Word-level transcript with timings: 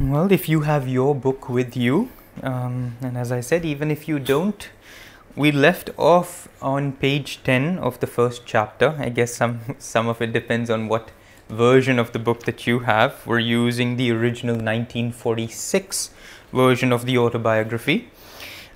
Well, 0.00 0.32
if 0.32 0.48
you 0.48 0.62
have 0.62 0.88
your 0.88 1.14
book 1.14 1.50
with 1.50 1.76
you, 1.76 2.08
um, 2.42 2.96
and 3.02 3.18
as 3.18 3.30
I 3.30 3.42
said, 3.42 3.66
even 3.66 3.90
if 3.90 4.08
you 4.08 4.18
don't, 4.18 4.66
we 5.36 5.52
left 5.52 5.90
off 5.98 6.48
on 6.62 6.92
page 6.92 7.40
10 7.44 7.78
of 7.78 8.00
the 8.00 8.06
first 8.06 8.46
chapter. 8.46 8.96
I 8.98 9.10
guess 9.10 9.34
some, 9.34 9.60
some 9.78 10.08
of 10.08 10.22
it 10.22 10.32
depends 10.32 10.70
on 10.70 10.88
what 10.88 11.10
version 11.50 11.98
of 11.98 12.12
the 12.12 12.18
book 12.18 12.44
that 12.44 12.66
you 12.66 12.78
have. 12.78 13.26
We're 13.26 13.40
using 13.40 13.98
the 13.98 14.10
original 14.10 14.54
1946 14.54 16.12
version 16.50 16.94
of 16.94 17.04
the 17.04 17.18
autobiography. 17.18 18.08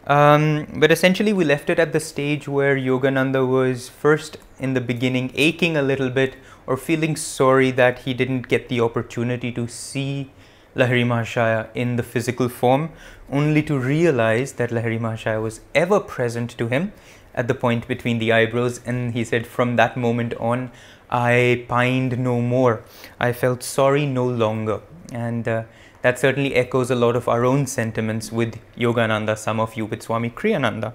Um, 0.07 0.67
but 0.75 0.93
essentially, 0.93 1.33
we 1.33 1.47
left 1.47 1.71
it 1.71 1.79
at 1.79 1.95
the 1.95 2.01
stage 2.01 2.47
where 2.49 2.77
Yogananda 2.77 3.49
was 3.49 3.89
first 3.89 4.37
in 4.59 4.75
the 4.75 4.83
beginning 4.83 5.33
aching 5.35 5.75
a 5.75 5.83
little 5.83 6.11
bit 6.11 6.37
or 6.67 6.77
feeling 6.77 7.17
sorry 7.17 7.71
that 7.71 8.01
he 8.01 8.13
didn't 8.13 8.47
get 8.49 8.69
the 8.69 8.83
opportunity 8.83 9.51
to 9.53 9.67
see 9.67 10.31
Lahiri 10.77 11.05
Mahashaya 11.05 11.69
in 11.75 11.97
the 11.97 12.03
physical 12.03 12.49
form, 12.49 12.91
only 13.31 13.63
to 13.63 13.79
realize 13.79 14.53
that 14.55 14.71
Lahiri 14.71 14.99
Mahashaya 14.99 15.41
was 15.43 15.61
ever 15.75 16.01
present 16.01 16.51
to 16.59 16.69
him 16.69 16.93
at 17.35 17.49
the 17.49 17.55
point 17.55 17.87
between 17.89 18.19
the 18.19 18.32
eyebrows. 18.32 18.81
And 18.85 19.13
he 19.13 19.25
said, 19.25 19.46
From 19.46 19.77
that 19.77 19.96
moment 19.96 20.35
on, 20.35 20.71
I 21.11 21.65
pined 21.68 22.18
no 22.18 22.41
more. 22.41 22.82
I 23.21 23.32
felt 23.32 23.63
sorry 23.63 24.07
no 24.07 24.27
longer. 24.27 24.81
And 25.13 25.46
uh, 25.46 25.65
that 26.03 26.18
certainly 26.18 26.55
echoes 26.55 26.91
a 26.91 26.95
lot 26.95 27.17
of 27.17 27.29
our 27.29 27.45
own 27.45 27.67
sentiments 27.67 28.32
with 28.32 28.61
Yogananda, 28.77 29.39
some 29.39 29.61
of 29.61 29.75
you 29.75 29.87
with 29.87 30.03
Swami 30.03 30.31
Kriyananda. 30.31 30.93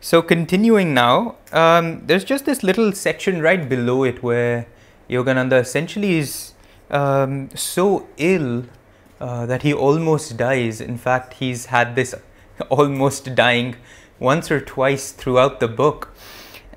So, 0.00 0.20
continuing 0.20 0.94
now, 0.94 1.36
um, 1.52 2.04
there's 2.06 2.24
just 2.24 2.44
this 2.44 2.64
little 2.64 2.90
section 2.92 3.40
right 3.40 3.68
below 3.68 4.02
it 4.02 4.20
where 4.20 4.66
Yogananda 5.08 5.60
essentially 5.60 6.18
is 6.18 6.54
um, 6.90 7.50
so 7.54 8.08
ill 8.16 8.64
uh, 9.22 9.46
that 9.46 9.62
he 9.62 9.72
almost 9.72 10.36
dies. 10.36 10.80
In 10.80 10.98
fact, 10.98 11.34
he's 11.34 11.66
had 11.66 11.94
this 11.94 12.12
almost 12.68 13.36
dying 13.36 13.76
once 14.18 14.50
or 14.50 14.60
twice 14.60 15.12
throughout 15.12 15.60
the 15.60 15.68
book. 15.68 16.12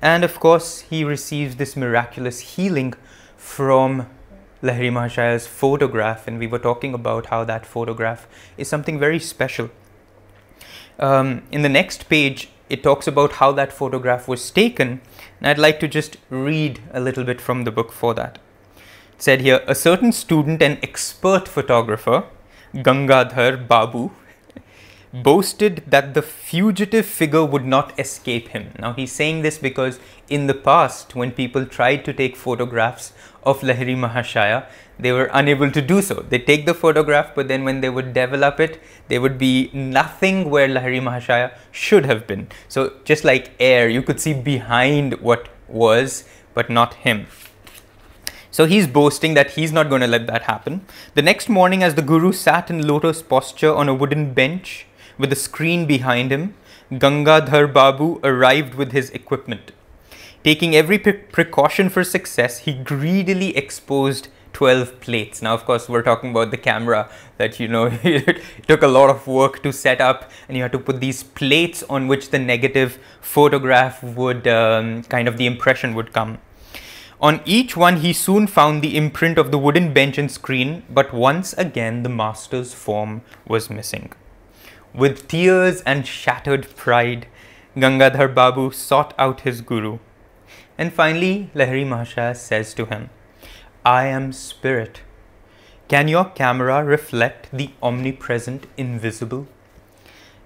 And 0.00 0.22
of 0.22 0.38
course, 0.38 0.82
he 0.82 1.02
receives 1.02 1.56
this 1.56 1.76
miraculous 1.76 2.38
healing 2.54 2.94
from 3.36 4.08
Lahiri 4.62 4.92
Mahashaya's 4.92 5.48
photograph, 5.48 6.28
and 6.28 6.38
we 6.38 6.46
were 6.46 6.60
talking 6.60 6.94
about 6.94 7.26
how 7.26 7.42
that 7.42 7.66
photograph 7.66 8.28
is 8.56 8.68
something 8.68 8.96
very 8.96 9.18
special. 9.18 9.70
Um, 11.00 11.42
in 11.50 11.62
the 11.62 11.68
next 11.68 12.08
page, 12.08 12.48
it 12.70 12.84
talks 12.84 13.08
about 13.08 13.32
how 13.32 13.50
that 13.52 13.72
photograph 13.72 14.28
was 14.28 14.52
taken, 14.52 15.00
and 15.40 15.48
I'd 15.48 15.58
like 15.58 15.80
to 15.80 15.88
just 15.88 16.16
read 16.30 16.80
a 16.92 17.00
little 17.00 17.24
bit 17.24 17.40
from 17.40 17.64
the 17.64 17.72
book 17.72 17.90
for 17.90 18.14
that. 18.14 18.38
It 19.16 19.22
said 19.22 19.40
here 19.40 19.64
a 19.66 19.74
certain 19.74 20.12
student 20.12 20.62
and 20.62 20.78
expert 20.80 21.48
photographer 21.48 22.24
Gangadhar 22.76 23.66
Babu 23.66 24.10
boasted 25.22 25.82
that 25.86 26.14
the 26.14 26.22
fugitive 26.22 27.06
figure 27.06 27.44
would 27.44 27.64
not 27.64 27.98
escape 27.98 28.48
him. 28.48 28.72
Now 28.78 28.92
he's 28.92 29.12
saying 29.12 29.42
this 29.42 29.58
because 29.58 29.98
in 30.28 30.46
the 30.46 30.54
past, 30.54 31.14
when 31.14 31.30
people 31.30 31.64
tried 31.64 32.04
to 32.04 32.12
take 32.12 32.36
photographs 32.36 33.12
of 33.42 33.60
Lahiri 33.60 33.96
Mahashaya, 33.96 34.66
they 34.98 35.12
were 35.12 35.30
unable 35.32 35.70
to 35.70 35.80
do 35.80 36.02
so. 36.02 36.24
They 36.28 36.38
take 36.38 36.66
the 36.66 36.74
photograph, 36.74 37.34
but 37.34 37.48
then 37.48 37.64
when 37.64 37.80
they 37.80 37.90
would 37.90 38.12
develop 38.12 38.60
it, 38.60 38.80
there 39.08 39.20
would 39.20 39.38
be 39.38 39.70
nothing 39.72 40.50
where 40.50 40.68
Lahiri 40.68 41.00
Mahashaya 41.00 41.52
should 41.70 42.06
have 42.06 42.26
been. 42.26 42.48
So 42.68 42.94
just 43.04 43.24
like 43.24 43.52
air, 43.60 43.88
you 43.88 44.02
could 44.02 44.20
see 44.20 44.34
behind 44.34 45.20
what 45.20 45.48
was, 45.68 46.24
but 46.54 46.68
not 46.68 46.94
him. 46.94 47.26
So 48.56 48.64
he's 48.64 48.86
boasting 48.86 49.34
that 49.34 49.50
he's 49.50 49.70
not 49.70 49.90
going 49.90 50.00
to 50.00 50.06
let 50.06 50.26
that 50.28 50.44
happen. 50.44 50.86
The 51.12 51.20
next 51.20 51.50
morning, 51.50 51.82
as 51.82 51.94
the 51.94 52.00
Guru 52.00 52.32
sat 52.32 52.70
in 52.70 52.86
lotus 52.88 53.20
posture 53.20 53.74
on 53.74 53.86
a 53.86 53.94
wooden 53.94 54.32
bench 54.32 54.86
with 55.18 55.30
a 55.30 55.36
screen 55.36 55.84
behind 55.84 56.32
him, 56.32 56.54
Gangadhar 56.90 57.70
Babu 57.70 58.18
arrived 58.24 58.74
with 58.74 58.92
his 58.92 59.10
equipment. 59.10 59.72
Taking 60.42 60.74
every 60.74 60.98
pre- 60.98 61.12
precaution 61.12 61.90
for 61.90 62.02
success, 62.02 62.60
he 62.60 62.72
greedily 62.72 63.54
exposed 63.54 64.28
12 64.54 65.00
plates. 65.00 65.42
Now, 65.42 65.52
of 65.52 65.66
course, 65.66 65.86
we're 65.86 66.00
talking 66.00 66.30
about 66.30 66.50
the 66.50 66.56
camera 66.56 67.10
that 67.36 67.60
you 67.60 67.68
know 67.68 67.90
it 68.02 68.40
took 68.66 68.82
a 68.82 68.88
lot 68.88 69.10
of 69.10 69.26
work 69.26 69.62
to 69.64 69.70
set 69.70 70.00
up, 70.00 70.30
and 70.48 70.56
you 70.56 70.62
had 70.62 70.72
to 70.72 70.78
put 70.78 71.00
these 71.00 71.22
plates 71.22 71.82
on 71.90 72.08
which 72.08 72.30
the 72.30 72.38
negative 72.38 72.98
photograph 73.20 74.02
would 74.02 74.48
um, 74.48 75.02
kind 75.02 75.28
of 75.28 75.36
the 75.36 75.44
impression 75.44 75.94
would 75.94 76.14
come. 76.14 76.38
On 77.20 77.40
each 77.46 77.76
one, 77.76 77.96
he 77.96 78.12
soon 78.12 78.46
found 78.46 78.82
the 78.82 78.96
imprint 78.96 79.38
of 79.38 79.50
the 79.50 79.58
wooden 79.58 79.94
bench 79.94 80.18
and 80.18 80.30
screen, 80.30 80.82
but 80.90 81.14
once 81.14 81.54
again 81.54 82.02
the 82.02 82.10
master's 82.10 82.74
form 82.74 83.22
was 83.46 83.70
missing. 83.70 84.12
With 84.92 85.26
tears 85.26 85.80
and 85.82 86.06
shattered 86.06 86.74
pride, 86.76 87.26
Gangadhar 87.74 88.34
Babu 88.34 88.70
sought 88.70 89.14
out 89.18 89.40
his 89.40 89.60
guru. 89.62 89.98
And 90.76 90.92
finally, 90.92 91.50
Lahiri 91.54 91.86
Mahashaya 91.86 92.36
says 92.36 92.74
to 92.74 92.84
him, 92.84 93.08
I 93.84 94.06
am 94.06 94.32
spirit. 94.32 95.00
Can 95.88 96.08
your 96.08 96.24
camera 96.26 96.84
reflect 96.84 97.48
the 97.52 97.70
omnipresent 97.82 98.66
invisible? 98.76 99.46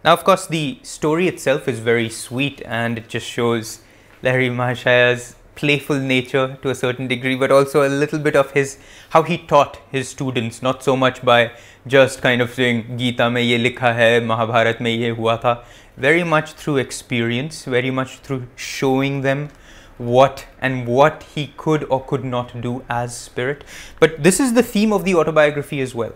Now, 0.05 0.13
of 0.13 0.23
course, 0.23 0.47
the 0.47 0.79
story 0.83 1.27
itself 1.27 1.67
is 1.67 1.81
very 1.81 2.09
sweet 2.09 2.63
and 2.65 2.99
it 2.99 3.09
just 3.09 3.27
shows 3.27 3.81
Lahiri 4.23 4.51
Mahashaya's 4.51 5.35
playful 5.61 5.99
nature 5.99 6.59
to 6.63 6.71
a 6.71 6.75
certain 6.75 7.07
degree, 7.07 7.37
but 7.37 7.53
also 7.53 7.87
a 7.87 7.91
little 8.03 8.19
bit 8.19 8.37
of 8.37 8.51
his 8.53 8.79
how 9.11 9.23
he 9.23 9.39
taught 9.39 9.79
his 9.91 10.09
students, 10.09 10.63
not 10.63 10.83
so 10.83 10.97
much 10.97 11.23
by 11.23 11.51
just 11.87 12.23
kind 12.23 12.43
of 12.43 12.55
saying 12.55 12.99
Gita 12.99 13.31
mein 13.31 13.49
ye 13.49 13.59
likha 13.59 13.95
hai, 14.01 14.21
Mahabharat 14.21 14.81
mein 14.81 15.01
ye 15.01 15.11
hua 15.11 15.37
tha, 15.45 15.65
very 15.97 16.25
much 16.25 16.53
through 16.53 16.79
experience, 16.79 17.65
very 17.65 17.91
much 17.91 18.17
through 18.19 18.47
showing 18.57 19.21
them 19.21 19.49
what 19.99 20.47
and 20.61 20.87
what 20.87 21.23
he 21.35 21.47
could 21.59 21.85
or 21.85 22.03
could 22.05 22.25
not 22.25 22.59
do 22.63 22.83
as 22.89 23.17
spirit. 23.17 23.65
But 23.99 24.23
this 24.23 24.41
is 24.41 24.55
the 24.55 24.63
theme 24.63 24.93
of 24.93 25.05
the 25.05 25.15
autobiography 25.15 25.81
as 25.81 25.95
well 25.95 26.15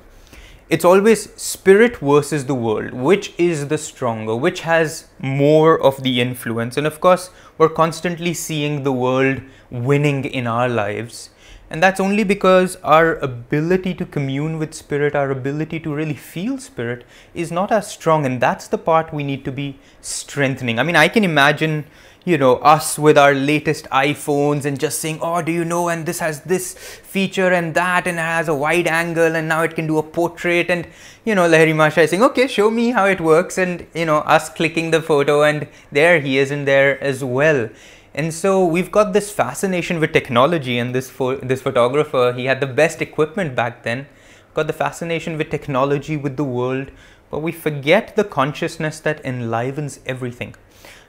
it's 0.70 0.84
always 0.84 1.32
spirit 1.40 1.98
versus 1.98 2.46
the 2.46 2.54
world. 2.54 2.92
Which 2.92 3.34
is 3.36 3.68
the 3.68 3.78
stronger? 3.78 4.34
Which 4.34 4.60
has 4.60 5.06
more 5.18 5.80
of 5.80 6.02
the 6.02 6.20
influence? 6.20 6.76
And 6.76 6.86
of 6.86 7.00
course 7.00 7.30
we're 7.58 7.68
constantly 7.68 8.32
seeing 8.32 8.82
the 8.82 8.92
world 8.92 9.42
winning 9.70 10.24
in 10.24 10.46
our 10.46 10.68
lives. 10.68 11.30
And 11.70 11.82
that's 11.82 12.00
only 12.00 12.24
because 12.24 12.76
our 12.76 13.16
ability 13.16 13.94
to 13.94 14.06
commune 14.06 14.58
with 14.58 14.74
spirit 14.74 15.14
our 15.14 15.30
ability 15.30 15.80
to 15.80 15.94
really 15.94 16.14
feel 16.14 16.58
spirit 16.58 17.04
is 17.34 17.50
not 17.50 17.72
as 17.72 17.90
strong. 17.90 18.24
And 18.24 18.40
that's 18.40 18.68
the 18.68 18.78
part 18.78 19.12
we 19.12 19.24
need 19.24 19.44
to 19.44 19.52
be 19.52 19.78
strengthening. 20.00 20.78
I 20.78 20.82
mean 20.82 20.96
i 20.96 21.08
can 21.08 21.24
imagine 21.24 21.84
you 22.24 22.38
know 22.38 22.56
us 22.56 22.98
with 22.98 23.18
our 23.18 23.34
latest 23.34 23.84
iPhones 23.90 24.64
and 24.64 24.80
just 24.80 24.98
saying 24.98 25.18
oh 25.20 25.42
do 25.42 25.52
you 25.52 25.64
know 25.64 25.88
and 25.88 26.06
this 26.06 26.20
has 26.20 26.40
this 26.42 26.72
feature 26.74 27.52
and 27.52 27.74
that 27.74 28.06
and 28.06 28.18
it 28.18 28.22
has 28.22 28.48
a 28.48 28.54
wide 28.54 28.86
angle 28.86 29.36
and 29.36 29.46
now 29.46 29.62
it 29.62 29.74
can 29.74 29.86
do 29.86 29.98
a 29.98 30.02
portrait 30.02 30.70
and 30.70 30.86
you 31.24 31.34
know 31.34 31.46
Lahiri 31.46 31.74
Mahashaya 31.74 32.04
is 32.04 32.10
saying 32.10 32.22
okay 32.22 32.46
show 32.46 32.70
me 32.70 32.90
how 32.90 33.04
it 33.04 33.20
works 33.20 33.58
and 33.58 33.86
you 33.94 34.06
know 34.06 34.18
us 34.36 34.48
clicking 34.48 34.90
the 34.90 35.02
photo 35.02 35.42
and 35.42 35.68
there 35.92 36.18
he 36.20 36.38
is 36.38 36.50
in 36.50 36.64
there 36.64 37.02
as 37.02 37.22
well. 37.22 37.68
And 38.16 38.32
so 38.32 38.64
we've 38.64 38.92
got 38.92 39.12
this 39.12 39.32
fascination 39.32 39.98
with 39.98 40.12
technology 40.12 40.78
and 40.78 40.94
this 40.94 41.12
this 41.42 41.60
photographer 41.60 42.32
he 42.34 42.44
had 42.46 42.60
the 42.60 42.66
best 42.66 43.02
equipment 43.02 43.54
back 43.54 43.82
then 43.82 44.06
got 44.54 44.68
the 44.68 44.72
fascination 44.72 45.36
with 45.36 45.50
technology 45.50 46.16
with 46.16 46.36
the 46.36 46.44
world 46.44 46.92
but 47.30 47.40
we 47.40 47.50
forget 47.50 48.14
the 48.14 48.22
consciousness 48.22 49.00
that 49.00 49.24
enlivens 49.24 49.98
everything 50.06 50.54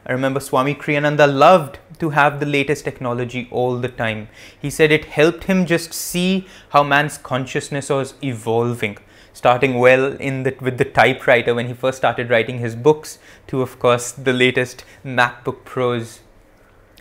I 0.05 0.11
remember 0.11 0.39
Swami 0.39 0.75
Kriyananda 0.75 1.27
loved 1.27 1.79
to 1.99 2.11
have 2.11 2.39
the 2.39 2.45
latest 2.45 2.85
technology 2.85 3.47
all 3.49 3.77
the 3.77 3.89
time. 3.89 4.27
He 4.59 4.69
said 4.69 4.91
it 4.91 5.05
helped 5.05 5.45
him 5.45 5.65
just 5.65 5.93
see 5.93 6.47
how 6.69 6.83
man's 6.83 7.17
consciousness 7.17 7.89
was 7.89 8.13
evolving, 8.23 8.99
starting 9.33 9.79
well 9.79 10.13
in 10.17 10.43
the, 10.43 10.55
with 10.61 10.77
the 10.77 10.85
typewriter 10.85 11.55
when 11.55 11.67
he 11.67 11.73
first 11.73 11.97
started 11.97 12.29
writing 12.29 12.59
his 12.59 12.75
books, 12.75 13.17
to 13.47 13.63
of 13.63 13.79
course 13.79 14.11
the 14.11 14.33
latest 14.33 14.85
MacBook 15.03 15.65
Pros 15.65 16.19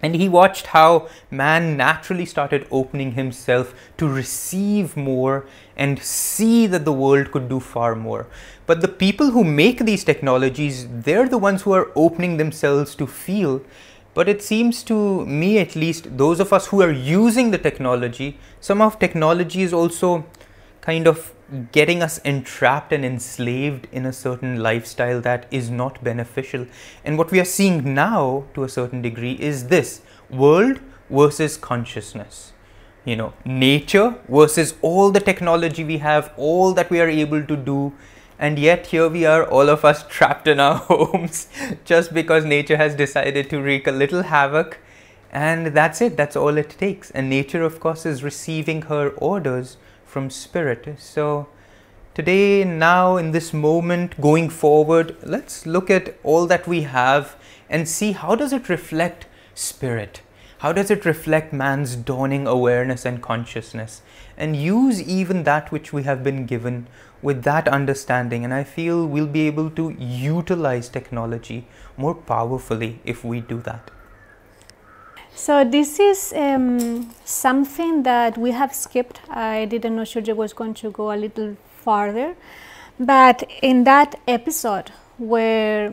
and 0.05 0.15
he 0.15 0.29
watched 0.29 0.67
how 0.67 1.09
man 1.31 1.79
naturally 1.79 2.27
started 2.27 2.67
opening 2.71 3.13
himself 3.13 3.75
to 3.97 4.07
receive 4.07 4.99
more 4.99 5.47
and 5.79 6.03
see 6.03 6.67
that 6.67 6.85
the 6.85 6.93
world 6.93 7.31
could 7.33 7.49
do 7.49 7.59
far 7.59 7.95
more. 7.95 8.27
But 8.67 8.83
the 8.83 8.89
people 9.05 9.31
who 9.31 9.45
make 9.45 9.79
these 9.87 10.05
technologies, 10.05 10.87
they're 10.91 11.29
the 11.29 11.39
ones 11.39 11.63
who 11.63 11.73
are 11.73 11.91
opening 11.97 12.37
themselves 12.37 12.95
to 12.97 13.07
feel. 13.07 13.63
But 14.13 14.29
it 14.29 14.43
seems 14.43 14.83
to 14.85 15.25
me, 15.25 15.59
at 15.59 15.75
least, 15.75 16.19
those 16.19 16.39
of 16.39 16.53
us 16.53 16.67
who 16.67 16.83
are 16.83 16.93
using 16.93 17.51
the 17.51 17.59
technology, 17.59 18.39
some 18.61 18.83
of 18.83 18.99
technology 18.99 19.63
is 19.63 19.73
also 19.73 20.27
kind 20.83 21.09
of 21.09 21.34
getting 21.73 22.03
us 22.03 22.19
entrapped 22.19 22.93
and 22.93 23.05
enslaved 23.05 23.87
in 23.93 24.07
a 24.07 24.13
certain 24.13 24.63
lifestyle 24.63 25.21
that 25.21 25.47
is 25.51 25.71
not 25.71 26.03
beneficial. 26.03 26.67
And 27.05 27.19
what 27.19 27.31
we 27.31 27.41
are 27.41 27.45
seeing 27.45 27.95
now, 27.95 28.45
to 28.55 28.65
a 28.65 28.69
certain 28.69 29.03
degree, 29.03 29.33
is 29.33 29.69
this 29.69 30.03
world 30.31 30.81
versus 31.11 31.57
consciousness. 31.57 32.53
you 33.05 33.15
know 33.17 33.33
nature 33.45 34.15
versus 34.29 34.75
all 34.81 35.11
the 35.11 35.21
technology 35.21 35.85
we 35.85 35.99
have 35.99 36.33
all 36.37 36.73
that 36.73 36.91
we 36.91 37.01
are 37.01 37.09
able 37.09 37.43
to 37.45 37.57
do 37.57 37.93
and 38.39 38.59
yet 38.59 38.87
here 38.87 39.09
we 39.09 39.25
are 39.25 39.45
all 39.45 39.69
of 39.69 39.85
us 39.85 40.03
trapped 40.15 40.49
in 40.49 40.59
our 40.59 40.77
homes 40.77 41.49
just 41.85 42.15
because 42.15 42.45
nature 42.45 42.77
has 42.77 42.95
decided 42.95 43.51
to 43.51 43.61
wreak 43.61 43.87
a 43.87 43.93
little 43.93 44.23
havoc 44.23 44.79
and 45.31 45.69
that's 45.69 46.01
it 46.01 46.17
that's 46.17 46.37
all 46.37 46.57
it 46.57 46.71
takes 46.71 47.11
and 47.11 47.29
nature 47.29 47.63
of 47.63 47.79
course 47.81 48.07
is 48.07 48.23
receiving 48.23 48.83
her 48.83 49.11
orders 49.11 49.77
from 50.15 50.31
spirit 50.31 50.89
so 50.99 51.47
today 52.15 52.65
now 52.65 53.17
in 53.17 53.33
this 53.33 53.53
moment 53.53 54.21
going 54.21 54.49
forward 54.49 55.17
let's 55.37 55.67
look 55.67 55.91
at 55.91 56.15
all 56.23 56.47
that 56.47 56.69
we 56.75 56.83
have 56.83 57.35
and 57.69 57.89
see 57.89 58.13
how 58.13 58.35
does 58.35 58.53
it 58.53 58.69
reflect 58.69 59.27
spirit 59.55 60.21
how 60.65 60.73
does 60.73 60.91
it 60.91 61.05
reflect 61.05 61.53
man's 61.53 61.95
dawning 61.95 62.47
awareness 62.47 63.05
and 63.05 63.21
consciousness? 63.21 64.01
And 64.35 64.57
use 64.57 65.03
even 65.03 65.43
that 65.43 65.71
which 65.71 65.93
we 65.93 66.05
have 66.05 66.25
been 66.25 66.47
given 66.47 66.87
with 67.21 67.43
that 67.43 67.69
understanding. 67.69 68.47
And 68.47 68.55
I 68.55 68.65
feel 68.65 69.07
we'll 69.07 69.27
be 69.27 69.47
able 69.47 69.69
to 69.73 69.91
utilize 69.99 70.89
technology 70.89 71.67
more 71.99 72.15
powerfully 72.15 73.01
if 73.05 73.23
we 73.23 73.43
do 73.43 73.61
that. 73.61 73.91
So 75.37 75.65
this 75.65 75.99
is 75.99 76.33
um, 76.37 77.11
something 77.25 78.05
that 78.05 78.39
we 78.39 78.53
have 78.53 78.73
skipped. 78.73 79.21
I 79.29 79.65
didn't 79.65 79.97
know 79.97 80.03
Shurja 80.03 80.35
was 80.35 80.53
going 80.53 80.75
to 80.75 80.91
go 80.93 81.13
a 81.13 81.17
little 81.17 81.57
farther, 81.83 82.37
but 83.01 83.43
in 83.61 83.83
that 83.85 84.15
episode 84.29 84.93
where 85.19 85.93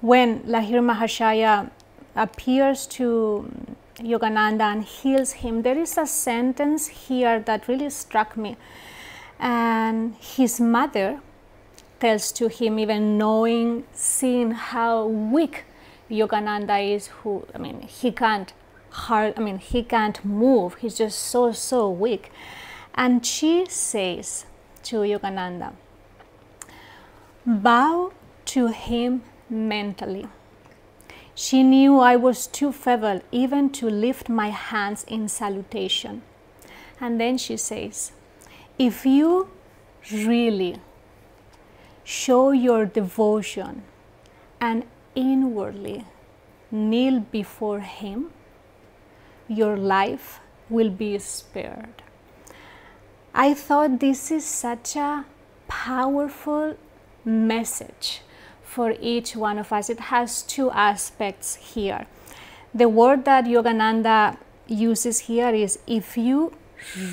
when 0.00 0.40
Lahiri 0.40 0.80
Mahashaya 0.80 1.70
appears 2.16 2.86
to 2.88 3.50
Yogananda 3.96 4.62
and 4.72 4.84
heals 4.84 5.32
him, 5.32 5.62
there 5.62 5.78
is 5.78 5.98
a 5.98 6.06
sentence 6.06 6.88
here 6.88 7.40
that 7.40 7.68
really 7.68 7.90
struck 7.90 8.38
me. 8.38 8.56
And 9.38 10.14
his 10.16 10.60
mother 10.60 11.20
tells 12.00 12.32
to 12.32 12.48
him, 12.48 12.78
even 12.78 13.18
knowing, 13.18 13.84
seeing 13.92 14.52
how 14.52 15.06
weak 15.06 15.64
Yogananda 16.10 16.94
is, 16.94 17.08
who, 17.08 17.46
I 17.54 17.58
mean, 17.58 17.82
he 17.82 18.10
can't 18.10 18.52
hard, 18.92 19.34
I 19.36 19.40
mean, 19.40 19.58
he 19.58 19.82
can't 19.82 20.24
move, 20.24 20.76
he's 20.76 20.96
just 20.96 21.18
so, 21.18 21.52
so 21.52 21.90
weak. 21.90 22.30
And 22.94 23.24
she 23.24 23.66
says 23.66 24.46
to 24.84 24.96
Yogananda, 24.98 25.72
bow 27.44 28.12
to 28.46 28.68
him 28.68 29.22
mentally. 29.48 30.26
She 31.34 31.62
knew 31.62 31.98
I 31.98 32.16
was 32.16 32.46
too 32.46 32.72
feeble 32.72 33.22
even 33.32 33.70
to 33.70 33.88
lift 33.88 34.28
my 34.28 34.50
hands 34.50 35.04
in 35.08 35.28
salutation. 35.28 36.22
And 37.00 37.20
then 37.20 37.38
she 37.38 37.56
says, 37.56 38.12
If 38.78 39.06
you 39.06 39.48
really 40.12 40.76
show 42.04 42.50
your 42.50 42.84
devotion 42.84 43.82
and 44.60 44.84
inwardly 45.14 46.04
kneel 46.70 47.20
before 47.20 47.80
Him, 47.80 48.30
your 49.52 49.76
life 49.76 50.40
will 50.68 50.90
be 50.90 51.18
spared. 51.18 52.02
I 53.34 53.54
thought 53.54 54.00
this 54.00 54.30
is 54.30 54.44
such 54.44 54.96
a 54.96 55.24
powerful 55.68 56.76
message 57.24 58.20
for 58.62 58.94
each 59.00 59.36
one 59.36 59.58
of 59.58 59.72
us. 59.72 59.90
It 59.90 60.00
has 60.00 60.42
two 60.42 60.70
aspects 60.70 61.54
here. 61.74 62.06
The 62.74 62.88
word 62.88 63.24
that 63.26 63.44
Yogananda 63.44 64.36
uses 64.66 65.20
here 65.20 65.50
is 65.50 65.78
if 65.86 66.16
you 66.16 66.52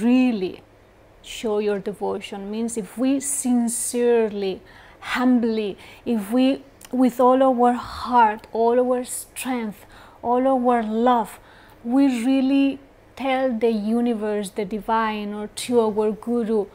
really 0.01 0.61
show 1.21 1.59
your 1.59 1.79
devotion, 1.79 2.49
means 2.49 2.77
if 2.77 2.97
we 2.97 3.19
sincerely, 3.19 4.61
humbly, 4.99 5.77
if 6.05 6.31
we 6.31 6.63
with 6.91 7.19
all 7.19 7.43
our 7.43 7.73
heart, 7.73 8.47
all 8.51 8.79
our 8.79 9.03
strength, 9.03 9.85
all 10.21 10.47
our 10.47 10.81
love, 10.81 11.39
we 11.83 12.23
really 12.25 12.79
tell 13.15 13.57
the 13.57 13.71
universe, 13.71 14.51
the 14.51 14.65
divine, 14.65 15.33
or 15.33 15.47
to 15.47 15.79
our 15.81 16.11
guru 16.11 16.65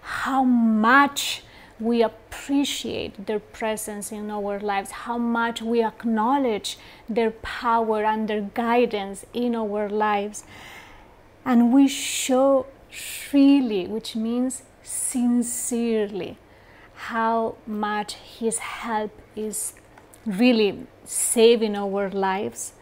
how 0.00 0.44
much 0.44 1.42
we 1.78 2.02
appreciate 2.02 3.26
their 3.26 3.38
presence 3.38 4.10
in 4.12 4.30
our 4.30 4.58
lives, 4.60 4.90
how 4.90 5.18
much 5.18 5.60
we 5.60 5.82
acknowledge 5.82 6.78
their 7.08 7.30
power 7.30 8.04
and 8.04 8.28
their 8.28 8.40
guidance 8.40 9.26
in 9.34 9.54
our 9.54 9.88
lives. 9.88 10.44
And 11.44 11.72
we 11.72 11.86
show 11.88 12.66
freely, 12.90 13.86
which 13.86 14.16
means 14.16 14.62
sincerely, 14.82 16.38
how 16.94 17.56
much 17.66 18.14
His 18.14 18.58
help 18.58 19.10
is 19.34 19.74
really 20.24 20.86
saving 21.04 21.76
our 21.76 22.10
lives. 22.10 22.72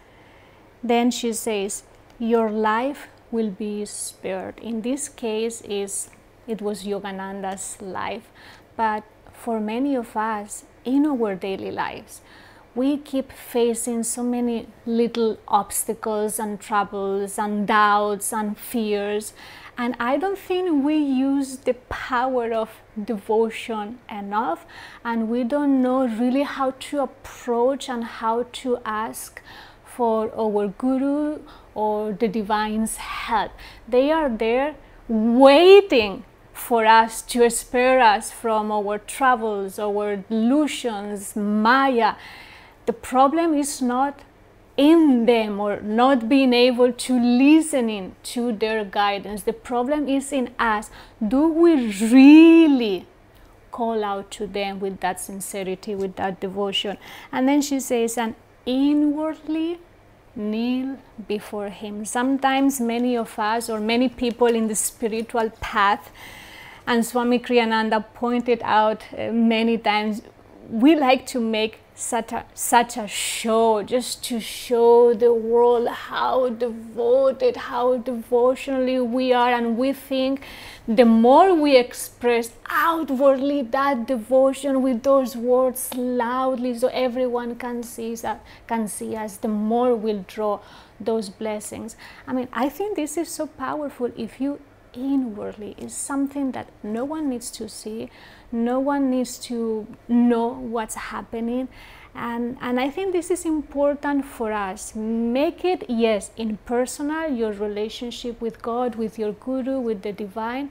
Then 0.85 1.11
she 1.11 1.33
says, 1.33 1.83
Your 2.19 2.51
life 2.51 3.09
will 3.33 3.51
be 3.51 3.85
spared. 3.87 4.59
In 4.61 4.83
this 4.83 5.09
case, 5.09 5.63
is 5.63 6.11
it 6.47 6.61
was 6.61 6.85
Yogananda's 6.85 7.81
life 7.81 8.31
but 8.77 9.05
for 9.33 9.61
many 9.61 9.95
of 9.95 10.17
us 10.17 10.65
in 10.85 11.07
our 11.07 11.35
daily 11.35 11.71
lives, 11.71 12.21
we 12.75 12.97
keep 12.97 13.31
facing 13.31 14.03
so 14.03 14.25
many 14.25 14.67
little 14.85 15.39
obstacles 15.47 16.41
and 16.41 16.61
troubles 16.61 17.39
and 17.39 17.69
doubts 17.69 18.33
and 18.33 18.59
fears. 18.59 19.33
And 19.79 19.95
I 20.01 20.17
don't 20.17 20.39
think 20.39 20.85
we 20.85 20.97
use 20.97 21.59
the 21.59 21.75
power 21.89 22.53
of 22.53 22.71
devotion 23.05 24.01
enough, 24.11 24.67
and 25.05 25.29
we 25.29 25.45
don't 25.45 25.83
know 25.83 26.07
really 26.07 26.43
how 26.43 26.73
to 26.73 27.01
approach 27.01 27.89
and 27.89 28.05
how 28.05 28.47
to 28.53 28.79
ask 28.85 29.41
for 29.96 30.31
our 30.37 30.69
guru 30.69 31.41
or 31.75 32.12
the 32.12 32.29
divine's 32.29 32.96
help. 32.96 33.52
They 33.88 34.11
are 34.11 34.29
there 34.29 34.75
waiting 35.08 36.25
for 36.52 36.87
us 36.87 37.20
to 37.23 37.49
spare 37.50 38.00
us 38.00 38.31
from 38.31 38.70
our 38.70 38.99
troubles, 38.99 39.79
our 39.79 40.17
delusions, 40.17 41.37
Maya. 41.37 42.14
The 42.87 42.93
problem 42.93 43.55
is 43.55 43.82
not 43.82 44.20
in 44.76 45.26
them 45.26 45.61
or 45.61 45.81
not 45.81 46.29
being 46.29 46.52
able 46.52 46.93
to 46.93 47.19
listening 47.19 48.17
to 48.23 48.52
their 48.52 48.85
guidance. 48.85 49.43
The 49.43 49.52
problem 49.52 50.08
is 50.08 50.32
in 50.32 50.50
us. 50.58 50.90
Do 51.26 51.49
we 51.49 51.93
really 52.11 53.06
call 53.70 54.05
out 54.05 54.31
to 54.32 54.47
them 54.47 54.81
with 54.81 55.00
that 55.00 55.20
sincerity, 55.20 55.95
with 55.95 56.16
that 56.16 56.40
devotion? 56.40 56.97
And 57.30 57.49
then 57.49 57.62
she 57.62 57.80
says, 57.80 58.19
and 58.19 58.35
inwardly 58.66 59.78
kneel 60.37 60.99
before 61.28 61.68
him. 61.68 62.04
Sometimes 62.04 62.80
many 62.80 63.16
of 63.16 63.38
us 63.38 63.71
or 63.71 63.80
many 63.80 64.09
people 64.09 64.49
in 64.49 64.68
the 64.68 64.75
spiritual 64.75 65.50
path 65.61 66.11
and 66.87 67.04
Swami 67.04 67.38
Kriyananda 67.38 68.04
pointed 68.14 68.61
out 68.62 69.04
uh, 69.16 69.30
many 69.33 69.78
times, 69.78 70.23
we 70.68 70.97
like 70.97 71.26
to 71.26 71.40
make 71.40 71.78
such 71.95 72.33
a, 72.33 72.45
such 72.55 72.97
a 72.97 73.07
show 73.07 73.83
just 73.83 74.25
to 74.25 74.41
show 74.41 75.15
the 75.15 75.33
world 75.33 75.89
how 75.89 76.49
devoted, 76.49 77.57
how 77.57 77.99
devotionally 77.99 78.99
we 79.01 79.33
are. 79.33 79.53
And 79.53 79.79
we 79.79 79.93
think 79.93 80.43
the 80.89 81.05
more 81.05 81.55
we 81.55 81.77
express 81.77 82.51
outwardly 82.69 83.63
that 83.63 84.07
devotion 84.07 84.83
with 84.83 85.03
those 85.05 85.37
words 85.37 85.95
loudly 85.95 86.77
so 86.77 86.89
everyone 86.89 87.55
can 87.55 87.83
see, 87.83 88.17
can 88.67 88.89
see 88.89 89.15
us, 89.15 89.37
the 89.37 89.49
more 89.49 89.95
we'll 89.95 90.25
draw 90.27 90.61
those 90.99 91.29
blessings. 91.29 91.97
I 92.27 92.33
mean, 92.33 92.49
I 92.53 92.69
think 92.69 92.97
this 92.97 93.17
is 93.17 93.29
so 93.29 93.47
powerful 93.47 94.11
if 94.17 94.41
you 94.41 94.61
inwardly 94.97 95.75
is 95.79 95.93
something 95.93 96.53
that 96.53 96.69
no 96.83 97.05
one 97.05 97.29
needs 97.29 97.51
to 97.53 97.69
see, 97.69 98.11
no 98.53 98.79
one 98.81 99.11
needs 99.11 99.39
to 99.39 99.87
know 100.09 100.49
what's 100.49 100.95
happening. 100.95 101.69
And, 102.15 102.57
and 102.61 102.79
I 102.79 102.91
think 102.91 103.13
this 103.13 103.31
is 103.31 103.45
important 103.45 104.25
for 104.25 104.53
us. 104.53 104.95
Make 104.95 105.65
it, 105.65 105.85
yes, 105.89 106.31
in 106.37 106.59
personal, 106.59 107.31
your 107.31 107.53
relationship 107.53 108.41
with 108.41 108.63
God, 108.63 108.95
with 108.95 109.19
your 109.19 109.33
guru, 109.33 109.81
with 109.81 110.03
the 110.03 110.13
divine, 110.13 110.71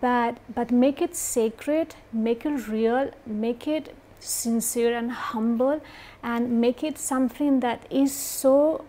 but, 0.00 0.36
but 0.54 0.70
make 0.70 1.00
it 1.00 1.16
sacred, 1.16 1.94
make 2.12 2.44
it 2.44 2.68
real, 2.68 3.10
make 3.24 3.66
it 3.66 3.94
sincere 4.20 4.96
and 4.96 5.12
humble, 5.12 5.80
and 6.22 6.60
make 6.60 6.82
it 6.82 6.98
something 6.98 7.60
that 7.60 7.86
is 7.90 8.12
so 8.12 8.84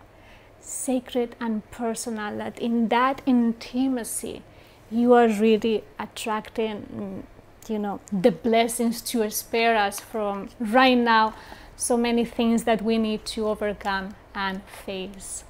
sacred 0.60 1.34
and 1.40 1.68
personal 1.70 2.36
that 2.36 2.58
in 2.58 2.88
that 2.88 3.22
intimacy 3.24 4.42
you 4.90 5.12
are 5.12 5.28
really 5.28 5.84
attracting 5.98 7.24
you 7.68 7.78
know 7.78 8.00
the 8.12 8.30
blessings 8.30 9.02
to 9.02 9.28
spare 9.30 9.76
us 9.76 10.00
from 10.00 10.48
right 10.58 10.96
now 10.96 11.34
so 11.76 11.96
many 11.96 12.24
things 12.24 12.64
that 12.64 12.82
we 12.82 12.98
need 12.98 13.24
to 13.24 13.46
overcome 13.46 14.14
and 14.34 14.62
face 14.84 15.44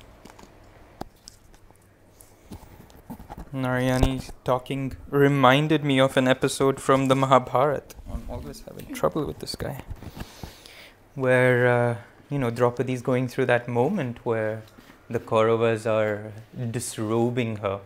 Narayani 3.52 4.30
talking 4.45 4.95
reminded 5.09 5.83
me 5.83 5.99
of 5.99 6.18
an 6.18 6.28
episode 6.28 6.80
from 6.80 7.09
the 7.09 7.16
Mahabharata. 7.16 7.97
I'm 8.12 8.25
always 8.28 8.61
having 8.61 8.92
trouble 8.92 9.25
with 9.25 9.38
this 9.38 9.54
guy. 9.54 9.80
Where, 11.14 11.66
uh, 11.66 11.97
you 12.28 12.38
know, 12.38 12.50
Draupadi 12.50 12.92
is 12.92 13.00
going 13.00 13.26
through 13.26 13.47
that 13.47 13.66
moment 13.66 14.18
where 14.25 14.62
the 15.09 15.18
Kauravas 15.18 15.87
are 15.87 16.33
disrobing 16.71 17.57
her. 17.57 17.80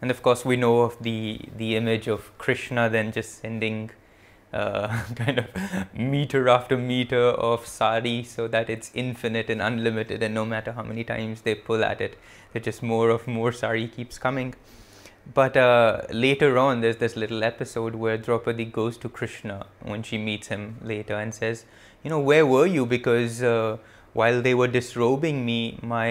And 0.00 0.10
of 0.10 0.22
course, 0.22 0.44
we 0.44 0.56
know 0.56 0.82
of 0.82 0.96
the, 1.02 1.40
the 1.56 1.76
image 1.76 2.06
of 2.06 2.36
Krishna 2.38 2.88
then 2.88 3.12
just 3.12 3.40
sending 3.40 3.90
uh, 4.52 5.04
kind 5.16 5.38
of 5.40 5.94
meter 5.94 6.48
after 6.48 6.76
meter 6.76 7.30
of 7.30 7.66
sari 7.66 8.22
so 8.22 8.48
that 8.48 8.70
it's 8.70 8.90
infinite 8.94 9.50
and 9.50 9.60
unlimited, 9.60 10.22
and 10.22 10.34
no 10.34 10.44
matter 10.44 10.72
how 10.72 10.82
many 10.82 11.04
times 11.04 11.42
they 11.42 11.54
pull 11.54 11.84
at 11.84 12.00
it, 12.00 12.18
it 12.54 12.62
just 12.62 12.82
more 12.82 13.10
of 13.10 13.26
more 13.26 13.52
sari 13.52 13.88
keeps 13.88 14.18
coming. 14.18 14.54
But 15.34 15.56
uh, 15.56 16.02
later 16.10 16.56
on, 16.56 16.80
there's 16.80 16.96
this 16.96 17.14
little 17.14 17.44
episode 17.44 17.94
where 17.94 18.16
Draupadi 18.16 18.64
goes 18.64 18.96
to 18.98 19.08
Krishna 19.10 19.66
when 19.82 20.02
she 20.02 20.16
meets 20.16 20.48
him 20.48 20.76
later 20.82 21.14
and 21.14 21.34
says, 21.34 21.66
You 22.02 22.08
know, 22.08 22.20
where 22.20 22.46
were 22.46 22.64
you? 22.64 22.86
Because 22.86 23.42
uh, 23.42 23.76
while 24.18 24.42
they 24.42 24.54
were 24.60 24.66
disrobing 24.66 25.44
me, 25.46 25.78
my 25.80 26.08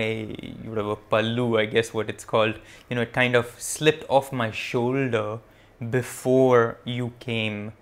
whatever 0.64 0.96
pallu, 1.12 1.60
I 1.60 1.66
guess 1.66 1.94
what 1.94 2.10
it's 2.10 2.24
called, 2.24 2.56
you 2.90 2.96
know, 2.96 3.02
it 3.02 3.12
kind 3.12 3.36
of 3.36 3.54
slipped 3.58 4.06
off 4.08 4.32
my 4.32 4.50
shoulder 4.50 5.40
before 5.90 6.78
you 6.86 7.12
came 7.20 7.74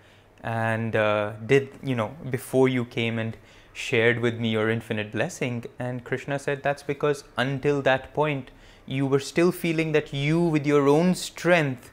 and 0.44 0.96
uh, 0.96 1.34
did, 1.46 1.70
you 1.84 1.96
know, 1.96 2.15
before 2.32 2.67
you 2.70 2.86
came 2.86 3.20
and 3.20 3.38
shared 3.74 4.20
with 4.20 4.39
me 4.39 4.50
your 4.50 4.70
infinite 4.70 5.12
blessing. 5.12 5.65
And 5.77 6.03
Krishna 6.03 6.39
said, 6.39 6.63
That's 6.63 6.82
because 6.82 7.24
until 7.38 7.84
that 7.84 8.13
point, 8.15 8.50
you 8.88 9.05
were 9.05 9.20
still 9.20 9.51
feeling 9.51 9.91
that 9.91 10.12
you, 10.13 10.39
with 10.39 10.65
your 10.65 10.88
own 10.88 11.13
strength, 11.13 11.91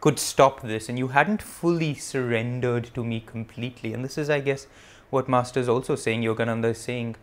could 0.00 0.18
stop 0.20 0.62
this 0.62 0.88
and 0.88 0.98
you 0.98 1.08
hadn't 1.08 1.42
fully 1.42 1.94
surrendered 1.94 2.90
to 2.94 3.04
me 3.04 3.20
completely. 3.34 3.92
And 3.92 4.04
this 4.04 4.18
is, 4.18 4.30
I 4.30 4.40
guess, 4.40 4.66
what 5.10 5.28
Master 5.28 5.60
is 5.60 5.68
also 5.68 5.96
saying, 5.96 6.22
Yogananda 6.22 6.70
is 6.70 6.78
saying, 6.78 7.16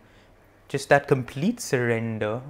just 0.70 0.88
that 0.88 1.06
complete 1.06 1.60
surrender 1.60 2.40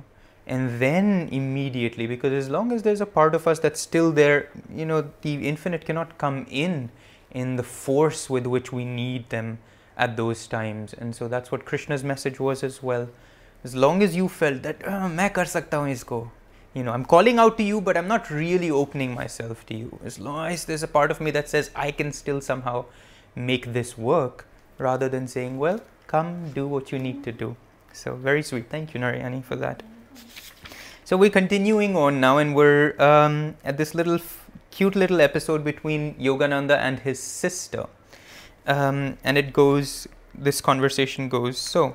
and 0.46 0.78
then 0.80 1.28
immediately 1.32 2.06
because 2.06 2.32
as 2.32 2.48
long 2.48 2.72
as 2.72 2.82
there's 2.84 3.00
a 3.00 3.06
part 3.18 3.34
of 3.34 3.46
us 3.52 3.58
that's 3.58 3.80
still 3.80 4.10
there 4.12 4.48
you 4.80 4.84
know 4.84 5.00
the 5.22 5.34
infinite 5.52 5.84
cannot 5.84 6.16
come 6.18 6.46
in 6.50 6.90
in 7.30 7.56
the 7.56 7.62
force 7.62 8.28
with 8.28 8.46
which 8.46 8.72
we 8.72 8.84
need 8.84 9.28
them 9.30 9.58
at 9.96 10.16
those 10.16 10.46
times. 10.46 10.94
And 10.94 11.14
so 11.14 11.28
that's 11.28 11.52
what 11.52 11.64
krishna's 11.64 12.02
message 12.02 12.40
was 12.40 12.64
as 12.64 12.82
well. 12.82 13.08
As 13.62 13.74
long 13.76 14.02
as 14.02 14.16
you 14.16 14.28
felt 14.28 14.62
that 14.62 14.82
ah, 14.86 15.08
main 15.08 15.30
kar 15.38 15.44
sakta 15.54 15.80
isko 15.94 16.20
you 16.76 16.82
know 16.84 16.92
i'm 16.96 17.04
calling 17.12 17.40
out 17.42 17.56
to 17.58 17.64
you 17.68 17.78
but 17.86 17.96
i'm 18.00 18.08
not 18.10 18.28
really 18.30 18.70
opening 18.82 19.14
myself 19.14 19.64
to 19.70 19.80
you. 19.80 19.98
As 20.10 20.18
long 20.18 20.46
as 20.52 20.64
there's 20.64 20.84
a 20.88 20.92
part 20.98 21.10
of 21.14 21.20
me 21.26 21.32
that 21.38 21.50
says 21.54 21.70
i 21.86 21.90
can 22.02 22.12
still 22.20 22.40
somehow 22.50 22.84
make 23.50 23.72
this 23.78 23.96
work 24.10 24.46
rather 24.78 25.08
than 25.14 25.26
saying 25.34 25.58
well 25.64 25.80
come 26.14 26.30
do 26.60 26.66
what 26.76 26.92
you 26.92 27.02
need 27.08 27.22
to 27.24 27.32
do 27.44 27.56
so 27.92 28.14
very 28.14 28.42
sweet 28.42 28.68
thank 28.68 28.94
you 28.94 29.00
narayani 29.00 29.42
for 29.42 29.56
that 29.56 29.82
so 31.04 31.16
we're 31.16 31.30
continuing 31.30 31.96
on 31.96 32.20
now 32.20 32.38
and 32.38 32.54
we're 32.54 32.94
um, 33.00 33.56
at 33.64 33.76
this 33.76 33.94
little 33.94 34.18
cute 34.70 34.94
little 34.94 35.20
episode 35.20 35.64
between 35.64 36.14
yogananda 36.14 36.76
and 36.76 37.00
his 37.00 37.20
sister 37.20 37.86
um, 38.66 39.18
and 39.24 39.36
it 39.36 39.52
goes 39.52 40.06
this 40.34 40.60
conversation 40.60 41.28
goes 41.28 41.58
so 41.58 41.94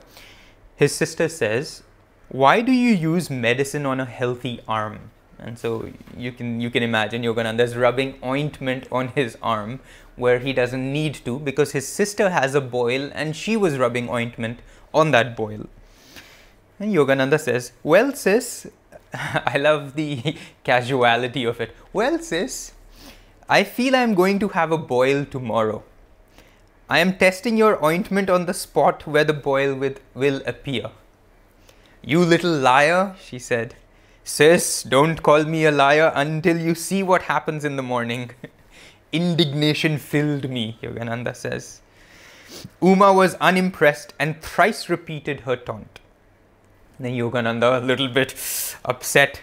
his 0.76 0.94
sister 0.94 1.30
says 1.30 1.84
why 2.30 2.62
do 2.62 2.72
you 2.72 2.94
use 2.94 3.30
medicine 3.30 3.86
on 3.86 4.00
a 4.00 4.06
healthy 4.06 4.60
arm? 4.68 5.12
And 5.38 5.60
so 5.60 5.92
you 6.18 6.32
can 6.32 6.60
you 6.60 6.70
can 6.72 6.82
imagine 6.82 7.22
Yogananda's 7.22 7.76
rubbing 7.76 8.18
ointment 8.24 8.88
on 8.92 9.10
his 9.10 9.38
arm 9.44 9.80
where 10.16 10.40
he 10.40 10.54
doesn't 10.54 10.92
need 10.92 11.14
to 11.26 11.40
because 11.40 11.74
his 11.74 11.88
sister 11.88 12.30
has 12.30 12.56
a 12.56 12.62
boil 12.62 13.12
and 13.14 13.36
she 13.36 13.56
was 13.56 13.78
rubbing 13.78 14.10
ointment 14.10 14.60
on 14.94 15.12
that 15.12 15.36
boil. 15.36 15.68
And 16.80 16.94
Yogananda 16.94 17.40
says, 17.40 17.72
Well, 17.84 18.14
sis, 18.14 18.68
I 19.14 19.58
love 19.58 19.96
the 19.96 20.36
casuality 20.64 21.46
of 21.46 21.62
it. 21.62 21.76
Well, 21.94 22.20
sis, 22.20 22.74
I 23.48 23.64
feel 23.64 23.96
I'm 23.96 24.14
going 24.14 24.40
to 24.40 24.50
have 24.50 24.72
a 24.72 24.78
boil 24.78 25.26
tomorrow. 25.26 25.84
I 26.90 27.00
am 27.00 27.18
testing 27.18 27.58
your 27.58 27.84
ointment 27.84 28.30
on 28.30 28.46
the 28.46 28.54
spot 28.54 29.08
where 29.08 29.24
the 29.24 29.34
boil 29.34 29.74
with, 29.74 30.02
will 30.14 30.42
appear. 30.46 30.92
You 32.04 32.20
little 32.20 32.52
liar, 32.52 33.16
she 33.20 33.40
said. 33.40 33.76
Sis, 34.24 34.84
don't 34.84 35.24
call 35.24 35.44
me 35.46 35.66
a 35.66 35.72
liar 35.72 36.12
until 36.16 36.58
you 36.58 36.76
see 36.76 37.02
what 37.04 37.24
happens 37.24 37.66
in 37.66 37.76
the 37.76 37.84
morning. 37.84 38.32
Indignation 39.12 39.98
filled 39.98 40.50
me, 40.50 40.78
Yogananda 40.82 41.36
says. 41.36 41.82
Uma 42.82 43.14
was 43.14 43.36
unimpressed 43.36 44.14
and 44.20 44.42
thrice 44.42 44.90
repeated 44.90 45.42
her 45.42 45.56
taunt. 45.56 46.00
Then 47.00 47.14
Yogananda, 47.14 47.82
a 47.82 47.86
little 47.86 48.08
bit 48.08 48.36
upset, 48.86 49.42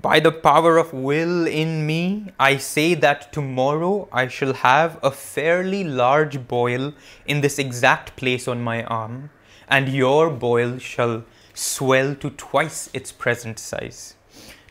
by 0.00 0.20
the 0.20 0.32
power 0.32 0.76
of 0.76 0.92
will 0.92 1.46
in 1.46 1.86
me, 1.86 2.26
I 2.38 2.58
say 2.58 2.94
that 2.94 3.32
tomorrow 3.32 4.08
I 4.12 4.28
shall 4.28 4.52
have 4.52 4.98
a 5.02 5.10
fairly 5.10 5.82
large 5.82 6.46
boil 6.46 6.92
in 7.24 7.40
this 7.40 7.58
exact 7.58 8.14
place 8.14 8.46
on 8.46 8.60
my 8.60 8.84
arm, 8.84 9.30
and 9.66 9.88
your 9.88 10.28
boil 10.28 10.78
shall 10.78 11.24
swell 11.54 12.14
to 12.16 12.30
twice 12.30 12.90
its 12.92 13.12
present 13.12 13.58
size. 13.58 14.14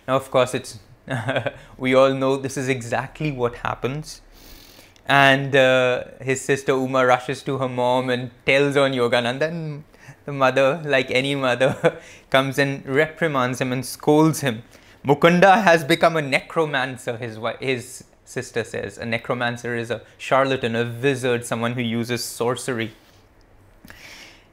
Now, 0.08 0.18
of 0.18 0.30
course, 0.30 0.54
it's 0.54 0.80
we 1.78 1.94
all 1.94 2.14
know 2.14 2.38
this 2.38 2.58
is 2.58 2.70
exactly 2.70 3.32
what 3.32 3.56
happens. 3.56 4.22
And 5.06 5.56
uh, 5.56 6.06
his 6.22 6.42
sister 6.42 6.74
Uma 6.74 7.06
rushes 7.06 7.44
to 7.44 7.58
her 7.58 7.68
mom 7.68 8.10
and 8.10 8.32
tells 8.46 8.78
on 8.78 8.94
Yogananda. 8.94 9.50
And 9.50 9.84
the 10.26 10.32
mother, 10.32 10.82
like 10.86 11.12
any 11.12 11.36
mother, 11.36 12.00
comes 12.30 12.58
and 12.58 12.86
reprimands 12.86 13.62
him 13.62 13.72
and 13.72 13.86
scolds 13.86 14.42
him. 14.42 14.64
Mukunda 15.06 15.64
has 15.64 15.84
become 15.84 16.16
a 16.16 16.22
necromancer, 16.22 17.18
his, 17.18 17.38
his 17.60 18.04
sister 18.26 18.64
says. 18.64 18.98
A 18.98 19.06
necromancer 19.06 19.76
is 19.76 19.92
a 19.92 20.02
charlatan, 20.18 20.76
a 20.76 20.86
wizard, 20.86 21.46
someone 21.46 21.74
who 21.74 21.82
uses 21.82 22.24
sorcery. 22.24 22.94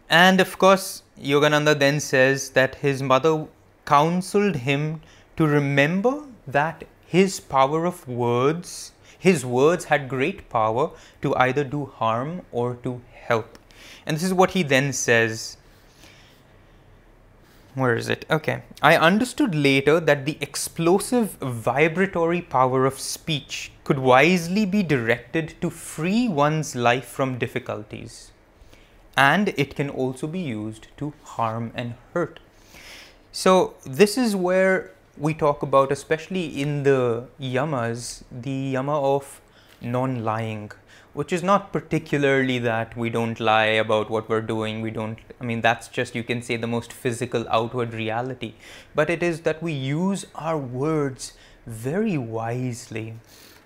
And 0.09 0.41
of 0.41 0.59
course, 0.59 1.05
Yogananda 1.21 1.79
then 1.79 2.01
says 2.01 2.51
that 2.51 2.77
his 2.77 3.03
mother 3.03 3.47
counseled 3.85 4.57
him 4.57 5.01
to 5.37 5.47
remember 5.47 6.25
that 6.47 6.85
his 7.07 7.39
power 7.39 7.87
of 7.87 8.07
words, 8.09 8.93
his 9.19 9.45
words 9.45 9.85
had 9.85 10.09
great 10.09 10.49
power 10.49 10.91
to 11.23 11.35
either 11.37 11.63
do 11.63 11.87
harm 11.87 12.43
or 12.51 12.75
to 12.83 13.01
help. 13.13 13.59
And 14.05 14.17
this 14.17 14.25
is 14.25 14.35
what 14.35 14.51
he 14.51 14.63
then 14.63 14.93
says. 14.93 15.57
Where 17.81 17.97
is 17.97 18.09
it? 18.11 18.27
Okay. 18.31 18.63
I 18.83 18.97
understood 18.97 19.55
later 19.55 20.01
that 20.01 20.27
the 20.27 20.37
explosive 20.41 21.31
vibratory 21.41 22.43
power 22.43 22.85
of 22.85 23.01
speech 23.01 23.73
could 23.85 23.99
wisely 23.99 24.67
be 24.67 24.83
directed 24.83 25.55
to 25.63 25.71
free 25.71 26.29
one's 26.29 26.77
life 26.77 27.07
from 27.07 27.39
difficulties 27.39 28.33
and 29.17 29.49
it 29.57 29.75
can 29.75 29.89
also 29.91 30.27
be 30.27 30.41
used 30.41 30.89
to 30.99 31.13
harm 31.25 31.73
and 31.75 31.95
hurt. 32.15 32.41
So, 33.33 33.75
this 33.85 34.17
is 34.19 34.35
where 34.35 34.93
we 35.17 35.35
talk 35.35 35.63
about, 35.63 35.93
especially 35.93 36.61
in 36.61 36.83
the 36.83 37.27
yamas, 37.41 38.23
the 38.31 38.59
yama 38.77 39.01
of 39.01 39.41
non 39.81 40.25
lying, 40.25 40.73
which 41.13 41.33
is 41.33 41.43
not 41.43 41.73
particularly 41.73 42.59
that 42.59 42.97
we 42.97 43.11
don't 43.11 43.41
lie 43.41 43.65
about 43.85 44.11
what 44.11 44.29
we're 44.29 44.41
doing. 44.41 44.81
We 44.81 44.91
don't, 44.91 45.19
I 45.41 45.45
mean, 45.45 45.61
that's 45.61 45.89
just, 45.89 46.15
you 46.15 46.23
can 46.23 46.43
say, 46.43 46.57
the 46.57 46.67
most 46.67 46.93
physical 46.93 47.47
outward 47.49 47.93
reality. 47.93 48.55
But 48.95 49.11
it 49.11 49.23
is 49.23 49.41
that 49.41 49.63
we 49.63 49.73
use 49.73 50.27
our 50.35 50.57
words 50.57 51.33
very 51.67 52.17
wisely, 52.17 53.15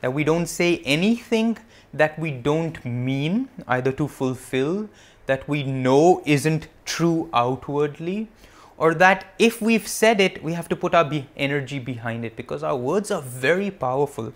that 0.01 0.13
we 0.13 0.25
don't 0.25 0.47
say 0.47 0.79
anything 0.85 1.59
that 1.93 2.19
we 2.19 2.31
don't 2.31 2.85
mean, 2.85 3.49
either 3.69 3.93
to 3.93 4.09
fulfill 4.09 4.89
that 5.27 5.49
we 5.49 5.63
know 5.63 6.23
isn't 6.27 6.69
true 6.85 7.31
outwardly, 7.33 8.29
or 8.77 8.95
that 8.95 9.27
if 9.39 9.63
we've 9.63 9.87
said 9.87 10.21
it, 10.21 10.43
we 10.43 10.53
have 10.53 10.69
to 10.69 10.77
put 10.77 10.95
our 10.95 11.05
be- 11.05 11.27
energy 11.37 11.79
behind 11.79 12.25
it 12.25 12.37
because 12.37 12.63
our 12.63 12.77
words 12.77 13.11
are 13.11 13.23
very 13.23 13.71
powerful. 13.71 14.33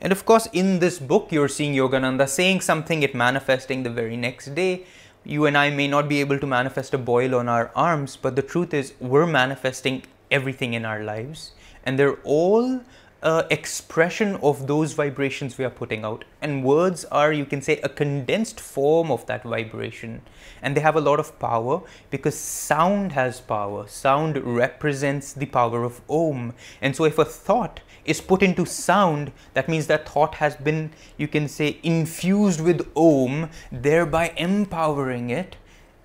And 0.00 0.12
of 0.12 0.24
course, 0.24 0.46
in 0.52 0.78
this 0.78 0.98
book, 0.98 1.28
you're 1.30 1.48
seeing 1.48 1.74
Yogananda 1.74 2.28
saying 2.28 2.60
something, 2.60 3.02
it 3.02 3.14
manifesting 3.14 3.82
the 3.82 3.90
very 3.90 4.16
next 4.16 4.54
day. 4.54 4.84
You 5.24 5.46
and 5.46 5.56
I 5.56 5.70
may 5.70 5.88
not 5.88 6.08
be 6.08 6.20
able 6.20 6.38
to 6.38 6.46
manifest 6.46 6.94
a 6.94 6.98
boil 6.98 7.34
on 7.34 7.48
our 7.48 7.70
arms, 7.74 8.16
but 8.16 8.36
the 8.36 8.42
truth 8.42 8.72
is, 8.72 8.92
we're 9.00 9.26
manifesting 9.26 10.02
everything 10.30 10.74
in 10.74 10.84
our 10.84 11.02
lives, 11.02 11.52
and 11.84 11.98
they're 11.98 12.18
all 12.24 12.80
uh, 13.22 13.42
expression 13.50 14.36
of 14.36 14.66
those 14.66 14.92
vibrations 14.92 15.58
we 15.58 15.64
are 15.64 15.70
putting 15.70 16.04
out. 16.04 16.24
And 16.40 16.62
words 16.62 17.04
are, 17.06 17.32
you 17.32 17.44
can 17.44 17.60
say, 17.60 17.80
a 17.80 17.88
condensed 17.88 18.60
form 18.60 19.10
of 19.10 19.26
that 19.26 19.42
vibration. 19.42 20.22
And 20.62 20.76
they 20.76 20.80
have 20.80 20.96
a 20.96 21.00
lot 21.00 21.18
of 21.18 21.38
power 21.38 21.82
because 22.10 22.38
sound 22.38 23.12
has 23.12 23.40
power. 23.40 23.88
Sound 23.88 24.36
represents 24.44 25.32
the 25.32 25.46
power 25.46 25.82
of 25.82 26.00
Om. 26.08 26.54
And 26.80 26.94
so, 26.94 27.04
if 27.04 27.18
a 27.18 27.24
thought 27.24 27.80
is 28.06 28.20
put 28.20 28.42
into 28.42 28.64
sound, 28.64 29.32
that 29.54 29.68
means 29.68 29.86
that 29.88 30.08
thought 30.08 30.36
has 30.36 30.56
been, 30.56 30.92
you 31.16 31.28
can 31.28 31.48
say, 31.48 31.78
infused 31.82 32.60
with 32.60 32.88
Om, 32.96 33.50
thereby 33.70 34.32
empowering 34.36 35.30
it. 35.30 35.56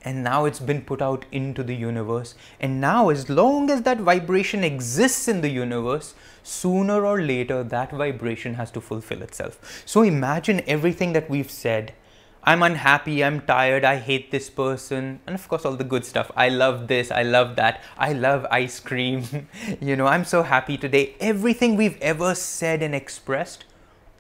And 0.03 0.23
now 0.23 0.45
it's 0.45 0.59
been 0.59 0.81
put 0.81 0.99
out 0.99 1.25
into 1.31 1.61
the 1.61 1.75
universe. 1.75 2.33
And 2.59 2.81
now, 2.81 3.09
as 3.09 3.29
long 3.29 3.69
as 3.69 3.83
that 3.83 3.99
vibration 3.99 4.63
exists 4.63 5.27
in 5.27 5.41
the 5.41 5.49
universe, 5.49 6.15
sooner 6.41 7.05
or 7.05 7.21
later 7.21 7.63
that 7.63 7.91
vibration 7.91 8.55
has 8.55 8.71
to 8.71 8.81
fulfill 8.81 9.21
itself. 9.21 9.83
So 9.85 10.01
imagine 10.01 10.63
everything 10.65 11.13
that 11.13 11.29
we've 11.29 11.51
said 11.51 11.93
I'm 12.43 12.63
unhappy, 12.63 13.23
I'm 13.23 13.41
tired, 13.41 13.85
I 13.85 13.97
hate 13.97 14.31
this 14.31 14.49
person, 14.49 15.19
and 15.27 15.35
of 15.35 15.47
course, 15.47 15.63
all 15.63 15.75
the 15.75 15.83
good 15.83 16.03
stuff. 16.03 16.31
I 16.35 16.49
love 16.49 16.87
this, 16.87 17.11
I 17.11 17.21
love 17.21 17.55
that, 17.57 17.83
I 17.99 18.13
love 18.13 18.47
ice 18.49 18.79
cream, 18.79 19.47
you 19.79 19.95
know, 19.95 20.07
I'm 20.07 20.25
so 20.25 20.41
happy 20.41 20.75
today. 20.75 21.13
Everything 21.19 21.75
we've 21.75 22.01
ever 22.01 22.33
said 22.33 22.81
and 22.81 22.95
expressed, 22.95 23.65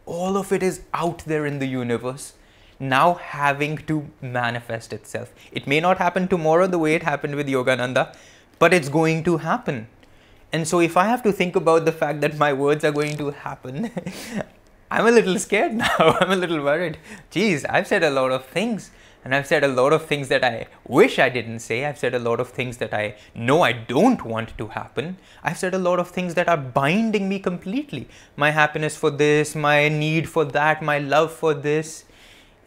all 0.05 0.37
of 0.37 0.51
it 0.51 0.61
is 0.61 0.81
out 0.93 1.25
there 1.25 1.47
in 1.47 1.57
the 1.57 1.65
universe, 1.65 2.33
now 2.79 3.15
having 3.15 3.77
to 3.87 4.07
manifest 4.21 4.93
itself. 4.93 5.33
It 5.51 5.65
may 5.65 5.79
not 5.79 5.97
happen 5.97 6.27
tomorrow 6.27 6.67
the 6.67 6.77
way 6.77 6.93
it 6.93 7.01
happened 7.01 7.35
with 7.35 7.47
Yogananda, 7.47 8.15
but 8.59 8.71
it's 8.71 8.89
going 8.89 9.23
to 9.23 9.37
happen. 9.37 9.87
And 10.53 10.67
so, 10.67 10.79
if 10.79 10.95
I 10.95 11.05
have 11.05 11.23
to 11.23 11.31
think 11.31 11.55
about 11.55 11.85
the 11.85 11.91
fact 11.91 12.21
that 12.21 12.37
my 12.37 12.53
words 12.53 12.83
are 12.83 12.91
going 12.91 13.17
to 13.17 13.31
happen, 13.31 13.89
I'm 14.91 15.07
a 15.07 15.11
little 15.11 15.39
scared 15.39 15.73
now. 15.85 16.17
I'm 16.19 16.31
a 16.31 16.35
little 16.35 16.61
worried. 16.61 16.97
Geez, 17.29 17.63
I've 17.65 17.87
said 17.87 18.03
a 18.03 18.09
lot 18.09 18.31
of 18.31 18.45
things. 18.45 18.91
And 19.23 19.35
I've 19.35 19.45
said 19.47 19.63
a 19.63 19.67
lot 19.67 19.93
of 19.93 20.05
things 20.05 20.27
that 20.29 20.43
I 20.43 20.67
wish 20.85 21.19
I 21.19 21.29
didn't 21.29 21.59
say. 21.59 21.85
I've 21.85 21.97
said 21.97 22.15
a 22.15 22.19
lot 22.19 22.39
of 22.39 22.49
things 22.49 22.77
that 22.77 22.93
I 22.93 23.15
know 23.35 23.61
I 23.61 23.71
don't 23.71 24.25
want 24.25 24.57
to 24.57 24.67
happen. 24.67 25.17
I've 25.43 25.59
said 25.59 25.75
a 25.75 25.77
lot 25.77 25.99
of 25.99 26.09
things 26.09 26.33
that 26.33 26.49
are 26.49 26.57
binding 26.57 27.29
me 27.29 27.39
completely. 27.39 28.09
My 28.35 28.49
happiness 28.49 28.97
for 28.97 29.11
this, 29.11 29.53
my 29.55 29.89
need 29.89 30.27
for 30.27 30.43
that, 30.43 30.81
my 30.81 30.97
love 30.97 31.31
for 31.31 31.53
this. 31.53 32.05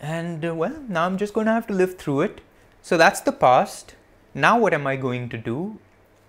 And 0.01 0.45
uh, 0.45 0.55
well, 0.55 0.81
now 0.89 1.07
I'm 1.07 1.19
just 1.19 1.35
going 1.35 1.47
to 1.47 1.53
have 1.53 1.67
to 1.67 1.75
live 1.75 1.99
through 1.99 2.21
it. 2.23 2.41
So 2.83 2.97
that's 2.97 3.21
the 3.21 3.33
past. 3.33 3.97
Now, 4.33 4.59
what 4.59 4.73
am 4.73 4.87
I 4.87 4.97
going 4.97 5.29
to 5.31 5.37
do? 5.37 5.79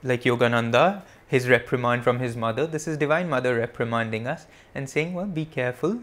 Like 0.04 0.24
Yogananda, 0.24 1.04
his 1.36 1.50
reprimand 1.50 2.02
from 2.02 2.20
his 2.20 2.38
mother. 2.38 2.66
This 2.66 2.88
is 2.88 2.98
Divine 2.98 3.28
Mother 3.28 3.56
reprimanding 3.56 4.26
us 4.26 4.46
and 4.74 4.90
saying, 4.90 5.14
Well, 5.14 5.26
be 5.26 5.44
careful. 5.44 6.00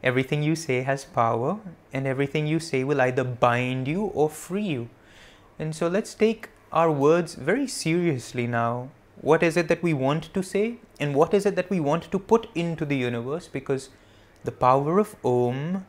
Everything 0.00 0.44
you 0.44 0.54
say 0.54 0.82
has 0.82 1.04
power, 1.04 1.58
and 1.92 2.06
everything 2.06 2.46
you 2.46 2.60
say 2.60 2.84
will 2.84 3.00
either 3.00 3.24
bind 3.24 3.88
you 3.88 4.04
or 4.04 4.30
free 4.30 4.68
you. 4.74 4.88
And 5.58 5.74
so 5.74 5.88
let's 5.88 6.14
take 6.14 6.50
our 6.70 6.92
words 6.92 7.34
very 7.34 7.66
seriously 7.66 8.46
now. 8.46 8.90
What 9.20 9.42
is 9.42 9.56
it 9.56 9.66
that 9.66 9.82
we 9.82 9.92
want 9.92 10.32
to 10.34 10.42
say, 10.52 10.76
and 11.00 11.16
what 11.16 11.34
is 11.34 11.46
it 11.46 11.56
that 11.56 11.68
we 11.68 11.80
want 11.80 12.08
to 12.12 12.20
put 12.20 12.46
into 12.54 12.84
the 12.84 12.96
universe? 12.96 13.48
Because 13.48 13.88
the 14.44 14.52
power 14.52 15.00
of 15.00 15.16
Om, 15.24 15.84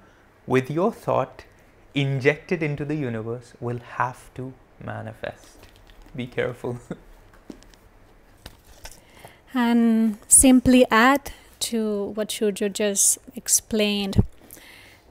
with 0.47 0.71
your 0.71 0.91
thought 0.91 1.45
injected 1.93 2.63
into 2.63 2.83
the 2.83 2.95
universe, 2.95 3.53
will 3.59 3.79
have 3.99 4.33
to 4.33 4.51
manifest. 4.83 5.67
Be 6.15 6.25
careful. 6.25 6.79
and 9.53 10.17
simply 10.27 10.85
add 10.89 11.31
to 11.59 12.11
what 12.15 12.29
Shurjo 12.29 12.71
just 12.71 13.17
explained. 13.35 14.23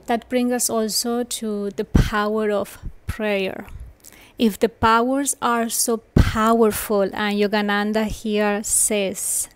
That 0.07 0.29
brings 0.29 0.53
us 0.53 0.71
also 0.71 1.23
to 1.23 1.71
the 1.71 1.85
power 1.85 2.51
of 2.51 2.79
prayer. 3.07 3.67
If 4.39 4.59
the 4.59 4.69
powers 4.69 5.37
are 5.43 5.69
so 5.69 5.99
powerful, 6.15 7.03
and 7.03 7.39
Yogananda 7.39 8.07
here 8.07 8.63
says, 8.65 9.49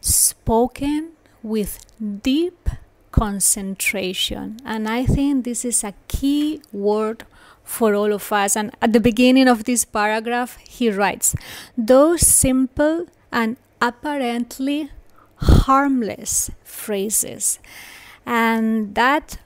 spoken 0.00 1.12
with 1.42 1.84
deep 2.22 2.68
concentration. 3.10 4.58
And 4.64 4.88
I 4.88 5.06
think 5.06 5.44
this 5.44 5.64
is 5.64 5.82
a 5.82 5.94
key 6.08 6.60
word 6.72 7.24
for 7.64 7.94
all 7.94 8.12
of 8.12 8.32
us. 8.32 8.56
And 8.56 8.70
at 8.82 8.92
the 8.92 9.00
beginning 9.00 9.48
of 9.48 9.64
this 9.64 9.84
paragraph, 9.84 10.58
he 10.58 10.90
writes, 10.90 11.34
Those 11.76 12.26
simple 12.26 13.06
and 13.32 13.56
apparently 13.80 14.90
harmless 15.36 16.50
phrases. 16.64 17.58
And 18.26 18.94
that 18.94 19.38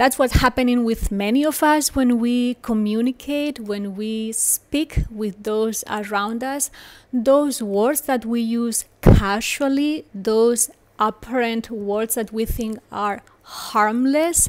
that's 0.00 0.18
what's 0.18 0.40
happening 0.40 0.84
with 0.84 1.12
many 1.12 1.44
of 1.44 1.62
us 1.62 1.94
when 1.94 2.18
we 2.20 2.54
communicate, 2.62 3.60
when 3.60 3.96
we 3.96 4.32
speak 4.32 5.00
with 5.10 5.42
those 5.42 5.84
around 5.90 6.42
us. 6.42 6.70
Those 7.12 7.62
words 7.62 8.00
that 8.02 8.24
we 8.24 8.40
use 8.40 8.86
casually, 9.02 10.06
those 10.14 10.70
apparent 10.98 11.70
words 11.70 12.14
that 12.14 12.32
we 12.32 12.46
think 12.46 12.78
are 12.90 13.20
harmless, 13.42 14.48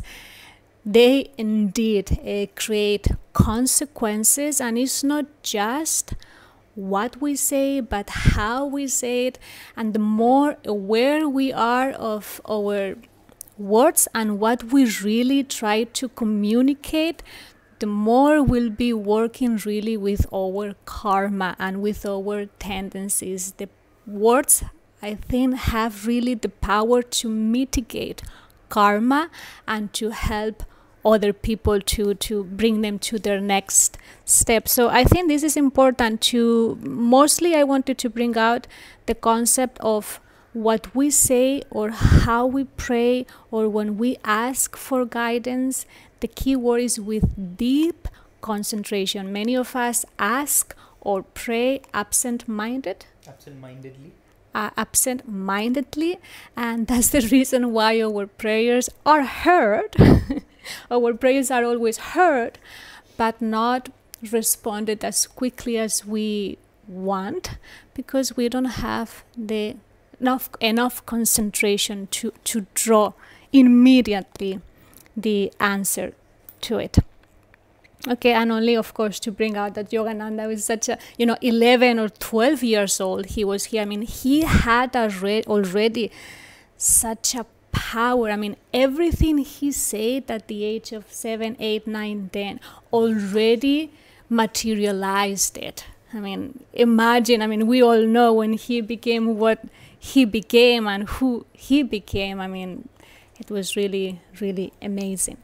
they 0.85 1.31
indeed 1.37 2.17
uh, 2.25 2.45
create 2.55 3.07
consequences. 3.33 4.61
And 4.61 4.77
it's 4.77 5.03
not 5.03 5.25
just 5.43 6.13
what 6.75 7.21
we 7.21 7.35
say, 7.35 7.79
but 7.79 8.09
how 8.09 8.65
we 8.65 8.87
say 8.87 9.27
it, 9.27 9.39
and 9.75 9.93
the 9.93 9.99
more 9.99 10.57
aware 10.65 11.27
we 11.27 11.51
are 11.51 11.91
of 11.91 12.41
our 12.49 12.95
words 13.57 14.07
and 14.15 14.39
what 14.39 14.63
we 14.65 14.85
really 15.03 15.43
try 15.43 15.83
to 15.83 16.09
communicate, 16.09 17.21
the 17.79 17.87
more 17.87 18.41
we'll 18.43 18.69
be 18.69 18.93
working 18.93 19.57
really 19.65 19.97
with 19.97 20.25
our 20.33 20.75
karma 20.85 21.55
and 21.59 21.81
with 21.81 22.05
our 22.05 22.45
tendencies. 22.59 23.53
The 23.53 23.69
words, 24.05 24.63
I 25.01 25.15
think, 25.15 25.55
have 25.55 26.07
really 26.07 26.35
the 26.35 26.49
power 26.49 27.01
to 27.01 27.29
mitigate 27.29 28.21
karma 28.69 29.29
and 29.67 29.91
to 29.93 30.11
help 30.11 30.63
other 31.03 31.33
people 31.33 31.81
to 31.81 32.13
to 32.15 32.43
bring 32.43 32.81
them 32.81 32.99
to 32.99 33.17
their 33.17 33.41
next 33.41 33.97
step. 34.25 34.67
So 34.67 34.89
i 34.89 35.03
think 35.03 35.27
this 35.27 35.43
is 35.43 35.57
important 35.57 36.21
to 36.33 36.77
mostly 36.81 37.55
i 37.55 37.63
wanted 37.63 37.97
to 37.97 38.09
bring 38.09 38.37
out 38.37 38.67
the 39.05 39.15
concept 39.15 39.79
of 39.79 40.19
what 40.53 40.93
we 40.93 41.09
say 41.09 41.63
or 41.69 41.89
how 41.89 42.45
we 42.45 42.65
pray 42.65 43.25
or 43.51 43.69
when 43.69 43.97
we 43.97 44.17
ask 44.25 44.75
for 44.75 45.05
guidance. 45.05 45.85
The 46.19 46.27
key 46.27 46.55
word 46.55 46.81
is 46.81 46.99
with 46.99 47.57
deep 47.57 48.07
concentration. 48.41 49.31
Many 49.31 49.55
of 49.55 49.75
us 49.75 50.05
ask 50.19 50.75
or 51.01 51.23
pray 51.23 51.81
absent 51.93 52.47
minded 52.47 53.05
absent 53.27 53.59
mindedly 53.59 54.11
uh, 54.53 54.69
absent 54.77 55.27
mindedly 55.27 56.19
and 56.55 56.87
that's 56.89 57.09
the 57.09 57.21
reason 57.31 57.71
why 57.73 58.01
our 58.01 58.27
prayers 58.27 58.89
are 59.05 59.23
heard 59.23 59.95
Our 60.89 61.13
prayers 61.13 61.51
are 61.51 61.63
always 61.63 61.97
heard, 61.97 62.59
but 63.17 63.41
not 63.41 63.89
responded 64.31 65.03
as 65.03 65.27
quickly 65.27 65.77
as 65.77 66.05
we 66.05 66.57
want 66.87 67.57
because 67.93 68.35
we 68.35 68.49
don't 68.49 68.65
have 68.65 69.23
the 69.37 69.75
enough 70.19 70.49
enough 70.59 71.05
concentration 71.05 72.07
to, 72.11 72.31
to 72.43 72.67
draw 72.73 73.13
immediately 73.51 74.59
the 75.17 75.51
answer 75.59 76.13
to 76.61 76.77
it. 76.77 76.97
Okay 78.07 78.33
and 78.33 78.51
only 78.51 78.75
of 78.75 78.93
course 78.93 79.19
to 79.19 79.31
bring 79.31 79.55
out 79.55 79.75
that 79.75 79.91
yogananda 79.91 80.47
was 80.47 80.65
such 80.65 80.89
a 80.89 80.97
you 81.17 81.25
know 81.25 81.37
11 81.41 81.99
or 81.99 82.09
12 82.09 82.63
years 82.63 83.01
old 83.01 83.25
he 83.27 83.43
was 83.43 83.65
here. 83.65 83.81
I 83.81 83.85
mean 83.85 84.03
he 84.03 84.41
had 84.41 84.95
already 84.95 86.11
such 86.77 87.35
a 87.35 87.45
power. 87.71 88.29
I 88.29 88.35
mean, 88.35 88.55
everything 88.73 89.39
he 89.39 89.71
said 89.71 90.29
at 90.29 90.47
the 90.47 90.63
age 90.63 90.91
of 90.91 91.11
seven, 91.11 91.55
eight, 91.59 91.87
nine, 91.87 92.29
ten 92.31 92.59
already 92.91 93.91
materialized 94.29 95.57
it. 95.57 95.85
I 96.13 96.19
mean, 96.19 96.63
imagine, 96.73 97.41
I 97.41 97.47
mean, 97.47 97.67
we 97.67 97.81
all 97.81 98.05
know 98.05 98.33
when 98.33 98.53
he 98.53 98.81
became 98.81 99.37
what 99.37 99.63
he 99.97 100.25
became 100.25 100.87
and 100.87 101.07
who 101.07 101.45
he 101.53 101.83
became. 101.83 102.39
I 102.41 102.47
mean, 102.47 102.89
it 103.39 103.49
was 103.49 103.75
really, 103.75 104.21
really 104.39 104.73
amazing. 104.81 105.37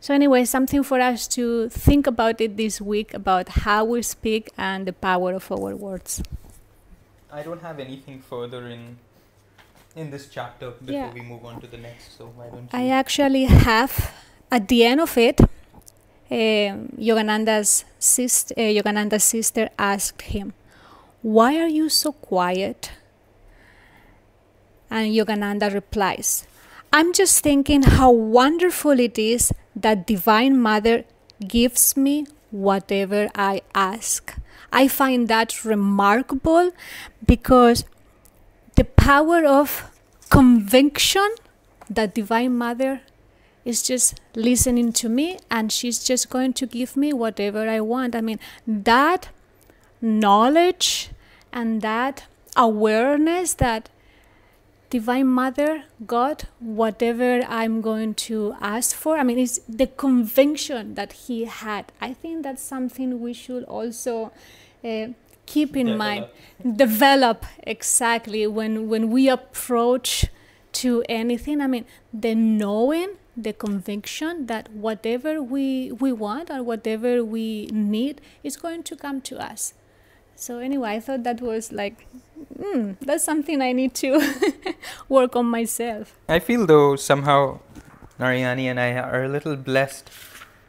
So, 0.00 0.14
anyway, 0.14 0.44
something 0.44 0.82
for 0.84 1.00
us 1.00 1.26
to 1.28 1.68
think 1.68 2.06
about 2.06 2.40
it 2.40 2.56
this 2.56 2.80
week 2.80 3.12
about 3.12 3.48
how 3.48 3.84
we 3.84 4.02
speak 4.02 4.50
and 4.56 4.86
the 4.86 4.92
power 4.92 5.32
of 5.34 5.50
our 5.50 5.74
words. 5.74 6.22
I 7.32 7.42
don't 7.42 7.60
have 7.60 7.80
anything 7.80 8.20
further 8.20 8.68
in 8.68 8.98
in 9.98 10.10
this 10.10 10.28
chapter 10.28 10.70
before 10.70 10.94
yeah. 10.94 11.12
we 11.12 11.20
move 11.20 11.44
on 11.44 11.60
to 11.60 11.66
the 11.66 11.76
next. 11.76 12.16
So 12.16 12.32
why 12.36 12.46
don't 12.48 12.72
you? 12.72 12.78
I 12.78 12.88
actually 12.88 13.44
have 13.44 14.12
at 14.50 14.68
the 14.68 14.84
end 14.84 15.00
of 15.00 15.16
it, 15.18 15.40
uh, 15.40 16.34
Yogananda's 17.08 17.84
sister, 17.98 18.54
uh, 18.56 18.60
Yogananda's 18.60 19.24
sister 19.24 19.68
asked 19.78 20.22
him, 20.22 20.54
"Why 21.22 21.58
are 21.58 21.72
you 21.80 21.88
so 21.88 22.12
quiet?" 22.12 22.90
And 24.90 25.12
Yogananda 25.12 25.72
replies, 25.72 26.46
"I'm 26.92 27.12
just 27.12 27.42
thinking 27.42 27.82
how 27.82 28.10
wonderful 28.10 29.00
it 29.00 29.18
is 29.18 29.52
that 29.76 30.06
Divine 30.06 30.60
Mother 30.60 31.04
gives 31.46 31.96
me 31.96 32.26
whatever 32.50 33.28
I 33.34 33.62
ask." 33.74 34.34
I 34.70 34.86
find 34.86 35.28
that 35.28 35.64
remarkable 35.64 36.72
because 37.26 37.84
the 38.78 38.84
power 38.84 39.44
of 39.44 39.90
conviction 40.30 41.28
that 41.90 42.14
Divine 42.14 42.56
Mother 42.56 43.00
is 43.64 43.82
just 43.82 44.20
listening 44.36 44.92
to 44.92 45.08
me 45.08 45.36
and 45.50 45.72
she's 45.72 45.98
just 45.98 46.30
going 46.30 46.52
to 46.52 46.64
give 46.64 46.96
me 46.96 47.12
whatever 47.12 47.68
I 47.68 47.80
want. 47.80 48.14
I 48.14 48.20
mean, 48.20 48.38
that 48.68 49.30
knowledge 50.00 51.10
and 51.52 51.82
that 51.82 52.26
awareness 52.56 53.54
that 53.54 53.90
Divine 54.90 55.26
Mother 55.26 55.82
got 56.06 56.44
whatever 56.60 57.42
I'm 57.48 57.80
going 57.80 58.14
to 58.30 58.54
ask 58.60 58.94
for. 58.94 59.18
I 59.18 59.24
mean, 59.24 59.40
it's 59.40 59.58
the 59.68 59.88
conviction 59.88 60.94
that 60.94 61.12
he 61.24 61.46
had. 61.46 61.90
I 62.00 62.12
think 62.14 62.44
that's 62.44 62.62
something 62.62 63.20
we 63.20 63.32
should 63.32 63.64
also 63.64 64.30
uh, 64.84 65.08
keep 65.48 65.76
in 65.76 65.86
Develop. 65.86 65.98
mind. 65.98 66.26
Develop 66.84 67.46
exactly 67.74 68.46
when 68.46 68.88
when 68.90 69.04
we 69.10 69.28
approach 69.28 70.26
to 70.80 70.90
anything. 71.08 71.60
I 71.60 71.66
mean, 71.66 71.86
the 72.12 72.34
knowing, 72.34 73.10
the 73.36 73.52
conviction 73.52 74.46
that 74.46 74.64
whatever 74.86 75.32
we 75.54 75.92
we 76.04 76.10
want 76.12 76.50
or 76.50 76.62
whatever 76.62 77.24
we 77.24 77.66
need 77.72 78.20
is 78.42 78.56
going 78.56 78.82
to 78.90 78.94
come 79.04 79.20
to 79.30 79.34
us. 79.50 79.74
So 80.36 80.58
anyway, 80.58 80.90
I 80.96 81.00
thought 81.00 81.22
that 81.24 81.40
was 81.40 81.72
like, 81.72 82.06
mm, 82.56 82.96
that's 83.00 83.24
something 83.24 83.60
I 83.60 83.72
need 83.72 83.94
to 84.04 84.10
work 85.08 85.34
on 85.34 85.46
myself. 85.46 86.14
I 86.28 86.38
feel 86.38 86.66
though 86.66 86.94
somehow 86.96 87.58
Narayani 88.20 88.66
and 88.70 88.78
I 88.78 88.90
are 88.98 89.24
a 89.24 89.28
little 89.28 89.56
blessed 89.56 90.10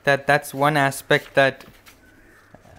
that 0.06 0.26
that's 0.26 0.54
one 0.54 0.78
aspect 0.78 1.36
that 1.36 1.66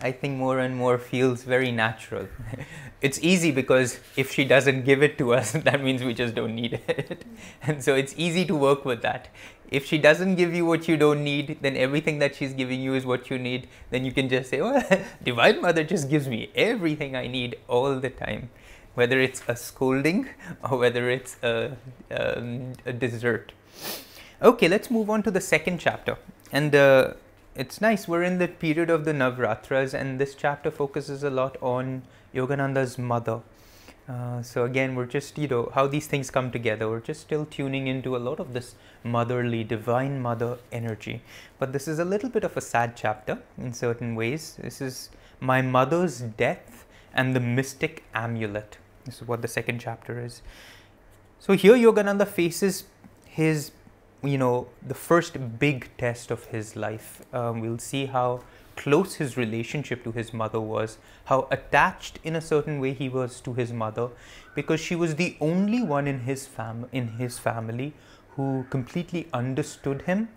I 0.03 0.13
think 0.13 0.39
more 0.39 0.59
and 0.59 0.77
more 0.77 0.99
feels 0.99 1.43
very 1.43 1.71
natural. 1.71 2.29
it's 3.03 3.19
easy 3.21 3.51
because 3.51 4.01
if 4.17 4.33
she 4.33 4.45
doesn't 4.45 4.85
give 4.85 5.03
it 5.03 5.19
to 5.19 5.35
us, 5.35 5.53
that 5.69 5.83
means 5.83 6.03
we 6.03 6.15
just 6.15 6.35
don't 6.35 6.55
need 6.55 6.81
it. 6.89 7.25
and 7.63 7.83
so 7.83 7.95
it's 7.95 8.15
easy 8.17 8.45
to 8.47 8.55
work 8.55 8.85
with 8.85 9.03
that. 9.03 9.29
If 9.71 9.87
she 9.87 9.99
doesn't 9.99 10.35
give 10.35 10.53
you 10.53 10.67
what 10.67 10.89
you 10.89 10.97
don't 10.97 11.23
need, 11.23 11.59
then 11.61 11.77
everything 11.77 12.19
that 12.19 12.35
she's 12.35 12.53
giving 12.55 12.81
you 12.81 12.95
is 12.95 13.07
what 13.07 13.31
you 13.31 13.39
need. 13.39 13.69
Then 13.91 14.05
you 14.05 14.13
can 14.13 14.29
just 14.29 14.51
say, 14.51 14.61
Well, 14.61 14.83
Divine 15.23 15.61
Mother 15.61 15.85
just 15.85 16.11
gives 16.11 16.27
me 16.27 16.51
everything 16.57 17.15
I 17.15 17.29
need 17.29 17.57
all 17.69 17.95
the 18.01 18.11
time. 18.11 18.51
Whether 18.95 19.21
it's 19.21 19.43
a 19.47 19.55
scolding 19.55 20.29
or 20.69 20.77
whether 20.77 21.09
it's 21.09 21.37
a, 21.45 21.77
um, 22.11 22.73
a 22.85 22.93
dessert. 22.93 23.53
Okay, 24.43 24.67
let's 24.67 24.91
move 24.91 25.09
on 25.09 25.23
to 25.23 25.31
the 25.31 25.41
second 25.41 25.79
chapter. 25.79 26.17
And 26.51 26.75
uh, 26.75 27.13
it's 27.55 27.81
nice, 27.81 28.07
we're 28.07 28.23
in 28.23 28.39
the 28.39 28.49
period 28.49 28.91
of 28.91 29.05
the 29.05 29.13
Navratras, 29.13 29.93
and 29.93 30.19
this 30.19 30.35
chapter 30.35 30.71
focuses 30.71 31.23
a 31.23 31.31
lot 31.31 31.57
on 31.61 32.03
Yogananda's 32.35 32.99
mother. 32.99 33.41
Uh, 34.09 34.43
so 34.43 34.65
again, 34.65 34.95
we're 34.95 35.07
just, 35.07 35.39
you 35.39 35.47
know, 35.47 35.71
how 35.75 35.87
these 35.87 36.07
things 36.07 36.31
come 36.31 36.51
together. 36.51 36.89
We're 36.89 37.01
just 37.01 37.21
still 37.21 37.47
tuning 37.47 37.87
into 37.87 38.17
a 38.17 38.19
lot 38.19 38.41
of 38.41 38.55
this 38.55 38.75
motherly, 39.05 39.63
divine 39.63 40.21
mother 40.21 40.59
energy. 40.73 41.23
But 41.59 41.73
this 41.73 41.87
is 41.87 42.01
a 42.01 42.05
little 42.05 42.29
bit 42.29 42.43
of 42.43 42.57
a 42.57 42.61
sad 42.61 42.97
chapter 42.97 43.39
in 43.57 43.73
certain 43.73 44.17
ways. 44.17 44.59
This 44.61 44.81
is 44.81 45.11
my 45.39 45.63
mother's 45.63 46.21
death 46.21 46.87
and 47.15 47.37
the 47.37 47.41
mystic 47.41 48.03
amulet. 48.13 48.79
This 49.05 49.23
is 49.23 49.29
what 49.29 49.43
the 49.43 49.49
second 49.49 49.81
chapter 49.81 50.19
is. 50.21 50.43
So 51.39 51.53
here 51.53 51.75
Yogananda 51.75 52.27
faces 52.27 52.85
his, 53.27 53.71
you 54.23 54.39
know, 54.39 54.69
the 54.87 54.95
first 54.95 55.59
big 55.59 55.91
test 55.97 56.31
of 56.31 56.45
his 56.47 56.77
life. 56.77 57.23
Um, 57.33 57.61
we'll 57.61 57.79
see 57.79 58.07
how 58.07 58.41
close 58.77 59.15
his 59.15 59.37
relationship 59.37 60.05
to 60.05 60.13
his 60.13 60.33
mother 60.33 60.61
was, 60.61 60.99
how 61.25 61.49
attached 61.51 62.19
in 62.25 62.37
a 62.37 62.41
certain 62.41 62.81
way 62.81 62.93
he 62.95 63.09
was 63.09 63.41
to 63.41 63.53
his 63.55 63.73
mother, 63.73 64.09
because 64.55 64.81
she 64.81 64.95
was 64.95 65.17
the 65.17 65.37
only 65.41 65.83
one 65.83 66.07
in 66.07 66.21
his 66.21 66.47
fam 66.47 66.87
in 66.93 67.09
his 67.19 67.39
family 67.39 67.93
who 68.37 68.65
completely 68.71 69.27
understood 69.33 70.03
him 70.03 70.29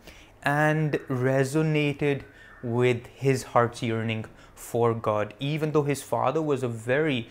and 0.43 0.93
resonated 1.09 2.23
with 2.61 3.05
his 3.07 3.43
heart's 3.43 3.81
yearning 3.81 4.25
for 4.55 4.93
God. 4.93 5.33
Even 5.39 5.71
though 5.71 5.83
his 5.83 6.01
father 6.01 6.41
was 6.41 6.63
a 6.63 6.67
very 6.67 7.27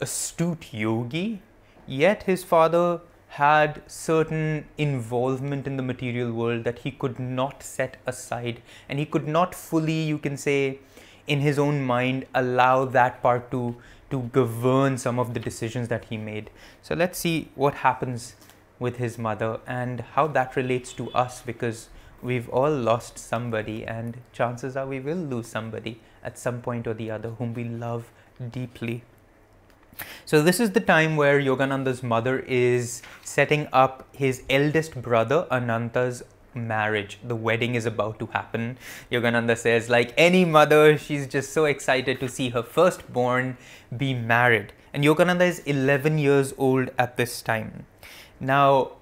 astute 0.00 0.72
yogi, 0.72 1.42
yet 1.86 2.24
his 2.24 2.44
father 2.44 3.00
had 3.36 3.80
certain 3.86 4.66
involvement 4.76 5.66
in 5.66 5.78
the 5.78 5.82
material 5.82 6.30
world 6.30 6.64
that 6.64 6.80
he 6.80 6.90
could 6.90 7.18
not 7.18 7.62
set 7.62 7.96
aside. 8.06 8.60
And 8.90 8.98
he 8.98 9.06
could 9.06 9.26
not 9.26 9.54
fully 9.54 10.02
you 10.02 10.18
can 10.18 10.36
say 10.36 10.80
in 11.26 11.40
his 11.40 11.58
own 11.58 11.82
mind 11.82 12.26
allow 12.34 12.84
that 12.84 13.22
part 13.22 13.50
to 13.50 13.76
to 14.10 14.20
govern 14.34 14.98
some 14.98 15.18
of 15.18 15.32
the 15.32 15.40
decisions 15.40 15.88
that 15.88 16.04
he 16.06 16.18
made. 16.18 16.50
So 16.82 16.94
let's 16.94 17.18
see 17.18 17.48
what 17.54 17.76
happens 17.76 18.34
with 18.78 18.98
his 18.98 19.16
mother 19.16 19.60
and 19.66 20.00
how 20.00 20.26
that 20.26 20.54
relates 20.54 20.92
to 20.94 21.10
us 21.12 21.40
because 21.40 21.88
we've 22.20 22.50
all 22.50 22.70
lost 22.70 23.18
somebody 23.18 23.86
and 23.86 24.18
chances 24.32 24.76
are 24.76 24.86
we 24.86 25.00
will 25.00 25.24
lose 25.32 25.46
somebody 25.46 26.00
at 26.22 26.38
some 26.38 26.60
point 26.60 26.86
or 26.86 26.92
the 26.92 27.10
other 27.10 27.30
whom 27.30 27.54
we 27.54 27.64
love 27.64 28.12
deeply 28.50 29.02
so 30.24 30.42
this 30.42 30.60
is 30.60 30.72
the 30.72 30.80
time 30.80 31.16
where 31.16 31.40
Yogananda's 31.40 32.02
mother 32.02 32.40
is 32.40 33.02
setting 33.22 33.68
up 33.72 34.08
his 34.12 34.42
eldest 34.48 35.00
brother 35.00 35.46
Ananta's 35.50 36.22
marriage. 36.54 37.18
The 37.22 37.36
wedding 37.36 37.74
is 37.74 37.86
about 37.86 38.18
to 38.18 38.26
happen. 38.26 38.78
Yogananda 39.10 39.56
says, 39.56 39.88
like 39.88 40.12
any 40.16 40.44
mother, 40.44 40.98
she's 40.98 41.26
just 41.26 41.52
so 41.52 41.64
excited 41.64 42.20
to 42.20 42.28
see 42.28 42.50
her 42.50 42.62
firstborn 42.62 43.56
be 43.96 44.14
married. 44.14 44.72
And 44.92 45.04
Yogananda 45.04 45.42
is 45.42 45.60
11 45.60 46.18
years 46.18 46.52
old 46.58 46.90
at 46.98 47.16
this 47.16 47.42
time. 47.42 47.86
Now, 48.40 48.92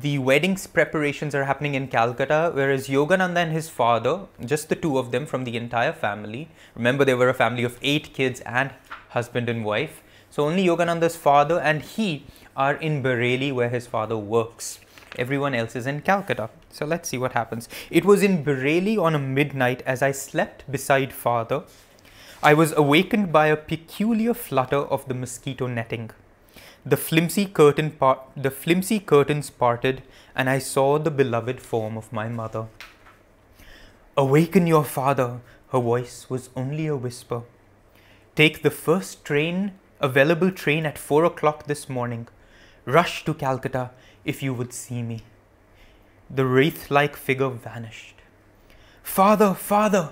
the 0.00 0.18
wedding's 0.18 0.66
preparations 0.66 1.34
are 1.34 1.44
happening 1.44 1.74
in 1.74 1.88
Calcutta, 1.88 2.50
whereas 2.52 2.88
Yogananda 2.88 3.36
and 3.36 3.52
his 3.52 3.68
father, 3.68 4.26
just 4.44 4.68
the 4.68 4.74
two 4.74 4.98
of 4.98 5.12
them 5.12 5.24
from 5.24 5.44
the 5.44 5.56
entire 5.56 5.92
family, 5.92 6.48
remember 6.74 7.04
they 7.04 7.14
were 7.14 7.28
a 7.28 7.34
family 7.34 7.64
of 7.64 7.78
eight 7.80 8.12
kids 8.12 8.40
and 8.40 8.72
husband 9.16 9.48
and 9.48 9.64
wife. 9.64 10.02
So 10.30 10.44
only 10.44 10.66
Yogananda's 10.66 11.16
father 11.16 11.58
and 11.58 11.82
he 11.82 12.26
are 12.56 12.74
in 12.74 13.02
Bareilly 13.02 13.52
where 13.52 13.70
his 13.70 13.86
father 13.86 14.16
works. 14.16 14.78
Everyone 15.24 15.54
else 15.54 15.74
is 15.74 15.86
in 15.86 16.02
Calcutta. 16.02 16.50
So 16.70 16.84
let's 16.84 17.08
see 17.08 17.18
what 17.18 17.32
happens. 17.32 17.68
It 17.90 18.04
was 18.04 18.22
in 18.22 18.44
Bareilly 18.44 18.98
on 19.00 19.14
a 19.14 19.18
midnight 19.18 19.82
as 19.86 20.02
I 20.02 20.12
slept 20.12 20.70
beside 20.70 21.12
father. 21.12 21.62
I 22.42 22.52
was 22.52 22.72
awakened 22.76 23.32
by 23.32 23.46
a 23.46 23.56
peculiar 23.56 24.34
flutter 24.34 24.82
of 24.96 25.08
the 25.08 25.14
mosquito 25.14 25.66
netting. 25.66 26.10
The 26.84 26.96
flimsy 26.96 27.46
curtain 27.46 27.90
par- 28.02 28.20
the 28.36 28.50
flimsy 28.50 29.00
curtains 29.00 29.48
parted 29.50 30.02
and 30.34 30.50
I 30.50 30.58
saw 30.58 30.98
the 30.98 31.10
beloved 31.10 31.60
form 31.60 31.96
of 31.96 32.12
my 32.12 32.28
mother. 32.28 32.66
Awaken 34.16 34.66
your 34.66 34.84
father, 34.84 35.40
her 35.72 35.80
voice 35.80 36.26
was 36.30 36.50
only 36.54 36.86
a 36.86 36.96
whisper. 36.96 37.42
Take 38.36 38.60
the 38.60 38.70
first 38.70 39.24
train, 39.24 39.72
available 39.98 40.50
train 40.50 40.84
at 40.84 40.98
4 40.98 41.24
o'clock 41.24 41.64
this 41.64 41.88
morning. 41.88 42.28
Rush 42.84 43.24
to 43.24 43.32
Calcutta 43.32 43.92
if 44.26 44.42
you 44.42 44.52
would 44.52 44.74
see 44.74 45.02
me. 45.02 45.22
The 46.28 46.44
wraith 46.44 46.90
like 46.90 47.16
figure 47.16 47.48
vanished. 47.48 48.16
Father, 49.02 49.54
father, 49.54 50.10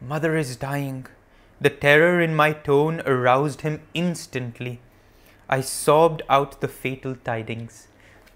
mother 0.00 0.36
is 0.36 0.54
dying. 0.54 1.08
The 1.60 1.70
terror 1.70 2.20
in 2.20 2.36
my 2.36 2.52
tone 2.52 3.00
aroused 3.04 3.62
him 3.62 3.82
instantly. 3.94 4.78
I 5.48 5.60
sobbed 5.60 6.22
out 6.28 6.60
the 6.60 6.68
fatal 6.68 7.16
tidings. 7.24 7.88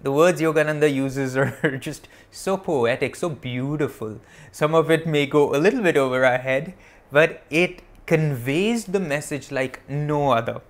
The 0.03 0.11
words 0.11 0.41
Yogananda 0.41 0.93
uses 0.93 1.37
are 1.37 1.79
just 1.79 2.09
so 2.33 2.57
poetic, 2.57 3.15
so 3.15 3.29
beautiful. 3.29 4.19
Some 4.51 4.75
of 4.75 4.91
it 4.91 5.07
may 5.07 5.27
go 5.27 5.55
a 5.55 5.63
little 5.63 5.83
bit 5.83 5.97
over 5.97 6.25
our 6.25 6.39
head, 6.39 6.75
but 7.13 7.45
it 7.49 7.83
conveys 8.11 8.87
the 8.87 8.99
message 8.99 9.53
like 9.53 9.89
no 9.89 10.33
other. 10.33 10.61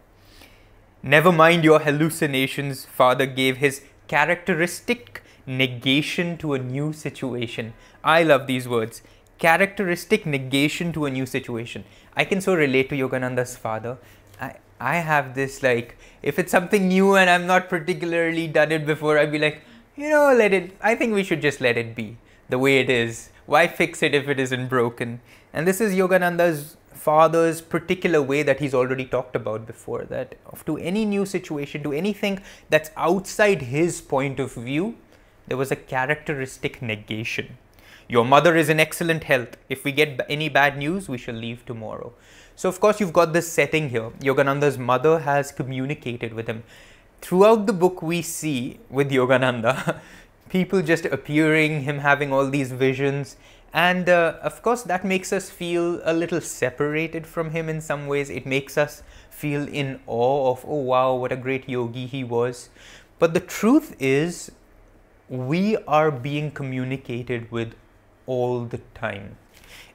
Never 1.03 1.33
mind 1.33 1.64
your 1.64 1.79
hallucinations, 1.81 2.85
Father 2.85 3.24
gave 3.24 3.57
his 3.57 3.81
characteristic 4.09 5.22
negation 5.46 6.37
to 6.37 6.53
a 6.53 6.59
new 6.59 6.92
situation. 6.92 7.72
I 8.05 8.24
love 8.24 8.46
these 8.46 8.68
words. 8.68 9.00
Characteristic 9.38 10.26
negation 10.26 10.92
to 10.92 11.07
a 11.07 11.11
new 11.11 11.24
situation. 11.24 11.85
I 12.14 12.26
can 12.26 12.42
so 12.42 12.55
relate 12.55 12.90
to 12.90 12.94
Yogananda's 12.94 13.57
father. 13.57 13.96
I, 14.38 14.57
I 14.79 14.96
have 14.96 15.35
this 15.35 15.62
like, 15.62 15.96
if 16.22 16.38
it's 16.38 16.53
something 16.53 16.88
new 16.88 17.16
and 17.16 17.31
I'm 17.31 17.46
not 17.46 17.70
particularly 17.70 18.48
done 18.48 18.70
it 18.70 18.85
before, 18.85 19.18
I'd 19.18 19.33
be 19.33 19.38
like, 19.38 19.62
you 19.96 20.11
know, 20.11 20.31
let 20.35 20.53
it, 20.53 20.76
I 20.83 20.94
think 20.94 21.14
we 21.14 21.24
should 21.24 21.40
just 21.40 21.62
let 21.62 21.79
it 21.79 21.94
be 21.94 22.18
the 22.50 22.59
way 22.59 22.81
it 22.81 22.90
is. 22.90 23.31
Why 23.46 23.66
fix 23.66 24.03
it 24.03 24.14
if 24.14 24.29
it 24.29 24.38
isn't 24.38 24.68
broken? 24.68 25.22
And 25.55 25.66
this 25.66 25.81
is 25.81 25.94
Yogananda's 25.94 26.76
father's 27.04 27.60
particular 27.60 28.20
way 28.20 28.42
that 28.42 28.60
he's 28.60 28.74
already 28.74 29.04
talked 29.04 29.34
about 29.34 29.66
before 29.66 30.02
that 30.04 30.34
to 30.66 30.76
any 30.78 31.04
new 31.04 31.24
situation 31.24 31.82
to 31.82 31.92
anything 31.92 32.40
that's 32.68 32.90
outside 32.96 33.62
his 33.62 34.00
point 34.00 34.38
of 34.38 34.52
view 34.54 34.94
there 35.50 35.56
was 35.56 35.72
a 35.72 35.76
characteristic 35.76 36.80
negation. 36.80 37.58
Your 38.08 38.24
mother 38.24 38.56
is 38.56 38.68
in 38.68 38.78
excellent 38.78 39.24
health. 39.24 39.56
If 39.68 39.82
we 39.82 39.90
get 39.90 40.20
any 40.28 40.48
bad 40.48 40.78
news 40.78 41.08
we 41.08 41.18
shall 41.18 41.34
leave 41.34 41.66
tomorrow. 41.66 42.12
So 42.54 42.68
of 42.68 42.78
course 42.78 43.00
you've 43.00 43.12
got 43.12 43.32
this 43.32 43.50
setting 43.50 43.88
here. 43.90 44.10
Yogananda's 44.20 44.78
mother 44.78 45.18
has 45.20 45.50
communicated 45.50 46.34
with 46.34 46.46
him. 46.46 46.62
Throughout 47.20 47.66
the 47.66 47.72
book, 47.72 48.00
we 48.00 48.22
see 48.22 48.78
with 48.88 49.10
Yogananda 49.10 50.00
people 50.50 50.82
just 50.82 51.04
appearing, 51.06 51.82
him 51.82 51.98
having 51.98 52.32
all 52.32 52.48
these 52.48 52.72
visions. 52.72 53.36
And 53.72 54.09
uh, 54.09 54.35
of 54.42 54.62
course, 54.62 54.83
that 54.83 55.04
makes 55.04 55.33
us 55.33 55.48
feel 55.48 56.00
a 56.04 56.12
little 56.12 56.40
separated 56.40 57.26
from 57.26 57.50
him 57.50 57.68
in 57.68 57.80
some 57.80 58.06
ways. 58.09 58.28
It 58.28 58.44
makes 58.44 58.76
us 58.76 59.02
feel 59.30 59.68
in 59.68 60.00
awe 60.06 60.50
of, 60.50 60.64
oh 60.66 60.76
wow, 60.76 61.14
what 61.14 61.33
a 61.33 61.37
great 61.37 61.68
yogi 61.68 62.06
he 62.06 62.24
was. 62.24 62.68
But 63.18 63.33
the 63.33 63.40
truth 63.40 63.94
is, 64.00 64.50
we 65.28 65.76
are 65.87 66.11
being 66.11 66.50
communicated 66.50 67.50
with 67.52 67.74
all 68.26 68.64
the 68.64 68.80
time. 68.94 69.37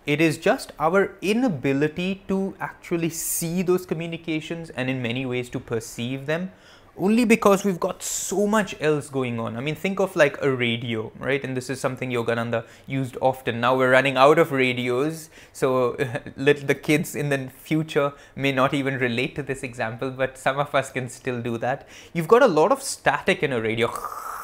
It 0.05 0.21
is 0.21 0.38
just 0.38 0.71
our 0.79 1.17
inability 1.21 2.23
to 2.27 2.55
actually 2.59 3.09
see 3.09 3.61
those 3.61 3.85
communications 3.85 4.69
and, 4.69 4.89
in 4.89 5.01
many 5.01 5.25
ways, 5.25 5.49
to 5.49 5.59
perceive 5.59 6.27
them 6.27 6.51
only 6.97 7.25
because 7.25 7.63
we've 7.65 7.79
got 7.79 8.01
so 8.01 8.47
much 8.47 8.75
else 8.79 9.10
going 9.10 9.39
on. 9.39 9.58
I 9.58 9.62
mean, 9.62 9.75
think 9.75 9.99
of 9.99 10.15
like 10.15 10.41
a 10.41 10.49
radio, 10.49 11.12
right? 11.19 11.43
And 11.43 11.55
this 11.55 11.69
is 11.69 11.79
something 11.79 12.12
Yogananda 12.12 12.65
used 12.88 13.17
often. 13.21 13.60
Now 13.60 13.75
we're 13.77 13.91
running 13.91 14.17
out 14.17 14.39
of 14.39 14.51
radios, 14.51 15.29
so 15.53 15.93
the 16.38 16.79
kids 16.81 17.15
in 17.15 17.29
the 17.29 17.49
future 17.49 18.13
may 18.36 18.51
not 18.51 18.73
even 18.73 18.97
relate 18.97 19.36
to 19.36 19.43
this 19.43 19.63
example, 19.63 20.12
but 20.12 20.38
some 20.38 20.60
of 20.60 20.73
us 20.73 20.91
can 20.91 21.10
still 21.10 21.41
do 21.41 21.58
that. 21.58 21.88
You've 22.13 22.27
got 22.27 22.41
a 22.41 22.47
lot 22.47 22.71
of 22.71 22.81
static 22.81 23.43
in 23.43 23.53
a 23.53 23.62
radio 23.62 23.91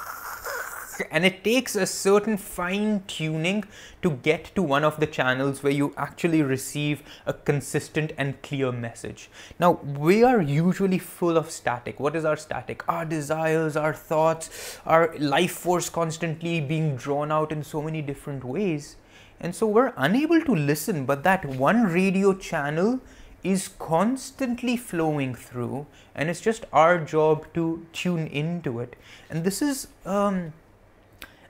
and 1.09 1.25
it 1.25 1.43
takes 1.43 1.75
a 1.75 1.85
certain 1.85 2.37
fine 2.37 3.03
tuning 3.07 3.63
to 4.01 4.11
get 4.11 4.53
to 4.55 4.61
one 4.61 4.83
of 4.83 4.99
the 4.99 5.07
channels 5.07 5.63
where 5.63 5.71
you 5.71 5.93
actually 5.97 6.41
receive 6.41 7.01
a 7.25 7.33
consistent 7.33 8.11
and 8.17 8.41
clear 8.41 8.71
message. 8.71 9.29
Now, 9.59 9.73
we 9.83 10.23
are 10.23 10.41
usually 10.41 10.99
full 10.99 11.37
of 11.37 11.49
static. 11.49 11.99
What 11.99 12.15
is 12.15 12.25
our 12.25 12.37
static? 12.37 12.83
Our 12.87 13.05
desires, 13.05 13.75
our 13.75 13.93
thoughts, 13.93 14.79
our 14.85 15.15
life 15.17 15.53
force 15.53 15.89
constantly 15.89 16.61
being 16.61 16.95
drawn 16.95 17.31
out 17.31 17.51
in 17.51 17.63
so 17.63 17.81
many 17.81 18.01
different 18.01 18.43
ways. 18.43 18.97
And 19.39 19.55
so 19.55 19.65
we're 19.65 19.93
unable 19.97 20.41
to 20.41 20.55
listen, 20.55 21.05
but 21.05 21.23
that 21.23 21.45
one 21.45 21.85
radio 21.85 22.33
channel 22.33 22.99
is 23.43 23.69
constantly 23.79 24.77
flowing 24.77 25.33
through, 25.33 25.87
and 26.13 26.29
it's 26.29 26.41
just 26.41 26.65
our 26.71 26.99
job 26.99 27.51
to 27.55 27.85
tune 27.91 28.27
into 28.27 28.79
it. 28.79 28.95
And 29.29 29.43
this 29.43 29.61
is 29.61 29.87
um, 30.05 30.53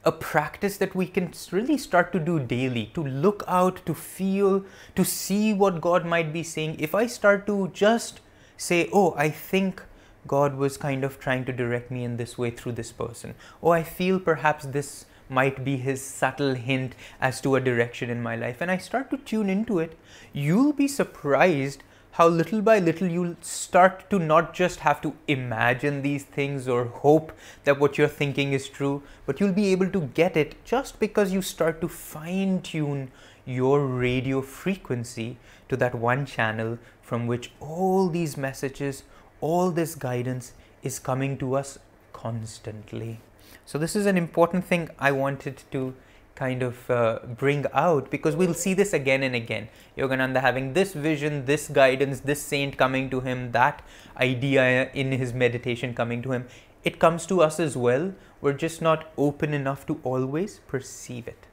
a 0.03 0.11
practice 0.11 0.77
that 0.77 0.95
we 0.95 1.05
can 1.05 1.31
really 1.51 1.77
start 1.77 2.11
to 2.11 2.19
do 2.19 2.39
daily 2.39 2.89
to 2.93 3.03
look 3.03 3.43
out, 3.47 3.85
to 3.85 3.93
feel, 3.93 4.65
to 4.95 5.05
see 5.05 5.53
what 5.53 5.81
God 5.81 6.05
might 6.05 6.33
be 6.33 6.43
saying. 6.43 6.77
If 6.79 6.95
I 6.95 7.05
start 7.05 7.45
to 7.47 7.69
just 7.73 8.19
say, 8.57 8.89
Oh, 8.91 9.13
I 9.15 9.29
think 9.29 9.83
God 10.27 10.55
was 10.55 10.77
kind 10.77 11.03
of 11.03 11.19
trying 11.19 11.45
to 11.45 11.53
direct 11.53 11.91
me 11.91 12.03
in 12.03 12.17
this 12.17 12.37
way 12.37 12.51
through 12.51 12.73
this 12.73 12.91
person. 12.91 13.35
Oh, 13.61 13.69
I 13.69 13.83
feel 13.83 14.19
perhaps 14.19 14.65
this 14.65 15.05
might 15.29 15.63
be 15.63 15.77
his 15.77 16.03
subtle 16.03 16.55
hint 16.55 16.93
as 17.19 17.39
to 17.41 17.55
a 17.55 17.61
direction 17.61 18.09
in 18.09 18.21
my 18.21 18.35
life. 18.35 18.59
And 18.59 18.69
I 18.69 18.77
start 18.77 19.09
to 19.11 19.17
tune 19.17 19.49
into 19.49 19.79
it. 19.79 19.97
You'll 20.33 20.73
be 20.73 20.87
surprised 20.87 21.83
how 22.11 22.27
little 22.27 22.61
by 22.61 22.77
little 22.77 23.07
you'll 23.07 23.35
start 23.39 24.09
to 24.09 24.19
not 24.19 24.53
just 24.53 24.79
have 24.81 25.01
to 25.01 25.13
imagine 25.27 26.01
these 26.01 26.23
things 26.23 26.67
or 26.67 26.85
hope 26.85 27.31
that 27.63 27.79
what 27.79 27.97
you're 27.97 28.07
thinking 28.07 28.51
is 28.51 28.67
true, 28.67 29.01
but 29.25 29.39
you'll 29.39 29.53
be 29.53 29.71
able 29.71 29.89
to 29.89 30.01
get 30.13 30.35
it 30.35 30.55
just 30.65 30.99
because 30.99 31.31
you 31.31 31.41
start 31.41 31.79
to 31.79 31.87
fine 31.87 32.61
tune 32.61 33.11
your 33.45 33.85
radio 33.85 34.41
frequency 34.41 35.37
to 35.69 35.77
that 35.77 35.95
one 35.95 36.25
channel 36.25 36.77
from 37.01 37.27
which 37.27 37.51
all 37.61 38.09
these 38.09 38.35
messages, 38.35 39.03
all 39.39 39.71
this 39.71 39.95
guidance 39.95 40.53
is 40.83 40.99
coming 40.99 41.37
to 41.37 41.55
us 41.55 41.79
constantly. 42.11 43.19
So, 43.65 43.77
this 43.77 43.95
is 43.95 44.05
an 44.05 44.17
important 44.17 44.65
thing 44.65 44.89
I 44.99 45.11
wanted 45.11 45.63
to 45.71 45.95
kind 46.41 46.63
of 46.67 46.89
uh, 46.89 47.19
bring 47.43 47.65
out 47.73 48.09
because 48.09 48.35
we'll 48.41 48.59
see 48.61 48.73
this 48.81 48.93
again 48.99 49.23
and 49.27 49.35
again. 49.35 49.69
Yogananda 49.97 50.41
having 50.41 50.73
this 50.73 50.93
vision, 50.93 51.45
this 51.45 51.67
guidance, 51.67 52.21
this 52.31 52.41
saint 52.41 52.77
coming 52.83 53.09
to 53.11 53.21
him, 53.29 53.51
that 53.51 53.83
idea 54.17 54.89
in 55.05 55.11
his 55.23 55.33
meditation 55.45 55.93
coming 55.93 56.21
to 56.27 56.31
him. 56.31 56.47
It 56.83 56.99
comes 56.99 57.27
to 57.31 57.41
us 57.41 57.59
as 57.59 57.77
well. 57.77 58.13
We're 58.41 58.59
just 58.61 58.81
not 58.81 59.11
open 59.17 59.53
enough 59.53 59.85
to 59.87 59.99
always 60.03 60.59
perceive 60.67 61.27
it. 61.27 61.47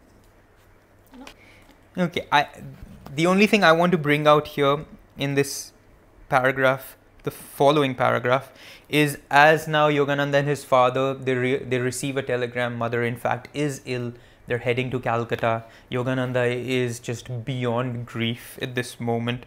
Okay, 2.07 2.27
I 2.33 2.47
the 3.15 3.27
only 3.27 3.47
thing 3.47 3.65
I 3.65 3.73
want 3.73 3.93
to 3.93 3.99
bring 3.99 4.27
out 4.27 4.49
here 4.49 4.85
in 5.27 5.35
this 5.35 5.73
paragraph, 6.29 6.97
the 7.25 7.31
following 7.31 7.95
paragraph, 7.95 8.51
is 8.89 9.19
as 9.31 9.67
now 9.67 9.89
Yogananda 9.91 10.41
and 10.41 10.49
his 10.49 10.65
father 10.73 11.07
they 11.29 11.35
re- 11.35 11.63
they 11.75 11.79
receive 11.79 12.17
a 12.17 12.27
telegram. 12.33 12.77
Mother, 12.85 13.03
in 13.11 13.17
fact, 13.17 13.49
is 13.67 13.81
ill 13.85 14.13
they're 14.49 14.59
heading 14.59 14.91
to 14.91 14.99
Calcutta. 14.99 15.65
Yogananda 15.93 16.45
is 16.53 16.99
just 16.99 17.45
beyond 17.45 18.07
grief 18.07 18.59
at 18.61 18.75
this 18.75 18.99
moment. 18.99 19.45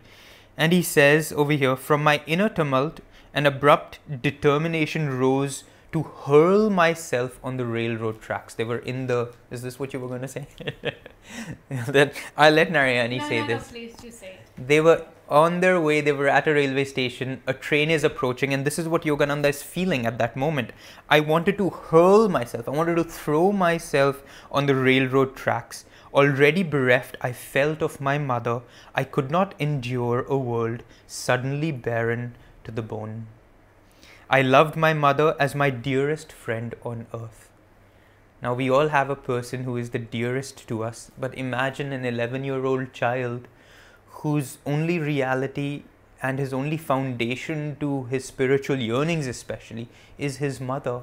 And 0.55 0.71
he 0.71 0.81
says 0.81 1.33
over 1.33 1.53
here, 1.53 1.75
From 1.75 2.03
my 2.03 2.21
inner 2.25 2.49
tumult, 2.49 3.01
an 3.33 3.45
abrupt 3.45 3.99
determination 4.21 5.17
rose 5.17 5.63
to 5.91 6.03
hurl 6.03 6.69
myself 6.69 7.39
on 7.43 7.57
the 7.57 7.65
railroad 7.65 8.21
tracks. 8.21 8.53
They 8.53 8.63
were 8.63 8.77
in 8.77 9.07
the. 9.07 9.33
Is 9.49 9.61
this 9.61 9.79
what 9.79 9.93
you 9.93 9.99
were 9.99 10.07
going 10.07 10.21
to 10.21 10.27
say? 10.27 10.47
then 11.87 12.11
I'll 12.37 12.53
let 12.53 12.69
Narayani 12.69 13.17
no, 13.17 13.27
say 13.27 13.41
no, 13.41 13.47
this. 13.47 13.67
No, 13.67 13.71
please 13.71 13.93
do 13.95 14.11
say. 14.11 14.37
They 14.57 14.79
were 14.81 15.05
on 15.31 15.61
their 15.61 15.79
way, 15.79 16.01
they 16.01 16.11
were 16.11 16.27
at 16.27 16.47
a 16.47 16.53
railway 16.53 16.83
station, 16.83 17.41
a 17.47 17.53
train 17.53 17.89
is 17.89 18.03
approaching, 18.03 18.53
and 18.53 18.65
this 18.65 18.77
is 18.77 18.87
what 18.87 19.03
Yogananda 19.03 19.47
is 19.47 19.63
feeling 19.63 20.05
at 20.05 20.17
that 20.17 20.35
moment. 20.35 20.71
I 21.09 21.21
wanted 21.21 21.57
to 21.57 21.69
hurl 21.69 22.27
myself, 22.27 22.67
I 22.67 22.71
wanted 22.71 22.95
to 22.95 23.05
throw 23.05 23.53
myself 23.53 24.23
on 24.51 24.65
the 24.65 24.75
railroad 24.75 25.37
tracks. 25.37 25.85
Already 26.13 26.63
bereft, 26.63 27.15
I 27.21 27.31
felt 27.31 27.81
of 27.81 28.01
my 28.01 28.17
mother. 28.17 28.61
I 28.93 29.05
could 29.05 29.31
not 29.31 29.55
endure 29.57 30.25
a 30.27 30.37
world 30.37 30.83
suddenly 31.07 31.71
barren 31.71 32.35
to 32.65 32.71
the 32.71 32.81
bone. 32.81 33.27
I 34.29 34.41
loved 34.41 34.75
my 34.75 34.93
mother 34.93 35.37
as 35.39 35.55
my 35.55 35.69
dearest 35.69 36.33
friend 36.33 36.75
on 36.83 37.07
earth. 37.13 37.49
Now, 38.41 38.53
we 38.53 38.69
all 38.69 38.89
have 38.89 39.09
a 39.09 39.15
person 39.15 39.63
who 39.63 39.77
is 39.77 39.91
the 39.91 39.99
dearest 39.99 40.67
to 40.67 40.83
us, 40.83 41.11
but 41.17 41.37
imagine 41.37 41.93
an 41.93 42.03
11 42.03 42.43
year 42.43 42.65
old 42.65 42.91
child 42.91 43.47
whose 44.21 44.57
only 44.65 44.99
reality 44.99 45.83
and 46.21 46.37
his 46.37 46.53
only 46.53 46.77
foundation 46.77 47.75
to 47.79 48.03
his 48.05 48.25
spiritual 48.25 48.77
yearnings, 48.77 49.25
especially, 49.25 49.87
is 50.17 50.37
his 50.37 50.61
mother. 50.61 51.01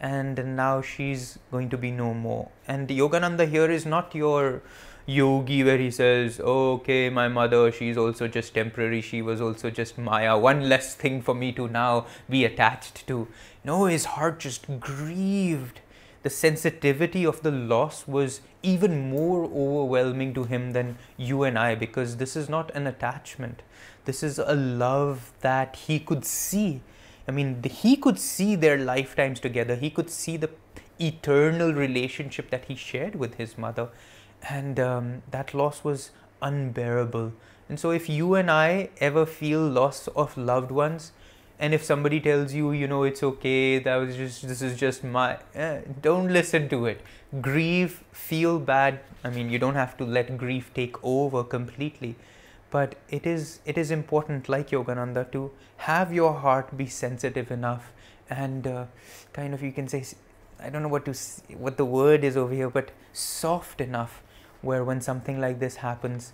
And 0.00 0.56
now 0.56 0.80
she's 0.80 1.38
going 1.50 1.68
to 1.70 1.78
be 1.78 1.90
no 1.90 2.14
more. 2.14 2.50
And 2.66 2.88
Yogananda 2.88 3.48
here 3.48 3.70
is 3.70 3.84
not 3.84 4.14
your 4.14 4.62
yogi 5.06 5.62
where 5.62 5.76
he 5.76 5.90
says, 5.90 6.40
oh, 6.42 6.72
okay, 6.74 7.10
my 7.10 7.28
mother, 7.28 7.70
she's 7.70 7.98
also 7.98 8.26
just 8.26 8.54
temporary, 8.54 9.02
she 9.02 9.20
was 9.20 9.40
also 9.40 9.70
just 9.70 9.98
Maya, 9.98 10.38
one 10.38 10.68
less 10.68 10.94
thing 10.94 11.20
for 11.20 11.34
me 11.34 11.52
to 11.52 11.68
now 11.68 12.06
be 12.28 12.44
attached 12.44 13.06
to. 13.06 13.28
No, 13.62 13.84
his 13.84 14.06
heart 14.06 14.40
just 14.40 14.80
grieved 14.80 15.80
the 16.22 16.30
sensitivity 16.30 17.26
of 17.26 17.42
the 17.42 17.50
loss 17.50 18.08
was 18.08 18.40
even 18.64 19.10
more 19.10 19.44
overwhelming 19.44 20.34
to 20.34 20.44
him 20.44 20.72
than 20.72 20.96
you 21.16 21.42
and 21.44 21.58
I 21.58 21.74
because 21.74 22.16
this 22.16 22.34
is 22.36 22.48
not 22.48 22.74
an 22.74 22.86
attachment. 22.86 23.62
This 24.04 24.22
is 24.22 24.38
a 24.38 24.54
love 24.54 25.32
that 25.40 25.76
he 25.76 25.98
could 26.00 26.24
see. 26.24 26.80
I 27.28 27.30
mean, 27.30 27.62
he 27.62 27.96
could 27.96 28.18
see 28.18 28.54
their 28.54 28.78
lifetimes 28.78 29.40
together. 29.40 29.76
He 29.76 29.90
could 29.90 30.10
see 30.10 30.36
the 30.36 30.50
eternal 30.98 31.72
relationship 31.72 32.50
that 32.50 32.66
he 32.66 32.74
shared 32.74 33.16
with 33.16 33.34
his 33.34 33.56
mother. 33.58 33.88
And 34.48 34.78
um, 34.78 35.22
that 35.30 35.54
loss 35.54 35.84
was 35.84 36.10
unbearable. 36.42 37.32
And 37.68 37.80
so, 37.80 37.90
if 37.90 38.10
you 38.10 38.34
and 38.34 38.50
I 38.50 38.90
ever 39.00 39.24
feel 39.24 39.66
loss 39.66 40.06
of 40.08 40.36
loved 40.36 40.70
ones, 40.70 41.12
and 41.58 41.72
if 41.72 41.84
somebody 41.84 42.20
tells 42.20 42.52
you 42.52 42.72
you 42.72 42.88
know 42.88 43.02
it's 43.04 43.22
okay 43.22 43.78
that 43.78 43.96
was 43.96 44.16
just 44.16 44.46
this 44.48 44.60
is 44.62 44.78
just 44.78 45.04
my 45.04 45.38
eh, 45.54 45.80
don't 46.02 46.28
listen 46.28 46.68
to 46.68 46.86
it. 46.86 47.00
Grieve 47.40 48.02
feel 48.12 48.58
bad. 48.58 49.00
I 49.22 49.30
mean 49.30 49.50
you 49.50 49.58
don't 49.58 49.74
have 49.74 49.96
to 49.98 50.04
let 50.04 50.36
grief 50.36 50.72
take 50.74 51.02
over 51.02 51.44
completely. 51.44 52.16
But 52.70 52.96
it 53.08 53.26
is 53.26 53.60
it 53.64 53.78
is 53.78 53.90
important 53.90 54.48
like 54.48 54.70
yogananda 54.70 55.30
to 55.32 55.50
have 55.88 56.12
your 56.12 56.34
heart 56.34 56.76
be 56.76 56.86
sensitive 56.86 57.50
enough. 57.50 57.92
And 58.28 58.66
uh, 58.66 58.86
kind 59.32 59.54
of 59.54 59.62
you 59.62 59.70
can 59.70 59.86
say 59.86 60.04
i 60.60 60.70
don't 60.70 60.82
know 60.82 60.88
what 60.88 61.04
to 61.04 61.14
what 61.64 61.76
the 61.76 61.84
word 61.84 62.24
is 62.24 62.36
over 62.36 62.54
here 62.54 62.70
but 62.70 62.90
soft 63.12 63.80
enough 63.80 64.22
where 64.62 64.84
when 64.84 65.00
something 65.00 65.40
like 65.40 65.58
this 65.58 65.76
happens 65.76 66.32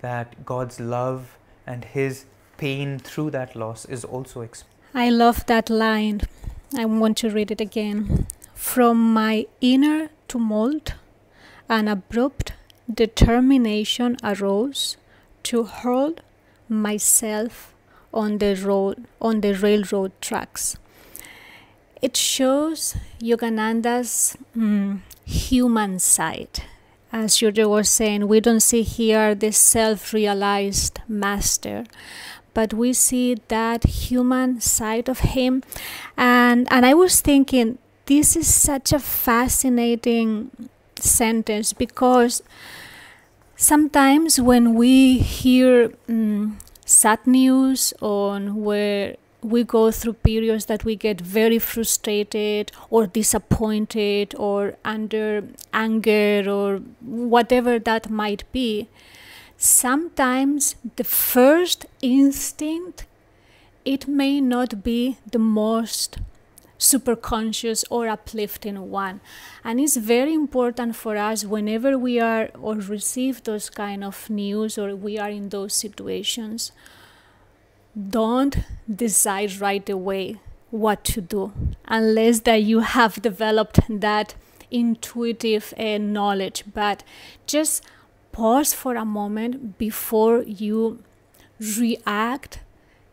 that 0.00 0.44
god's 0.44 0.78
love 0.80 1.36
and 1.66 1.84
his 1.96 2.24
pain 2.56 2.98
through 2.98 3.30
that 3.30 3.54
loss 3.56 3.84
is 3.86 4.04
also 4.04 4.40
experienced. 4.42 4.68
I 4.94 5.10
love 5.10 5.46
that 5.46 5.70
line. 5.70 6.20
I 6.76 6.84
want 6.84 7.16
to 7.18 7.30
read 7.30 7.50
it 7.50 7.60
again. 7.60 8.26
From 8.54 9.12
my 9.12 9.46
inner 9.60 10.10
tumult, 10.28 10.94
an 11.68 11.88
abrupt 11.88 12.52
determination 12.92 14.16
arose 14.22 14.96
to 15.44 15.64
hurl 15.64 16.14
myself 16.68 17.74
on 18.12 18.38
the 18.38 18.54
road 18.56 19.04
on 19.20 19.40
the 19.40 19.54
railroad 19.54 20.12
tracks. 20.20 20.76
it 22.00 22.16
shows 22.16 22.96
Yogananda's 23.20 24.36
mm, 24.56 25.00
human 25.24 25.98
side. 25.98 26.64
As 27.12 27.36
Yurja 27.38 27.68
was 27.68 27.88
saying, 27.88 28.26
we 28.26 28.40
don't 28.40 28.60
see 28.60 28.82
here 28.82 29.34
the 29.34 29.52
self 29.52 30.12
realized 30.12 31.00
master, 31.06 31.84
but 32.54 32.74
we 32.74 32.92
see 32.92 33.36
that 33.48 33.84
human 33.84 34.60
side 34.60 35.08
of 35.08 35.20
him. 35.20 35.62
And, 36.16 36.68
and 36.70 36.84
I 36.84 36.94
was 36.94 37.20
thinking, 37.20 37.78
this 38.06 38.36
is 38.36 38.52
such 38.52 38.92
a 38.92 38.98
fascinating 38.98 40.50
sentence 40.96 41.72
because 41.72 42.42
sometimes 43.56 44.40
when 44.40 44.74
we 44.74 45.18
hear 45.18 45.90
mm, 46.08 46.54
sad 46.84 47.26
news 47.26 47.92
on 48.00 48.62
where 48.62 49.16
we 49.42 49.64
go 49.64 49.90
through 49.90 50.12
periods 50.12 50.66
that 50.66 50.84
we 50.84 50.94
get 50.94 51.20
very 51.20 51.58
frustrated 51.58 52.70
or 52.90 53.06
disappointed 53.06 54.34
or 54.36 54.74
under 54.84 55.44
anger 55.72 56.44
or 56.48 56.76
whatever 57.00 57.78
that 57.78 58.08
might 58.08 58.44
be 58.52 58.88
sometimes 59.62 60.74
the 60.96 61.04
first 61.04 61.86
instinct 62.00 63.06
it 63.84 64.08
may 64.08 64.40
not 64.40 64.82
be 64.82 65.18
the 65.30 65.38
most 65.38 66.18
super 66.78 67.14
conscious 67.14 67.84
or 67.90 68.08
uplifting 68.08 68.90
one. 68.90 69.20
And 69.62 69.78
it's 69.78 69.96
very 69.96 70.34
important 70.34 70.96
for 70.96 71.16
us 71.16 71.44
whenever 71.44 71.96
we 71.96 72.18
are 72.18 72.50
or 72.60 72.74
receive 72.74 73.44
those 73.44 73.70
kind 73.70 74.02
of 74.02 74.28
news 74.28 74.76
or 74.78 74.96
we 74.96 75.16
are 75.16 75.30
in 75.30 75.50
those 75.50 75.74
situations 75.74 76.72
don't 78.08 78.56
decide 78.92 79.60
right 79.60 79.88
away 79.88 80.40
what 80.70 81.04
to 81.04 81.20
do 81.20 81.52
unless 81.86 82.40
that 82.40 82.62
you 82.62 82.80
have 82.80 83.20
developed 83.20 83.78
that 83.88 84.34
intuitive 84.70 85.74
uh, 85.78 85.98
knowledge. 85.98 86.64
But 86.72 87.04
just 87.46 87.84
pause 88.32 88.72
for 88.72 88.96
a 88.96 89.04
moment 89.04 89.78
before 89.78 90.42
you 90.42 91.02
react 91.78 92.60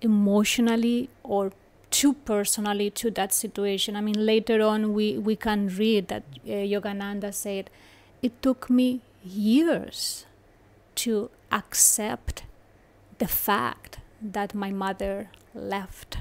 emotionally 0.01 1.09
or 1.23 1.51
too 1.91 2.13
personally 2.13 2.89
to 2.89 3.11
that 3.11 3.33
situation 3.33 3.95
i 3.95 4.01
mean 4.01 4.25
later 4.25 4.61
on 4.61 4.93
we 4.93 5.17
we 5.17 5.35
can 5.35 5.67
read 5.67 6.07
that 6.07 6.23
uh, 6.47 6.51
yogananda 6.51 7.33
said 7.33 7.69
it 8.21 8.41
took 8.41 8.69
me 8.69 9.01
years 9.23 10.25
to 10.95 11.29
accept 11.51 12.43
the 13.17 13.27
fact 13.27 13.99
that 14.21 14.53
my 14.53 14.71
mother 14.71 15.29
left. 15.53 16.17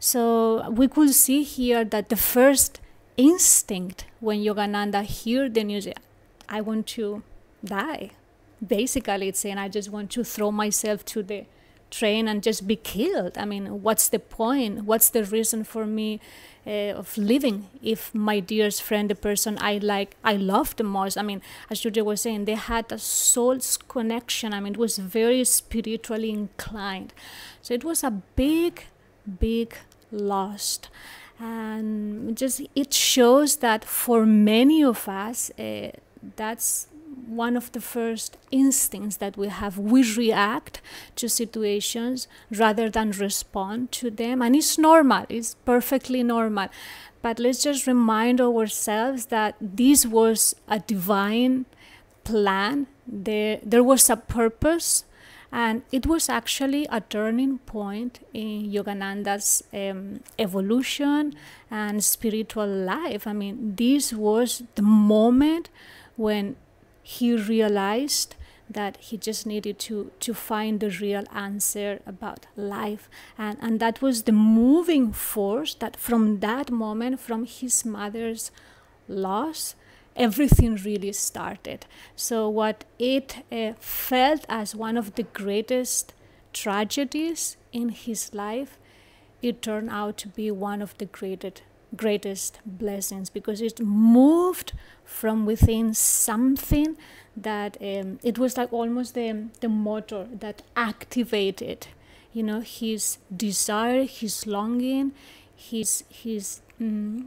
So 0.00 0.68
we 0.70 0.88
could 0.88 1.14
see 1.14 1.42
here 1.42 1.84
that 1.84 2.08
the 2.08 2.16
first 2.16 2.80
instinct 3.16 4.06
when 4.20 4.38
Yogananda 4.38 5.02
heard 5.04 5.54
the 5.54 5.64
news, 5.64 5.88
I 6.48 6.60
want 6.60 6.86
to 6.98 7.22
die. 7.64 8.10
Basically, 8.66 9.28
it's 9.28 9.40
saying 9.40 9.58
I 9.58 9.68
just 9.68 9.90
want 9.90 10.10
to 10.12 10.24
throw 10.24 10.50
myself 10.50 11.04
to 11.06 11.22
the 11.22 11.46
train 11.90 12.28
and 12.28 12.42
just 12.42 12.66
be 12.66 12.76
killed. 12.76 13.38
I 13.38 13.44
mean, 13.44 13.82
what's 13.82 14.08
the 14.08 14.18
point? 14.18 14.84
What's 14.84 15.10
the 15.10 15.24
reason 15.24 15.64
for 15.64 15.86
me 15.86 16.20
uh, 16.66 16.92
of 16.96 17.16
living 17.16 17.68
if 17.82 18.14
my 18.14 18.40
dearest 18.40 18.82
friend, 18.82 19.08
the 19.08 19.14
person 19.14 19.56
I 19.60 19.78
like, 19.78 20.16
I 20.24 20.34
love 20.34 20.76
the 20.76 20.84
most? 20.84 21.16
I 21.16 21.22
mean, 21.22 21.40
as 21.70 21.80
Julia 21.80 22.04
was 22.04 22.22
saying, 22.22 22.44
they 22.44 22.54
had 22.54 22.90
a 22.92 22.98
soul's 22.98 23.76
connection. 23.76 24.52
I 24.52 24.60
mean, 24.60 24.74
it 24.74 24.78
was 24.78 24.98
very 24.98 25.44
spiritually 25.44 26.30
inclined. 26.30 27.12
So 27.62 27.74
it 27.74 27.84
was 27.84 28.04
a 28.04 28.10
big, 28.10 28.84
big 29.38 29.74
loss. 30.10 30.80
And 31.40 32.36
just 32.36 32.62
it 32.74 32.92
shows 32.92 33.56
that 33.58 33.84
for 33.84 34.26
many 34.26 34.82
of 34.82 35.08
us, 35.08 35.52
uh, 35.58 35.92
that's 36.34 36.88
one 37.26 37.56
of 37.56 37.72
the 37.72 37.80
first 37.80 38.36
instincts 38.50 39.16
that 39.16 39.36
we 39.36 39.48
have. 39.48 39.78
We 39.78 40.02
react 40.14 40.80
to 41.16 41.28
situations 41.28 42.28
rather 42.50 42.88
than 42.88 43.10
respond 43.12 43.92
to 43.92 44.10
them. 44.10 44.42
And 44.42 44.54
it's 44.56 44.78
normal, 44.78 45.26
it's 45.28 45.54
perfectly 45.64 46.22
normal. 46.22 46.68
But 47.22 47.38
let's 47.38 47.62
just 47.62 47.86
remind 47.86 48.40
ourselves 48.40 49.26
that 49.26 49.56
this 49.60 50.06
was 50.06 50.54
a 50.68 50.78
divine 50.78 51.66
plan, 52.24 52.86
there, 53.06 53.58
there 53.62 53.82
was 53.82 54.08
a 54.08 54.16
purpose. 54.16 55.04
And 55.50 55.82
it 55.90 56.06
was 56.06 56.28
actually 56.28 56.86
a 56.90 57.00
turning 57.00 57.58
point 57.60 58.20
in 58.34 58.70
Yogananda's 58.70 59.64
um, 59.72 60.20
evolution 60.38 61.34
and 61.70 62.04
spiritual 62.04 62.66
life. 62.66 63.26
I 63.26 63.32
mean, 63.32 63.74
this 63.74 64.12
was 64.12 64.62
the 64.74 64.82
moment 64.82 65.70
when 66.16 66.56
he 67.16 67.34
realized 67.34 68.34
that 68.68 68.98
he 68.98 69.16
just 69.16 69.46
needed 69.46 69.78
to 69.78 70.10
to 70.20 70.34
find 70.34 70.80
the 70.80 70.90
real 70.90 71.24
answer 71.32 72.00
about 72.06 72.46
life. 72.54 73.08
And 73.38 73.56
and 73.62 73.80
that 73.80 74.02
was 74.02 74.24
the 74.24 74.32
moving 74.32 75.12
force 75.12 75.72
that 75.76 75.96
from 75.96 76.40
that 76.40 76.70
moment 76.70 77.18
from 77.18 77.46
his 77.46 77.84
mother's 77.84 78.50
loss 79.08 79.74
everything 80.16 80.74
really 80.84 81.12
started. 81.12 81.86
So 82.14 82.46
what 82.48 82.84
it 82.98 83.36
uh, 83.50 83.72
felt 83.78 84.44
as 84.48 84.74
one 84.74 84.98
of 84.98 85.14
the 85.14 85.22
greatest 85.22 86.12
tragedies 86.52 87.56
in 87.72 87.88
his 87.88 88.34
life 88.34 88.78
it 89.40 89.62
turned 89.62 89.88
out 89.88 90.18
to 90.18 90.28
be 90.28 90.50
one 90.50 90.82
of 90.82 90.98
the 90.98 91.06
greatest 91.06 91.62
greatest 91.96 92.60
blessings 92.64 93.30
because 93.30 93.60
it 93.60 93.80
moved 93.80 94.72
from 95.04 95.46
within 95.46 95.94
something 95.94 96.96
that 97.36 97.76
um, 97.80 98.18
it 98.22 98.38
was 98.38 98.56
like 98.56 98.72
almost 98.72 99.14
the, 99.14 99.48
the 99.60 99.68
motor 99.68 100.26
that 100.32 100.62
activated 100.76 101.86
you 102.32 102.42
know 102.42 102.60
his 102.60 103.18
desire 103.34 104.04
his 104.04 104.46
longing 104.46 105.12
his 105.56 106.04
his 106.08 106.60
mm, 106.80 107.26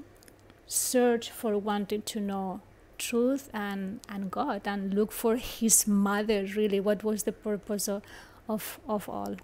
search 0.68 1.32
for 1.32 1.58
wanting 1.58 2.02
to 2.04 2.20
know 2.20 2.62
truth 2.98 3.50
and 3.54 4.00
and 4.08 4.30
god 4.30 4.62
and 4.66 4.94
look 4.94 5.12
for 5.12 5.36
his 5.36 5.88
mother 5.88 6.46
really 6.56 6.80
what 6.80 7.04
was 7.04 7.24
the 7.24 7.32
purpose 7.32 7.88
of 7.88 8.04
of, 8.48 8.80
of 8.88 9.10
all 9.10 9.36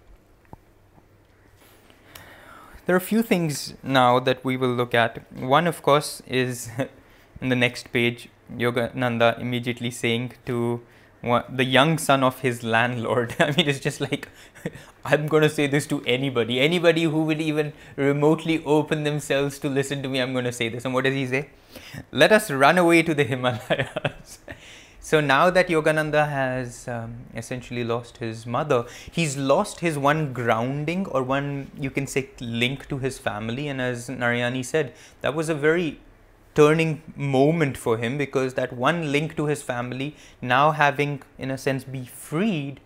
there 2.88 2.96
are 2.96 3.04
a 3.04 3.12
few 3.12 3.22
things 3.22 3.74
now 3.82 4.18
that 4.18 4.42
we 4.42 4.56
will 4.56 4.72
look 4.74 4.94
at. 4.94 5.30
One, 5.30 5.66
of 5.66 5.82
course, 5.82 6.22
is 6.26 6.70
in 7.42 7.50
the 7.50 7.54
next 7.54 7.92
page, 7.92 8.30
Yogananda 8.50 9.38
immediately 9.38 9.90
saying 9.90 10.32
to 10.46 10.80
the 11.22 11.64
young 11.64 11.98
son 11.98 12.22
of 12.22 12.40
his 12.40 12.62
landlord. 12.62 13.36
I 13.38 13.50
mean, 13.50 13.68
it's 13.68 13.78
just 13.78 14.00
like, 14.00 14.30
I'm 15.04 15.26
going 15.26 15.42
to 15.42 15.50
say 15.50 15.66
this 15.66 15.86
to 15.88 16.02
anybody. 16.06 16.60
Anybody 16.60 17.02
who 17.02 17.24
will 17.24 17.42
even 17.42 17.74
remotely 17.96 18.64
open 18.64 19.04
themselves 19.04 19.58
to 19.58 19.68
listen 19.68 20.02
to 20.02 20.08
me, 20.08 20.20
I'm 20.20 20.32
going 20.32 20.46
to 20.46 20.52
say 20.52 20.70
this. 20.70 20.86
And 20.86 20.94
what 20.94 21.04
does 21.04 21.12
he 21.12 21.26
say? 21.26 21.50
Let 22.10 22.32
us 22.32 22.50
run 22.50 22.78
away 22.78 23.02
to 23.02 23.12
the 23.12 23.24
Himalayas. 23.24 24.38
So 25.00 25.20
now 25.20 25.48
that 25.50 25.68
Yogananda 25.68 26.28
has 26.28 26.88
um, 26.88 27.16
essentially 27.34 27.84
lost 27.84 28.18
his 28.18 28.46
mother, 28.46 28.84
he's 29.10 29.36
lost 29.36 29.80
his 29.80 29.96
one 29.96 30.32
grounding 30.32 31.06
or 31.06 31.22
one, 31.22 31.70
you 31.78 31.90
can 31.90 32.06
say, 32.06 32.30
link 32.40 32.88
to 32.88 32.98
his 32.98 33.18
family. 33.18 33.68
And 33.68 33.80
as 33.80 34.08
Narayani 34.08 34.64
said, 34.64 34.92
that 35.20 35.34
was 35.34 35.48
a 35.48 35.54
very 35.54 36.00
turning 36.54 37.02
moment 37.14 37.76
for 37.76 37.98
him 37.98 38.18
because 38.18 38.54
that 38.54 38.72
one 38.72 39.12
link 39.12 39.36
to 39.36 39.46
his 39.46 39.62
family, 39.62 40.16
now 40.42 40.72
having, 40.72 41.22
in 41.38 41.50
a 41.50 41.58
sense, 41.58 41.84
be 41.84 42.04
freed, 42.04 42.80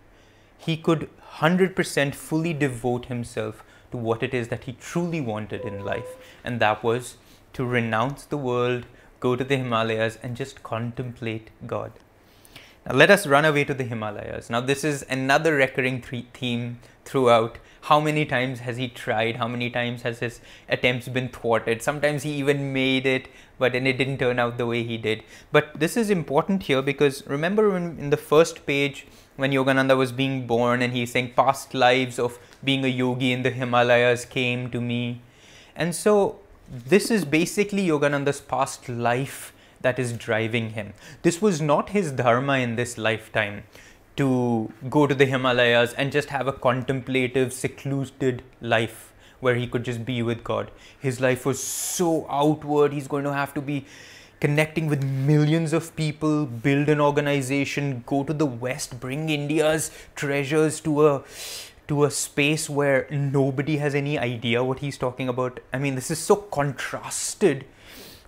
he 0.58 0.76
could 0.76 1.08
100% 1.38 2.14
fully 2.14 2.52
devote 2.52 3.06
himself 3.06 3.64
to 3.90 3.96
what 3.96 4.22
it 4.22 4.34
is 4.34 4.48
that 4.48 4.64
he 4.64 4.72
truly 4.72 5.20
wanted 5.20 5.62
in 5.62 5.84
life. 5.84 6.16
And 6.44 6.60
that 6.60 6.84
was 6.84 7.16
to 7.54 7.64
renounce 7.64 8.24
the 8.24 8.36
world, 8.36 8.86
go 9.22 9.34
to 9.36 9.44
the 9.44 9.56
Himalayas, 9.56 10.18
and 10.22 10.36
just 10.36 10.62
contemplate 10.62 11.50
God. 11.66 11.92
Now 12.84 12.94
let 12.96 13.10
us 13.10 13.26
run 13.26 13.44
away 13.44 13.64
to 13.64 13.74
the 13.74 13.84
Himalayas. 13.84 14.50
Now 14.50 14.60
this 14.60 14.82
is 14.82 15.04
another 15.08 15.54
recurring 15.54 16.02
theme 16.02 16.80
throughout. 17.04 17.58
How 17.82 17.98
many 18.00 18.24
times 18.24 18.60
has 18.60 18.76
he 18.76 18.88
tried? 18.88 19.36
How 19.36 19.46
many 19.48 19.70
times 19.70 20.02
has 20.02 20.18
his 20.18 20.40
attempts 20.68 21.08
been 21.08 21.28
thwarted? 21.28 21.82
Sometimes 21.82 22.24
he 22.24 22.32
even 22.32 22.72
made 22.72 23.06
it, 23.06 23.28
but 23.58 23.72
then 23.72 23.86
it 23.86 23.98
didn't 23.98 24.18
turn 24.18 24.38
out 24.38 24.58
the 24.58 24.66
way 24.66 24.82
he 24.82 24.96
did. 24.96 25.22
But 25.52 25.78
this 25.78 25.96
is 25.96 26.10
important 26.10 26.64
here 26.64 26.82
because 26.82 27.24
remember 27.26 27.70
when, 27.70 27.98
in 27.98 28.10
the 28.10 28.16
first 28.16 28.66
page 28.66 29.06
when 29.36 29.52
Yogananda 29.52 29.96
was 29.96 30.12
being 30.12 30.46
born 30.46 30.82
and 30.82 30.92
he's 30.92 31.12
saying 31.12 31.32
past 31.34 31.74
lives 31.74 32.18
of 32.18 32.38
being 32.62 32.84
a 32.84 32.88
yogi 32.88 33.32
in 33.32 33.42
the 33.42 33.50
Himalayas 33.50 34.24
came 34.24 34.70
to 34.70 34.80
me. 34.80 35.22
And 35.74 35.94
so 35.94 36.40
this 36.72 37.10
is 37.10 37.26
basically 37.26 37.86
Yogananda's 37.86 38.40
past 38.40 38.88
life 38.88 39.52
that 39.82 39.98
is 39.98 40.14
driving 40.14 40.70
him. 40.70 40.94
This 41.20 41.42
was 41.42 41.60
not 41.60 41.90
his 41.90 42.10
dharma 42.12 42.58
in 42.58 42.76
this 42.76 42.96
lifetime 42.96 43.64
to 44.16 44.72
go 44.88 45.06
to 45.06 45.14
the 45.14 45.26
Himalayas 45.26 45.92
and 45.94 46.10
just 46.10 46.30
have 46.30 46.48
a 46.48 46.52
contemplative, 46.52 47.52
secluded 47.52 48.42
life 48.62 49.12
where 49.40 49.54
he 49.54 49.66
could 49.66 49.84
just 49.84 50.06
be 50.06 50.22
with 50.22 50.42
God. 50.42 50.70
His 50.98 51.20
life 51.20 51.44
was 51.44 51.62
so 51.62 52.26
outward, 52.30 52.92
he's 52.94 53.08
going 53.08 53.24
to 53.24 53.32
have 53.32 53.52
to 53.54 53.60
be 53.60 53.84
connecting 54.40 54.86
with 54.86 55.04
millions 55.04 55.72
of 55.72 55.94
people, 55.94 56.46
build 56.46 56.88
an 56.88 57.00
organization, 57.00 58.02
go 58.06 58.24
to 58.24 58.32
the 58.32 58.46
West, 58.46 58.98
bring 58.98 59.28
India's 59.28 59.90
treasures 60.14 60.80
to 60.80 61.06
a 61.06 61.22
to 61.88 62.04
a 62.04 62.10
space 62.10 62.70
where 62.70 63.06
nobody 63.10 63.76
has 63.78 63.94
any 63.94 64.18
idea 64.18 64.64
what 64.64 64.78
he's 64.78 64.98
talking 64.98 65.28
about. 65.28 65.60
I 65.72 65.78
mean, 65.78 65.94
this 65.94 66.10
is 66.10 66.18
so 66.18 66.36
contrasted. 66.36 67.64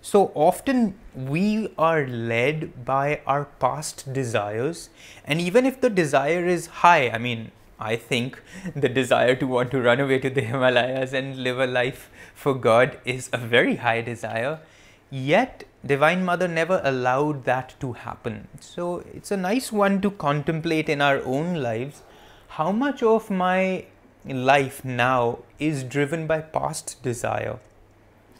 So 0.01 0.31
often 0.35 0.95
we 1.15 1.73
are 1.77 2.05
led 2.05 2.85
by 2.85 3.21
our 3.25 3.45
past 3.45 4.13
desires, 4.13 4.89
and 5.23 5.41
even 5.41 5.65
if 5.65 5.81
the 5.81 5.89
desire 5.89 6.45
is 6.45 6.67
high, 6.67 7.09
I 7.09 7.17
mean, 7.17 7.51
I 7.79 7.95
think 7.95 8.41
the 8.75 8.87
desire 8.87 9.35
to 9.35 9.47
want 9.47 9.71
to 9.71 9.81
run 9.81 9.99
away 9.99 10.19
to 10.19 10.29
the 10.29 10.41
Himalayas 10.41 11.13
and 11.13 11.37
live 11.37 11.59
a 11.59 11.65
life 11.65 12.09
for 12.35 12.53
God 12.53 12.99
is 13.03 13.29
a 13.33 13.37
very 13.37 13.77
high 13.77 14.01
desire. 14.01 14.59
Yet, 15.09 15.63
Divine 15.85 16.23
Mother 16.23 16.47
never 16.47 16.81
allowed 16.83 17.45
that 17.45 17.75
to 17.79 17.93
happen. 17.93 18.47
So, 18.59 19.03
it's 19.13 19.31
a 19.31 19.37
nice 19.37 19.71
one 19.71 20.01
to 20.01 20.11
contemplate 20.11 20.87
in 20.87 21.01
our 21.01 21.21
own 21.23 21.55
lives 21.55 22.03
how 22.55 22.71
much 22.71 23.03
of 23.03 23.29
my 23.29 23.85
life 24.25 24.85
now 24.85 25.39
is 25.59 25.83
driven 25.83 26.25
by 26.25 26.39
past 26.39 27.03
desire? 27.03 27.59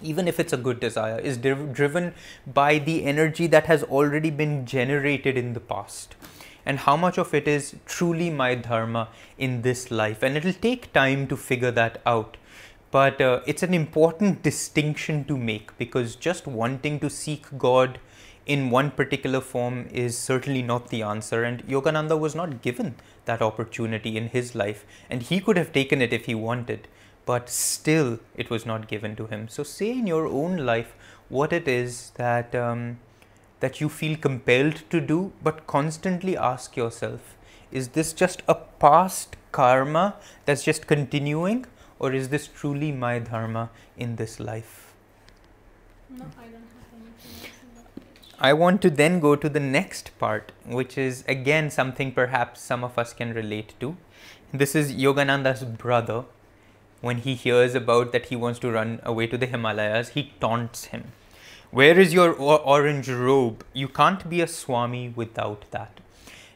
Even 0.01 0.25
if 0.25 0.39
it's 0.39 0.53
a 0.53 0.57
good 0.57 0.79
desire 0.79 1.19
is 1.19 1.37
driv- 1.37 1.73
driven 1.73 2.13
by 2.47 2.77
the 2.77 3.03
energy 3.03 3.45
that 3.47 3.65
has 3.65 3.83
already 3.83 4.29
been 4.29 4.65
generated 4.65 5.37
in 5.37 5.51
the 5.51 5.59
past. 5.59 6.15
And 6.65 6.79
how 6.79 6.95
much 6.95 7.17
of 7.17 7.33
it 7.33 7.45
is 7.45 7.75
truly 7.85 8.29
my 8.29 8.55
dharma 8.55 9.09
in 9.37 9.63
this 9.63 9.91
life? 9.91 10.23
And 10.23 10.37
it'll 10.37 10.53
take 10.53 10.93
time 10.93 11.27
to 11.27 11.35
figure 11.35 11.71
that 11.71 12.01
out. 12.05 12.37
But 12.91 13.19
uh, 13.19 13.41
it's 13.45 13.63
an 13.63 13.73
important 13.73 14.43
distinction 14.43 15.25
to 15.25 15.37
make 15.37 15.77
because 15.77 16.15
just 16.15 16.47
wanting 16.47 17.01
to 17.01 17.09
seek 17.09 17.57
god 17.57 17.99
in 18.45 18.69
one 18.69 18.91
particular 18.91 19.41
form 19.41 19.87
is 19.91 20.17
certainly 20.17 20.61
not 20.61 20.89
the 20.89 21.01
answer 21.01 21.43
and 21.43 21.65
yogananda 21.67 22.17
was 22.17 22.35
not 22.35 22.61
given 22.61 22.95
that 23.25 23.41
opportunity 23.41 24.17
in 24.17 24.27
his 24.27 24.53
life, 24.55 24.85
and 25.09 25.23
he 25.23 25.39
could 25.39 25.57
have 25.57 25.73
taken 25.73 26.01
it 26.01 26.13
if 26.13 26.25
he 26.25 26.35
wanted, 26.35 26.87
but 27.25 27.49
still 27.49 28.19
it 28.35 28.49
was 28.49 28.65
not 28.65 28.87
given 28.87 29.15
to 29.15 29.25
him. 29.27 29.47
So, 29.47 29.63
say 29.63 29.91
in 29.91 30.07
your 30.07 30.27
own 30.27 30.57
life 30.57 30.95
what 31.29 31.51
it 31.51 31.67
is 31.67 32.11
that 32.15 32.53
um, 32.53 32.99
that 33.59 33.81
you 33.81 33.89
feel 33.89 34.15
compelled 34.15 34.83
to 34.91 35.01
do, 35.01 35.33
but 35.43 35.65
constantly 35.65 36.37
ask 36.37 36.77
yourself: 36.77 37.35
Is 37.71 37.89
this 37.89 38.13
just 38.13 38.43
a 38.47 38.55
past 38.55 39.35
karma 39.51 40.15
that's 40.45 40.63
just 40.63 40.85
continuing, 40.85 41.65
or 41.97 42.13
is 42.13 42.29
this 42.29 42.47
truly 42.47 42.91
my 42.91 43.17
dharma 43.17 43.71
in 43.97 44.17
this 44.17 44.39
life? 44.39 44.93
No, 46.09 46.25
I 46.37 46.43
don't 46.43 46.53
have 46.53 46.93
anything 46.93 47.51
I 48.39 48.51
want 48.51 48.81
to 48.81 48.89
then 48.89 49.21
go 49.21 49.37
to 49.37 49.47
the 49.47 49.61
next 49.61 50.11
part, 50.19 50.51
which 50.65 50.97
is 50.97 51.23
again 51.25 51.69
something 51.71 52.11
perhaps 52.11 52.59
some 52.59 52.83
of 52.83 52.99
us 52.99 53.13
can 53.13 53.33
relate 53.33 53.73
to. 53.79 53.95
This 54.51 54.75
is 54.75 54.91
Yogananda's 54.93 55.63
brother. 55.63 56.25
When 56.99 57.17
he 57.19 57.35
hears 57.35 57.75
about 57.75 58.11
that 58.11 58.25
he 58.25 58.35
wants 58.35 58.59
to 58.59 58.71
run 58.71 58.99
away 59.03 59.27
to 59.27 59.37
the 59.37 59.45
Himalayas, 59.45 60.09
he 60.09 60.33
taunts 60.41 60.85
him. 60.85 61.13
Where 61.71 61.97
is 61.97 62.13
your 62.13 62.33
orange 62.33 63.09
robe? 63.09 63.63
You 63.73 63.87
can't 63.87 64.29
be 64.29 64.41
a 64.41 64.47
Swami 64.47 65.13
without 65.15 65.65
that. 65.71 66.01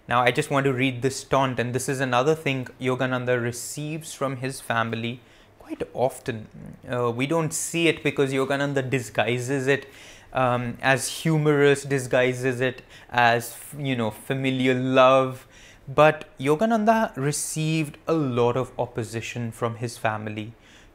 Now, 0.07 0.21
I 0.21 0.31
just 0.31 0.49
want 0.49 0.65
to 0.65 0.73
read 0.73 1.01
this 1.01 1.23
taunt, 1.23 1.59
and 1.59 1.73
this 1.73 1.87
is 1.87 1.99
another 1.99 2.35
thing 2.35 2.67
Yogananda 2.81 3.41
receives 3.41 4.13
from 4.13 4.37
his 4.37 4.59
family 4.59 5.21
quite 5.59 5.83
often. 5.93 6.47
Uh, 6.91 7.11
we 7.11 7.27
don't 7.27 7.53
see 7.53 7.87
it 7.87 8.03
because 8.03 8.33
Yogananda 8.33 8.89
disguises 8.89 9.67
it 9.67 9.87
um, 10.33 10.77
as 10.81 11.07
humorous, 11.07 11.83
disguises 11.83 12.61
it 12.61 12.81
as 13.09 13.57
you 13.77 13.95
know 13.95 14.11
familial 14.11 14.77
love. 14.77 15.47
But 15.87 16.25
Yogananda 16.39 17.15
received 17.15 17.97
a 18.07 18.13
lot 18.13 18.55
of 18.55 18.71
opposition 18.77 19.51
from 19.51 19.77
his 19.77 19.97
family 19.97 20.53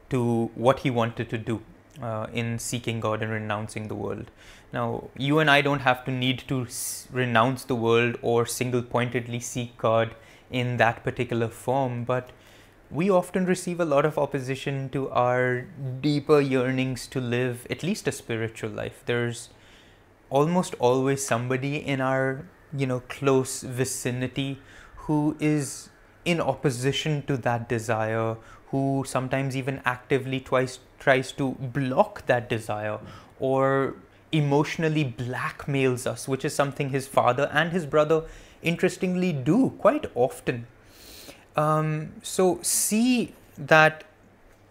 to 0.09 0.51
what 0.55 0.79
he 0.79 0.89
wanted 0.89 1.29
to 1.29 1.37
do 1.37 1.61
uh, 2.01 2.27
in 2.31 2.59
seeking 2.59 2.99
God 2.99 3.21
and 3.21 3.31
renouncing 3.31 3.87
the 3.87 3.95
world. 3.95 4.31
Now, 4.71 5.09
you 5.17 5.39
and 5.39 5.49
I 5.49 5.61
don't 5.61 5.81
have 5.81 6.05
to 6.05 6.11
need 6.11 6.43
to 6.47 6.67
renounce 7.11 7.63
the 7.63 7.75
world 7.75 8.17
or 8.21 8.45
single 8.45 8.81
pointedly 8.81 9.39
seek 9.39 9.77
God 9.77 10.15
in 10.49 10.77
that 10.77 11.03
particular 11.03 11.47
form, 11.47 12.03
but 12.03 12.29
we 12.91 13.09
often 13.09 13.45
receive 13.45 13.79
a 13.79 13.85
lot 13.85 14.05
of 14.05 14.17
opposition 14.17 14.89
to 14.89 15.09
our 15.09 15.65
deeper 16.01 16.39
yearnings 16.39 17.07
to 17.07 17.19
live 17.19 17.65
at 17.69 17.83
least 17.83 18.07
a 18.07 18.11
spiritual 18.11 18.69
life. 18.69 19.03
There's 19.05 19.49
almost 20.29 20.75
always 20.79 21.25
somebody 21.25 21.77
in 21.77 22.01
our 22.01 22.45
you 22.75 22.87
know 22.87 22.99
close 23.01 23.61
vicinity 23.61 24.59
who 25.05 25.35
is 25.39 25.89
in 26.25 26.41
opposition 26.41 27.21
to 27.27 27.37
that 27.37 27.69
desire 27.69 28.35
who 28.71 29.03
sometimes 29.07 29.55
even 29.55 29.81
actively 29.85 30.39
twice 30.39 30.79
tries 30.99 31.31
to 31.31 31.51
block 31.51 32.25
that 32.25 32.49
desire 32.49 32.99
or 33.39 33.95
emotionally 34.31 35.05
blackmails 35.05 36.07
us 36.07 36.27
which 36.27 36.43
is 36.43 36.53
something 36.53 36.89
his 36.89 37.07
father 37.07 37.49
and 37.53 37.71
his 37.71 37.85
brother 37.85 38.23
interestingly 38.63 39.31
do 39.31 39.69
quite 39.77 40.07
often 40.15 40.65
um, 41.55 42.13
so 42.21 42.59
see 42.61 43.33
that 43.57 44.03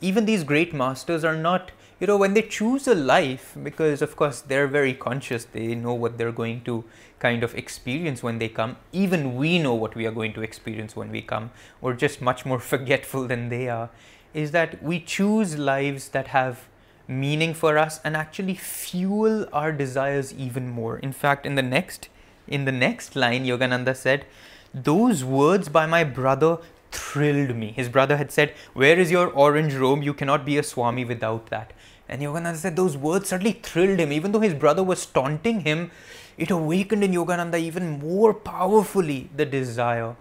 even 0.00 0.26
these 0.26 0.44
great 0.44 0.74
masters 0.74 1.24
are 1.24 1.36
not 1.36 1.70
you 2.00 2.06
know 2.06 2.16
when 2.16 2.34
they 2.34 2.42
choose 2.42 2.86
a 2.86 2.94
life 2.94 3.56
because 3.62 4.02
of 4.02 4.16
course 4.16 4.40
they're 4.40 4.66
very 4.66 4.92
conscious 4.92 5.44
they 5.44 5.74
know 5.74 5.94
what 5.94 6.18
they're 6.18 6.32
going 6.32 6.60
to 6.62 6.84
kind 7.18 7.42
of 7.42 7.54
experience 7.54 8.22
when 8.22 8.38
they 8.38 8.48
come. 8.48 8.76
Even 8.92 9.36
we 9.36 9.58
know 9.58 9.74
what 9.74 9.94
we 9.94 10.06
are 10.06 10.12
going 10.12 10.34
to 10.34 10.42
experience 10.42 10.94
when 10.94 11.10
we 11.10 11.22
come 11.22 11.50
we're 11.80 11.94
just 11.94 12.20
much 12.20 12.44
more 12.44 12.58
forgetful 12.72 13.26
than 13.26 13.48
they 13.48 13.68
are 13.68 13.88
is 14.34 14.50
that 14.50 14.82
we 14.82 15.00
choose 15.00 15.56
lives 15.56 16.08
that 16.08 16.28
have 16.28 16.64
meaning 17.06 17.54
for 17.54 17.78
us 17.78 18.00
and 18.04 18.16
actually 18.16 18.54
fuel 18.54 19.46
our 19.52 19.72
desires 19.72 20.34
even 20.34 20.68
more. 20.68 20.98
In 20.98 21.12
fact 21.12 21.46
in 21.46 21.54
the 21.54 21.62
next 21.62 22.08
in 22.46 22.66
the 22.66 22.72
next 22.72 23.16
line 23.16 23.46
yogananda 23.46 23.96
said 23.96 24.26
those 24.74 25.24
words 25.24 25.68
by 25.68 25.86
my 25.86 26.02
brother 26.04 26.58
thrilled 26.94 27.54
me. 27.56 27.72
His 27.72 27.88
brother 27.88 28.16
had 28.16 28.30
said, 28.30 28.54
Where 28.72 28.98
is 28.98 29.10
your 29.10 29.28
orange 29.28 29.74
robe? 29.74 30.02
You 30.02 30.14
cannot 30.14 30.44
be 30.44 30.58
a 30.58 30.62
Swami 30.62 31.04
without 31.04 31.46
that. 31.46 31.72
And 32.08 32.22
Yogananda 32.22 32.56
said 32.56 32.76
those 32.76 32.96
words 32.96 33.28
suddenly 33.28 33.52
thrilled 33.52 33.98
him. 33.98 34.12
Even 34.12 34.32
though 34.32 34.40
his 34.40 34.54
brother 34.54 34.84
was 34.84 35.06
taunting 35.06 35.60
him, 35.60 35.90
it 36.36 36.50
awakened 36.50 37.04
in 37.04 37.12
Yogananda 37.12 37.58
even 37.58 37.98
more 37.98 38.34
powerfully 38.34 39.30
the 39.34 39.46
desire. 39.46 40.16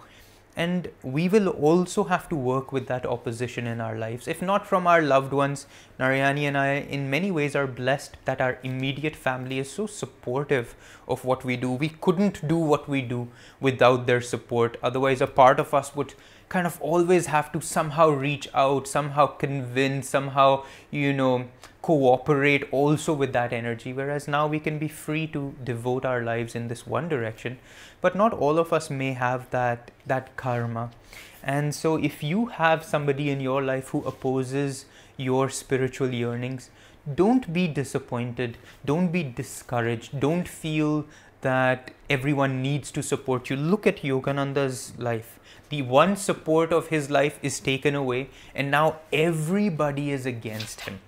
And 0.56 0.90
we 1.02 1.28
will 1.28 1.48
also 1.48 2.04
have 2.04 2.30
to 2.30 2.36
work 2.36 2.72
with 2.72 2.86
that 2.88 3.08
opposition 3.08 3.66
in 3.66 3.82
our 3.82 3.98
lives. 3.98 4.28
If 4.28 4.40
not 4.40 4.68
from 4.68 4.86
our 4.86 5.02
loved 5.02 5.34
ones, 5.34 5.66
Narayani 6.00 6.44
and 6.44 6.56
I, 6.56 6.76
in 6.76 7.10
many 7.10 7.32
ways, 7.32 7.56
are 7.56 7.66
blessed 7.66 8.18
that 8.26 8.40
our 8.40 8.60
immediate 8.62 9.16
family 9.16 9.58
is 9.58 9.72
so 9.72 9.88
supportive 9.88 10.76
of 11.08 11.26
what 11.26 11.44
we 11.44 11.58
do. 11.58 11.72
We 11.72 11.90
couldn't 11.90 12.48
do 12.48 12.58
what 12.58 12.88
we 12.88 13.02
do 13.02 13.30
without 13.60 14.06
their 14.06 14.22
support. 14.22 14.78
Otherwise, 14.84 15.22
a 15.22 15.28
part 15.28 15.60
of 15.60 15.74
us 15.74 15.96
would 15.96 16.14
kind 16.54 16.68
of 16.68 16.80
always 16.82 17.26
have 17.26 17.52
to 17.52 17.60
somehow 17.60 18.10
reach 18.10 18.48
out, 18.54 18.88
somehow 18.88 19.26
convince, 19.26 20.08
somehow, 20.08 20.64
you 20.92 21.12
know, 21.12 21.46
cooperate 21.82 22.68
also 22.72 23.12
with 23.12 23.34
that 23.34 23.52
energy. 23.52 23.92
Whereas 23.92 24.28
now 24.28 24.46
we 24.46 24.60
can 24.60 24.78
be 24.78 24.88
free 24.88 25.26
to 25.28 25.56
devote 25.64 26.06
our 26.06 26.22
lives 26.22 26.54
in 26.54 26.68
this 26.68 26.86
one 26.86 27.10
direction. 27.10 27.58
But 28.02 28.16
not 28.16 28.34
all 28.34 28.60
of 28.60 28.72
us 28.72 28.92
may 28.92 29.14
have 29.14 29.50
that 29.50 29.90
that 30.06 30.36
karma. 30.44 30.92
And 31.42 31.74
so 31.74 31.96
if 32.12 32.22
you 32.22 32.46
have 32.62 32.86
somebody 32.86 33.30
in 33.32 33.42
your 33.42 33.62
life 33.64 33.90
who 33.90 34.04
opposes 34.14 34.86
your 35.18 35.50
spiritual 35.50 36.14
yearnings, 36.14 36.70
don't 37.22 37.52
be 37.52 37.68
disappointed, 37.68 38.58
don't 38.86 39.12
be 39.12 39.24
discouraged, 39.24 40.20
don't 40.20 40.48
feel 40.48 41.06
that 41.42 41.92
everyone 42.10 42.62
needs 42.62 42.92
to 42.92 43.04
support 43.04 43.50
you. 43.50 43.56
Look 43.56 43.86
at 43.86 44.04
Yogananda's 44.04 44.94
life 44.98 45.40
the 45.74 45.82
one 45.82 46.16
support 46.16 46.72
of 46.72 46.90
his 46.90 47.10
life 47.10 47.40
is 47.42 47.60
taken 47.60 47.96
away, 47.96 48.30
and 48.54 48.70
now 48.70 48.98
everybody 49.12 50.12
is 50.12 50.24
against 50.24 50.82
him. 50.82 51.00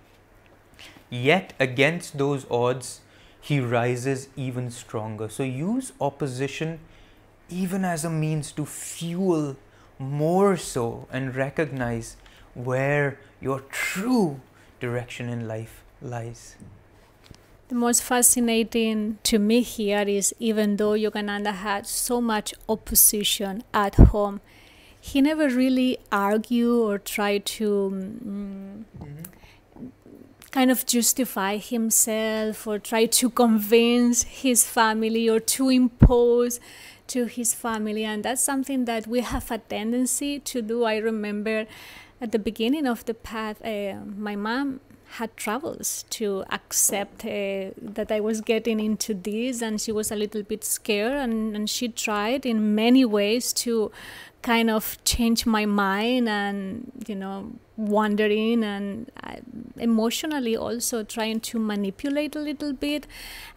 Yet, 1.08 1.54
against 1.60 2.18
those 2.18 2.48
odds, 2.50 3.02
he 3.40 3.60
rises 3.60 4.30
even 4.36 4.72
stronger. 4.72 5.30
So, 5.30 5.44
use 5.44 5.94
opposition 6.02 6.80
even 7.48 7.86
as 7.86 8.04
a 8.04 8.10
means 8.10 8.52
to 8.54 8.66
fuel 8.66 9.56
more 10.00 10.58
so 10.58 11.08
and 11.12 11.36
recognize 11.36 12.18
where 12.56 13.20
your 13.40 13.60
true 13.70 14.42
direction 14.80 15.30
in 15.30 15.48
life 15.48 15.84
lies. 16.02 16.56
The 17.68 17.76
most 17.76 18.02
fascinating 18.02 19.18
to 19.24 19.38
me 19.38 19.62
here 19.62 20.06
is 20.08 20.34
even 20.40 20.78
though 20.78 20.92
Yogananda 20.92 21.54
had 21.54 21.88
so 21.88 22.20
much 22.22 22.54
opposition 22.70 23.64
at 23.74 23.96
home, 23.96 24.42
he 25.06 25.22
never 25.22 25.48
really 25.50 26.00
argue 26.12 26.82
or 26.82 26.98
try 26.98 27.38
to 27.38 27.68
mm, 28.26 28.84
kind 30.50 30.72
of 30.72 30.84
justify 30.88 31.58
himself 31.58 32.66
or 32.66 32.80
try 32.80 33.06
to 33.06 33.30
convince 33.30 34.24
his 34.24 34.66
family 34.66 35.30
or 35.30 35.40
to 35.40 35.70
impose 35.70 36.60
to 37.06 37.26
his 37.26 37.54
family 37.54 38.04
and 38.04 38.26
that's 38.26 38.42
something 38.42 38.86
that 38.86 39.06
we 39.06 39.20
have 39.20 39.52
a 39.52 39.60
tendency 39.60 40.40
to 40.40 40.60
do 40.60 40.84
i 40.86 40.98
remember 40.98 41.68
at 42.20 42.32
the 42.32 42.40
beginning 42.40 42.88
of 42.88 43.06
the 43.06 43.14
path 43.14 43.64
uh, 43.64 43.94
my 44.18 44.36
mom 44.36 44.80
had 45.18 45.36
troubles 45.38 46.04
to 46.10 46.44
accept 46.50 47.24
uh, 47.26 47.72
that 47.78 48.12
I 48.12 48.20
was 48.20 48.42
getting 48.42 48.80
into 48.80 49.14
this, 49.14 49.62
and 49.62 49.80
she 49.80 49.92
was 49.92 50.12
a 50.12 50.16
little 50.16 50.44
bit 50.44 50.64
scared. 50.64 51.14
And, 51.14 51.56
and 51.56 51.70
she 51.70 51.88
tried 51.88 52.46
in 52.46 52.76
many 52.76 53.06
ways 53.06 53.54
to 53.54 53.92
kind 54.46 54.70
of 54.70 55.04
change 55.04 55.48
my 55.48 55.66
mind 55.66 56.30
and, 56.30 56.92
you 57.08 57.16
know, 57.16 57.52
wondering 57.78 58.64
and 58.64 59.12
uh, 59.24 59.38
emotionally 59.78 60.56
also 60.56 61.04
trying 61.04 61.40
to 61.40 61.58
manipulate 61.58 62.36
a 62.36 62.40
little 62.40 62.72
bit. 62.72 63.08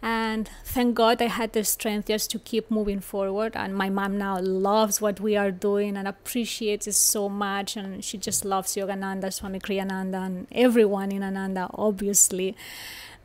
And 0.01 0.49
thank 0.65 0.95
God 0.95 1.21
I 1.21 1.27
had 1.27 1.53
the 1.53 1.63
strength 1.63 2.07
just 2.07 2.31
to 2.31 2.39
keep 2.39 2.71
moving 2.71 3.01
forward. 3.01 3.55
And 3.55 3.75
my 3.75 3.91
mom 3.91 4.17
now 4.17 4.39
loves 4.39 4.99
what 4.99 5.19
we 5.19 5.37
are 5.37 5.51
doing 5.51 5.95
and 5.95 6.07
appreciates 6.07 6.87
it 6.87 6.95
so 6.95 7.29
much. 7.29 7.77
And 7.77 8.03
she 8.03 8.17
just 8.17 8.43
loves 8.43 8.75
Yogananda, 8.75 9.31
Swami 9.31 9.59
Kriyananda, 9.59 10.25
and 10.25 10.47
everyone 10.51 11.11
in 11.11 11.21
Ananda, 11.21 11.69
obviously. 11.75 12.55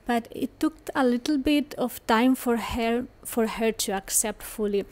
But 0.04 0.28
it 0.30 0.60
took 0.60 0.90
a 0.94 1.02
little 1.02 1.38
bit 1.38 1.74
of 1.78 2.06
time 2.06 2.34
for 2.34 2.58
her 2.58 3.06
for 3.24 3.46
her 3.46 3.72
to 3.72 3.92
accept 3.92 4.42
fully. 4.42 4.84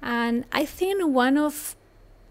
And 0.00 0.44
I 0.52 0.64
think 0.64 1.04
one 1.04 1.36
of 1.36 1.74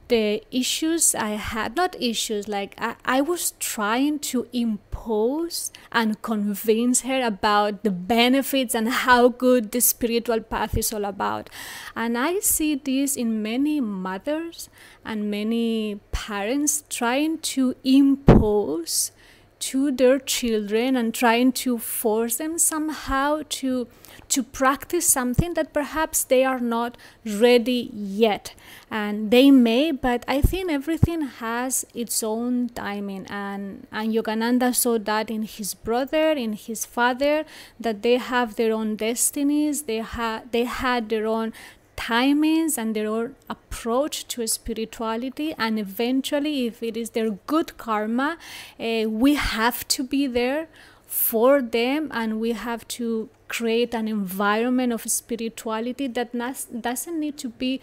the 0.08 0.44
issues 0.52 1.16
I 1.16 1.32
had, 1.32 1.76
not 1.76 1.96
issues, 2.02 2.48
like 2.48 2.76
I, 2.78 2.96
I 3.06 3.22
was 3.22 3.52
trying 3.60 4.20
to 4.20 4.48
impose 4.54 5.72
and 5.92 6.22
convince 6.22 7.02
her 7.02 7.26
about 7.26 7.84
the 7.84 7.92
benefits 7.92 8.76
and 8.76 8.90
how 8.90 9.30
good 9.30 9.72
the 9.72 9.82
spiritual 9.82 10.42
path 10.42 10.78
is 10.78 10.94
all 10.94 11.06
about. 11.06 11.50
And 11.96 12.18
I 12.18 12.40
see 12.40 12.76
this 12.76 13.16
in 13.16 13.42
many 13.42 13.80
mothers 13.80 14.70
and 15.04 15.32
many 15.32 16.00
parents 16.12 16.84
trying 16.90 17.40
to 17.40 17.76
impose 17.84 19.12
to 19.60 19.92
their 19.92 20.20
children 20.20 20.96
and 20.96 21.14
trying 21.14 21.52
to 21.52 21.78
force 21.78 22.38
them 22.38 22.58
somehow 22.58 23.42
to 23.50 23.88
to 24.30 24.44
practice 24.44 25.08
something 25.08 25.54
that 25.54 25.74
perhaps 25.74 26.24
they 26.24 26.44
are 26.44 26.60
not 26.60 26.98
ready 27.26 27.90
yet. 27.94 28.54
And 28.90 29.32
they 29.32 29.52
may 29.52 29.92
but 29.92 30.24
i 30.28 30.42
think 30.42 30.72
everything 30.72 31.22
has 31.22 31.86
its 31.94 32.24
own 32.24 32.70
timing. 32.70 33.26
And 33.28 33.88
and 33.92 34.14
yogananda 34.14 34.74
saw 34.76 34.98
that 34.98 35.30
in 35.30 35.44
his 35.44 35.74
brother 35.74 36.32
in 36.32 36.54
his 36.54 36.86
father 36.86 37.46
that 37.80 38.02
they 38.02 38.18
have 38.18 38.56
their 38.56 38.74
own 38.74 38.96
destinies. 38.96 39.84
They 39.84 39.98
had 39.98 40.52
they 40.52 40.66
had 40.66 41.10
their 41.10 41.26
own 41.26 41.54
timings 41.98 42.78
and 42.78 42.96
their 42.96 43.08
own 43.08 43.36
approach 43.50 44.28
to 44.28 44.46
spirituality. 44.48 45.54
And 45.58 45.80
eventually 45.80 46.68
if 46.68 46.84
it 46.84 46.96
is 46.96 47.10
their 47.12 47.32
good 47.48 47.78
karma 47.78 48.38
uh, 48.80 49.10
we 49.10 49.34
have 49.36 49.88
to 49.90 50.04
be 50.04 50.28
there 50.28 50.68
for 51.08 51.62
them 51.62 52.10
and 52.14 52.40
we 52.40 52.52
have 52.52 52.88
to 52.88 53.30
create 53.48 53.94
an 53.94 54.08
environment 54.08 54.92
of 54.92 55.10
spirituality 55.10 56.08
that 56.08 56.34
doesn't 56.82 57.20
need 57.20 57.38
to 57.38 57.50
be 57.50 57.80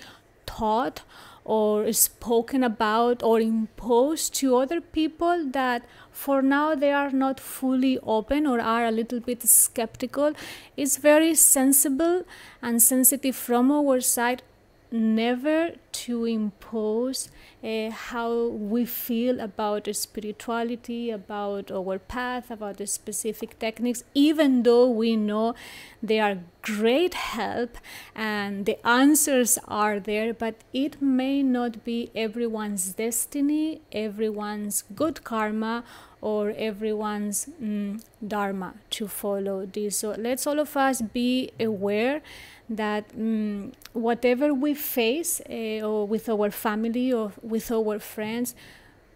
taught 0.47 1.03
or 1.45 1.93
spoken 1.93 2.62
about 2.62 3.22
or 3.22 3.41
imposed 3.41 4.35
to 4.35 4.57
other 4.57 4.81
people 4.81 5.45
that 5.51 5.83
for 6.11 6.41
now 6.41 6.75
they 6.75 6.93
are 6.93 7.11
not 7.11 7.39
fully 7.39 7.99
open 8.03 8.47
or 8.47 8.61
are 8.61 8.87
a 8.87 8.91
little 8.91 9.20
bit 9.20 9.43
skeptical. 9.43 10.33
It's 10.77 10.97
very 10.97 11.35
sensible 11.35 12.25
and 12.62 12.83
sensitive 12.83 13.37
from 13.37 13.70
our 13.70 14.01
side 14.01 14.43
never 14.91 15.72
to 15.95 16.24
impose 16.24 17.30
uh, 17.62 17.90
how 17.90 18.49
we 18.49 18.84
feel 18.84 19.40
about 19.40 19.88
spirituality, 19.95 21.11
about 21.11 21.70
our 21.70 21.99
path, 21.99 22.51
about 22.51 22.78
the 22.78 22.86
specific 22.86 23.59
techniques, 23.59 24.03
even 24.14 24.64
though 24.64 24.88
we 24.88 25.16
know 25.16 25.55
they 26.03 26.18
are 26.18 26.38
great 26.62 27.14
help 27.14 27.78
and 28.14 28.66
the 28.66 28.84
answers 28.86 29.59
are 29.68 30.01
there, 30.01 30.34
but 30.34 30.57
it 30.72 31.01
may 31.01 31.42
not 31.42 31.84
be 31.84 32.11
everyone's 32.14 32.95
destiny, 32.95 33.80
everyone's 33.92 34.82
good 34.95 35.22
karma, 35.22 35.84
or 36.24 36.55
everyone's 36.57 37.51
mm, 37.62 38.03
dharma 38.26 38.72
to 38.88 39.07
follow 39.07 39.66
this. 39.66 39.99
So 39.99 40.14
let's 40.18 40.47
all 40.47 40.59
of 40.59 40.74
us 40.74 41.03
be 41.03 41.51
aware 41.61 42.22
that 42.68 43.05
um, 43.14 43.72
whatever 43.92 44.55
we 44.55 44.72
face 44.72 45.42
uh, 45.42 45.84
or 45.85 46.07
with 46.07 46.28
our 46.28 46.51
family 46.51 47.12
or 47.12 47.32
with 47.43 47.70
our 47.70 47.99
friends, 47.99 48.55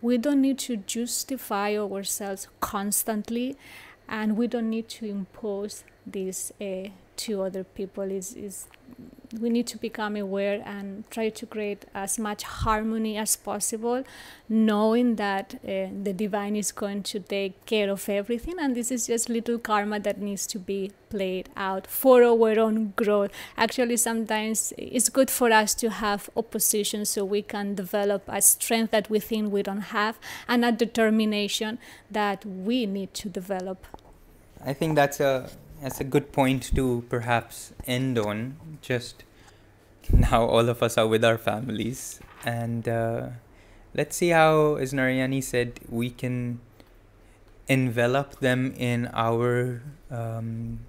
we 0.01 0.19
don't 0.19 0.41
need 0.41 0.59
to 0.59 0.77
justify 0.77 1.77
ourselves 1.77 2.49
constantly 2.61 3.57
and 4.09 4.37
we 4.37 4.47
don't 4.47 4.71
need 4.71 4.89
to 4.89 5.07
impose 5.07 5.85
this 6.07 6.53
uh, 6.61 6.89
to 7.17 7.43
other 7.43 7.65
people. 7.65 8.05
Is 8.05 8.35
is 8.35 8.69
we 9.41 9.51
need 9.51 9.67
to 9.67 9.77
become 9.77 10.17
aware 10.17 10.63
and 10.65 11.09
try 11.11 11.29
to 11.29 11.47
create 11.47 11.85
as 11.95 12.19
much 12.19 12.43
harmony 12.43 13.17
as 13.17 13.37
possible, 13.37 14.05
knowing 14.49 15.17
that 15.17 15.55
uh, 15.65 15.89
the 16.03 16.13
divine 16.13 16.57
is 16.57 16.73
going 16.73 17.03
to 17.03 17.21
take 17.21 17.67
care 17.67 17.91
of 17.91 18.09
everything, 18.09 18.55
and 18.59 18.75
this 18.75 18.91
is 18.91 19.07
just 19.07 19.29
little 19.29 19.59
karma 19.59 20.01
that 20.01 20.21
needs 20.21 20.47
to 20.47 20.59
be 20.59 20.93
played 21.11 21.49
out 21.57 21.87
for 21.87 22.23
our 22.23 22.59
own 22.59 22.93
growth. 22.97 23.31
Actually, 23.57 23.97
sometimes 23.97 24.73
it's 24.79 25.09
good 25.09 25.31
for 25.31 25.53
us 25.53 25.75
to 25.75 25.91
have 25.91 26.31
opposition 26.37 27.05
so 27.05 27.25
we 27.25 27.43
can 27.43 27.75
develop 27.75 28.23
a 28.29 28.41
strength 28.41 28.91
that 28.91 29.11
we 29.11 29.19
think 29.19 29.53
we 29.53 29.63
don't 29.63 29.89
have 29.93 30.19
and 30.47 30.65
a 30.65 30.73
determination 30.73 31.79
that 32.11 32.45
we 32.45 32.87
need 32.87 33.13
to 33.15 33.29
develop. 33.29 33.87
I 34.65 34.73
think 34.73 34.97
that's 34.97 35.21
a 35.21 35.49
that's 35.81 36.01
a 36.01 36.05
good 36.05 36.33
point 36.33 36.75
to 36.75 37.05
perhaps 37.09 37.73
end 37.87 38.19
on. 38.19 38.57
Just 38.83 39.25
now, 40.13 40.45
all 40.45 40.69
of 40.69 40.83
us 40.83 40.99
are 40.99 41.07
with 41.07 41.25
our 41.25 41.39
families, 41.39 42.21
and 42.45 42.89
uh, 42.89 43.29
let's 43.95 44.17
see 44.17 44.31
how, 44.31 44.77
as 44.77 44.93
Narayani 44.93 45.43
said, 45.43 45.81
we 45.89 46.11
can 46.11 46.61
envelop 47.69 48.41
them 48.41 48.73
in 48.77 49.11
our 49.13 49.83
um, 50.11 50.81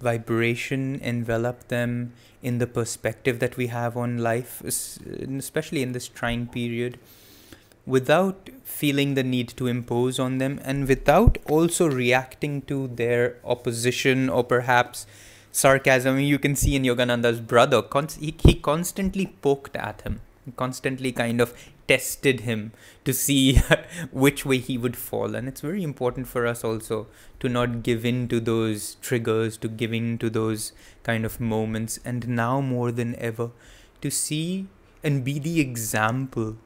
vibration, 0.00 1.00
envelop 1.00 1.68
them 1.68 2.12
in 2.42 2.58
the 2.58 2.66
perspective 2.66 3.38
that 3.40 3.56
we 3.56 3.68
have 3.68 3.96
on 3.96 4.18
life, 4.18 4.62
especially 4.62 5.82
in 5.82 5.92
this 5.92 6.08
trying 6.08 6.46
period 6.46 6.98
without 7.86 8.50
feeling 8.64 9.14
the 9.14 9.22
need 9.22 9.48
to 9.48 9.66
impose 9.66 10.18
on 10.18 10.38
them 10.38 10.60
and 10.64 10.88
without 10.88 11.38
also 11.48 11.88
reacting 11.88 12.62
to 12.62 12.88
their 12.88 13.36
opposition 13.44 14.28
or 14.28 14.42
perhaps 14.44 15.06
sarcasm. 15.52 16.18
You 16.18 16.38
can 16.38 16.56
see 16.56 16.74
in 16.76 16.82
yogananda's 16.82 17.40
brother 17.40 17.82
he, 18.18 18.34
he 18.42 18.54
constantly 18.54 19.26
poked 19.40 19.76
at 19.76 20.02
him 20.02 20.20
constantly 20.54 21.10
kind 21.10 21.40
of 21.40 21.54
tested 21.88 22.40
him 22.40 22.72
to 23.04 23.12
see 23.12 23.60
which 24.12 24.44
way 24.44 24.58
he 24.58 24.76
would 24.78 24.96
fall. 24.96 25.34
And 25.34 25.48
it's 25.48 25.60
very 25.60 25.82
important 25.82 26.28
for 26.28 26.46
us 26.46 26.62
also 26.64 27.06
to 27.40 27.48
not 27.48 27.82
give 27.82 28.04
in 28.04 28.28
to 28.28 28.40
those 28.40 28.96
triggers 28.96 29.56
to 29.58 29.68
give 29.68 29.92
in 29.92 30.18
to 30.18 30.30
those 30.30 30.72
kind 31.02 31.24
of 31.24 31.40
moments. 31.40 31.98
And 32.04 32.28
now 32.28 32.60
more 32.60 32.92
than 32.92 33.16
ever 33.16 33.50
to 34.00 34.10
see 34.10 34.66
and 35.02 35.24
be 35.24 35.38
the 35.38 35.60
example 35.60 36.56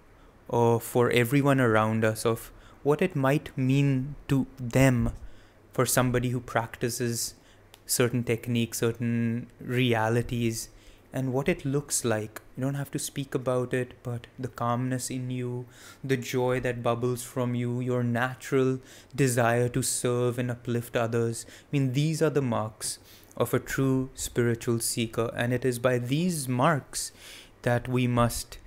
or 0.50 0.80
for 0.80 1.10
everyone 1.10 1.60
around 1.60 2.04
us 2.04 2.26
of 2.26 2.50
what 2.82 3.00
it 3.00 3.14
might 3.14 3.56
mean 3.56 4.16
to 4.26 4.46
them 4.58 5.12
for 5.72 5.86
somebody 5.86 6.30
who 6.30 6.40
practices 6.40 7.34
certain 7.86 8.24
techniques, 8.24 8.78
certain 8.78 9.46
realities, 9.60 10.68
and 11.12 11.32
what 11.32 11.48
it 11.48 11.64
looks 11.64 12.04
like. 12.04 12.40
You 12.56 12.64
don't 12.64 12.74
have 12.74 12.90
to 12.92 12.98
speak 12.98 13.34
about 13.34 13.72
it, 13.72 13.94
but 14.02 14.26
the 14.38 14.48
calmness 14.48 15.08
in 15.08 15.30
you, 15.30 15.66
the 16.02 16.16
joy 16.16 16.58
that 16.60 16.82
bubbles 16.82 17.22
from 17.22 17.54
you, 17.54 17.80
your 17.80 18.02
natural 18.02 18.80
desire 19.14 19.68
to 19.68 19.82
serve 19.82 20.38
and 20.38 20.50
uplift 20.50 20.96
others. 20.96 21.46
I 21.48 21.66
mean, 21.72 21.92
these 21.92 22.20
are 22.22 22.30
the 22.30 22.42
marks 22.42 22.98
of 23.36 23.54
a 23.54 23.60
true 23.60 24.10
spiritual 24.14 24.80
seeker, 24.80 25.32
and 25.36 25.52
it 25.52 25.64
is 25.64 25.78
by 25.78 25.98
these 25.98 26.48
marks 26.48 27.12
that 27.62 27.88
we 27.88 28.06
must 28.06 28.58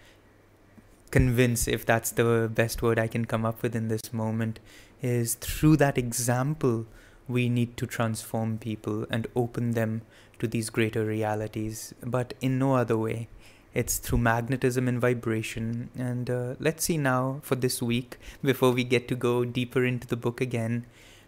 convince, 1.13 1.67
if 1.67 1.85
that's 1.85 2.11
the 2.11 2.49
best 2.51 2.81
word 2.81 2.97
I 2.97 3.07
can 3.07 3.25
come 3.25 3.45
up 3.45 3.61
with 3.61 3.75
in 3.75 3.87
this 3.87 4.11
moment, 4.11 4.59
is 4.99 5.35
through 5.35 5.77
that 5.77 5.95
example, 5.95 6.87
we 7.27 7.49
need 7.49 7.77
to 7.77 7.85
transform 7.85 8.57
people 8.57 9.05
and 9.11 9.27
open 9.35 9.71
them 9.71 10.01
to 10.39 10.47
these 10.47 10.71
greater 10.71 11.05
realities, 11.05 11.93
but 12.15 12.33
in 12.41 12.57
no 12.57 12.75
other 12.75 12.97
way. 12.97 13.27
it's 13.73 13.97
through 13.97 14.19
magnetism 14.19 14.87
and 14.87 14.99
vibration. 15.01 15.89
And 15.97 16.29
uh, 16.29 16.55
let's 16.59 16.85
see 16.85 16.97
now 16.97 17.39
for 17.41 17.55
this 17.55 17.81
week, 17.81 18.17
before 18.43 18.71
we 18.71 18.83
get 18.83 19.07
to 19.07 19.15
go 19.15 19.45
deeper 19.45 19.83
into 19.85 20.07
the 20.07 20.15
book 20.15 20.41
again, 20.41 20.85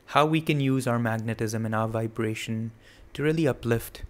how 0.07 0.25
we 0.25 0.41
can 0.41 0.59
use 0.59 0.86
our 0.86 0.99
magnetism 0.99 1.65
and 1.65 1.73
our 1.73 1.88
vibration 1.88 2.71
to 3.13 3.23
really 3.23 3.47
uplift 3.47 4.03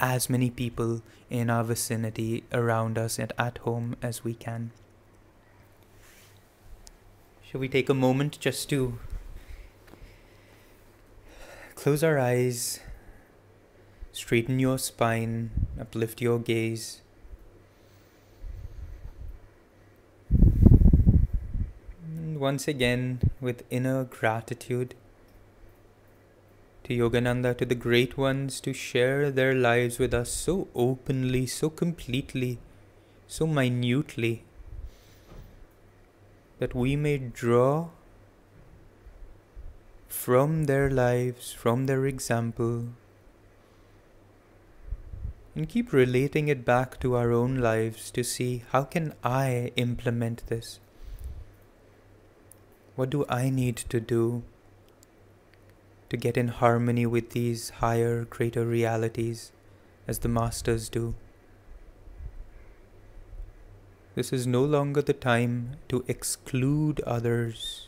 as 0.00 0.28
many 0.28 0.50
people 0.50 1.02
in 1.30 1.50
our 1.50 1.64
vicinity, 1.64 2.44
around 2.52 2.98
us, 2.98 3.18
and 3.18 3.32
at 3.38 3.58
home 3.58 3.96
as 4.02 4.24
we 4.24 4.34
can. 4.34 4.72
Shall 7.50 7.62
we 7.62 7.68
take 7.68 7.88
a 7.88 7.94
moment 7.94 8.38
just 8.40 8.68
to 8.68 8.98
close 11.74 12.04
our 12.04 12.18
eyes, 12.18 12.80
straighten 14.12 14.58
your 14.58 14.76
spine, 14.76 15.48
uplift 15.80 16.20
your 16.20 16.38
gaze? 16.40 17.00
And 22.04 22.38
once 22.38 22.68
again, 22.68 23.22
with 23.40 23.64
inner 23.70 24.04
gratitude 24.04 24.94
to 26.84 26.92
Yogananda, 26.92 27.56
to 27.56 27.64
the 27.64 27.74
great 27.74 28.18
ones, 28.18 28.60
to 28.60 28.74
share 28.74 29.30
their 29.30 29.54
lives 29.54 29.98
with 29.98 30.12
us 30.12 30.30
so 30.30 30.68
openly, 30.74 31.46
so 31.46 31.70
completely, 31.70 32.58
so 33.26 33.46
minutely, 33.46 34.42
that 36.58 36.74
we 36.74 36.96
may 36.96 37.18
draw 37.18 37.88
from 40.08 40.64
their 40.64 40.90
lives, 40.90 41.52
from 41.52 41.86
their 41.86 42.06
example, 42.06 42.86
and 45.54 45.68
keep 45.68 45.92
relating 45.92 46.48
it 46.48 46.64
back 46.64 46.98
to 47.00 47.14
our 47.16 47.32
own 47.32 47.56
lives 47.56 48.10
to 48.10 48.22
see 48.22 48.64
how 48.70 48.84
can 48.84 49.12
I 49.22 49.72
implement 49.76 50.46
this? 50.46 50.80
What 52.96 53.10
do 53.10 53.24
I 53.28 53.50
need 53.50 53.76
to 53.76 54.00
do 54.00 54.42
to 56.08 56.16
get 56.16 56.36
in 56.36 56.48
harmony 56.48 57.06
with 57.06 57.30
these 57.30 57.70
higher, 57.70 58.24
greater 58.24 58.64
realities 58.64 59.52
as 60.06 60.20
the 60.20 60.28
masters 60.28 60.88
do. 60.88 61.14
This 64.18 64.32
is 64.32 64.48
no 64.48 64.64
longer 64.64 65.00
the 65.00 65.12
time 65.12 65.76
to 65.88 66.04
exclude 66.08 67.00
others. 67.02 67.86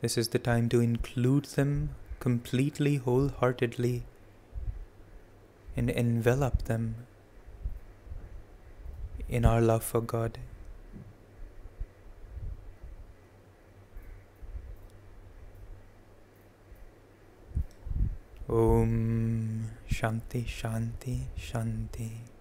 This 0.00 0.16
is 0.16 0.28
the 0.28 0.38
time 0.38 0.70
to 0.70 0.80
include 0.80 1.44
them 1.56 1.90
completely, 2.18 2.96
wholeheartedly, 2.96 4.04
and 5.76 5.90
envelop 5.90 6.62
them 6.62 7.06
in 9.28 9.44
our 9.44 9.60
love 9.60 9.84
for 9.84 10.00
God. 10.00 10.38
Om 18.48 19.72
Shanti 19.90 20.46
Shanti 20.46 21.18
Shanti 21.36 22.33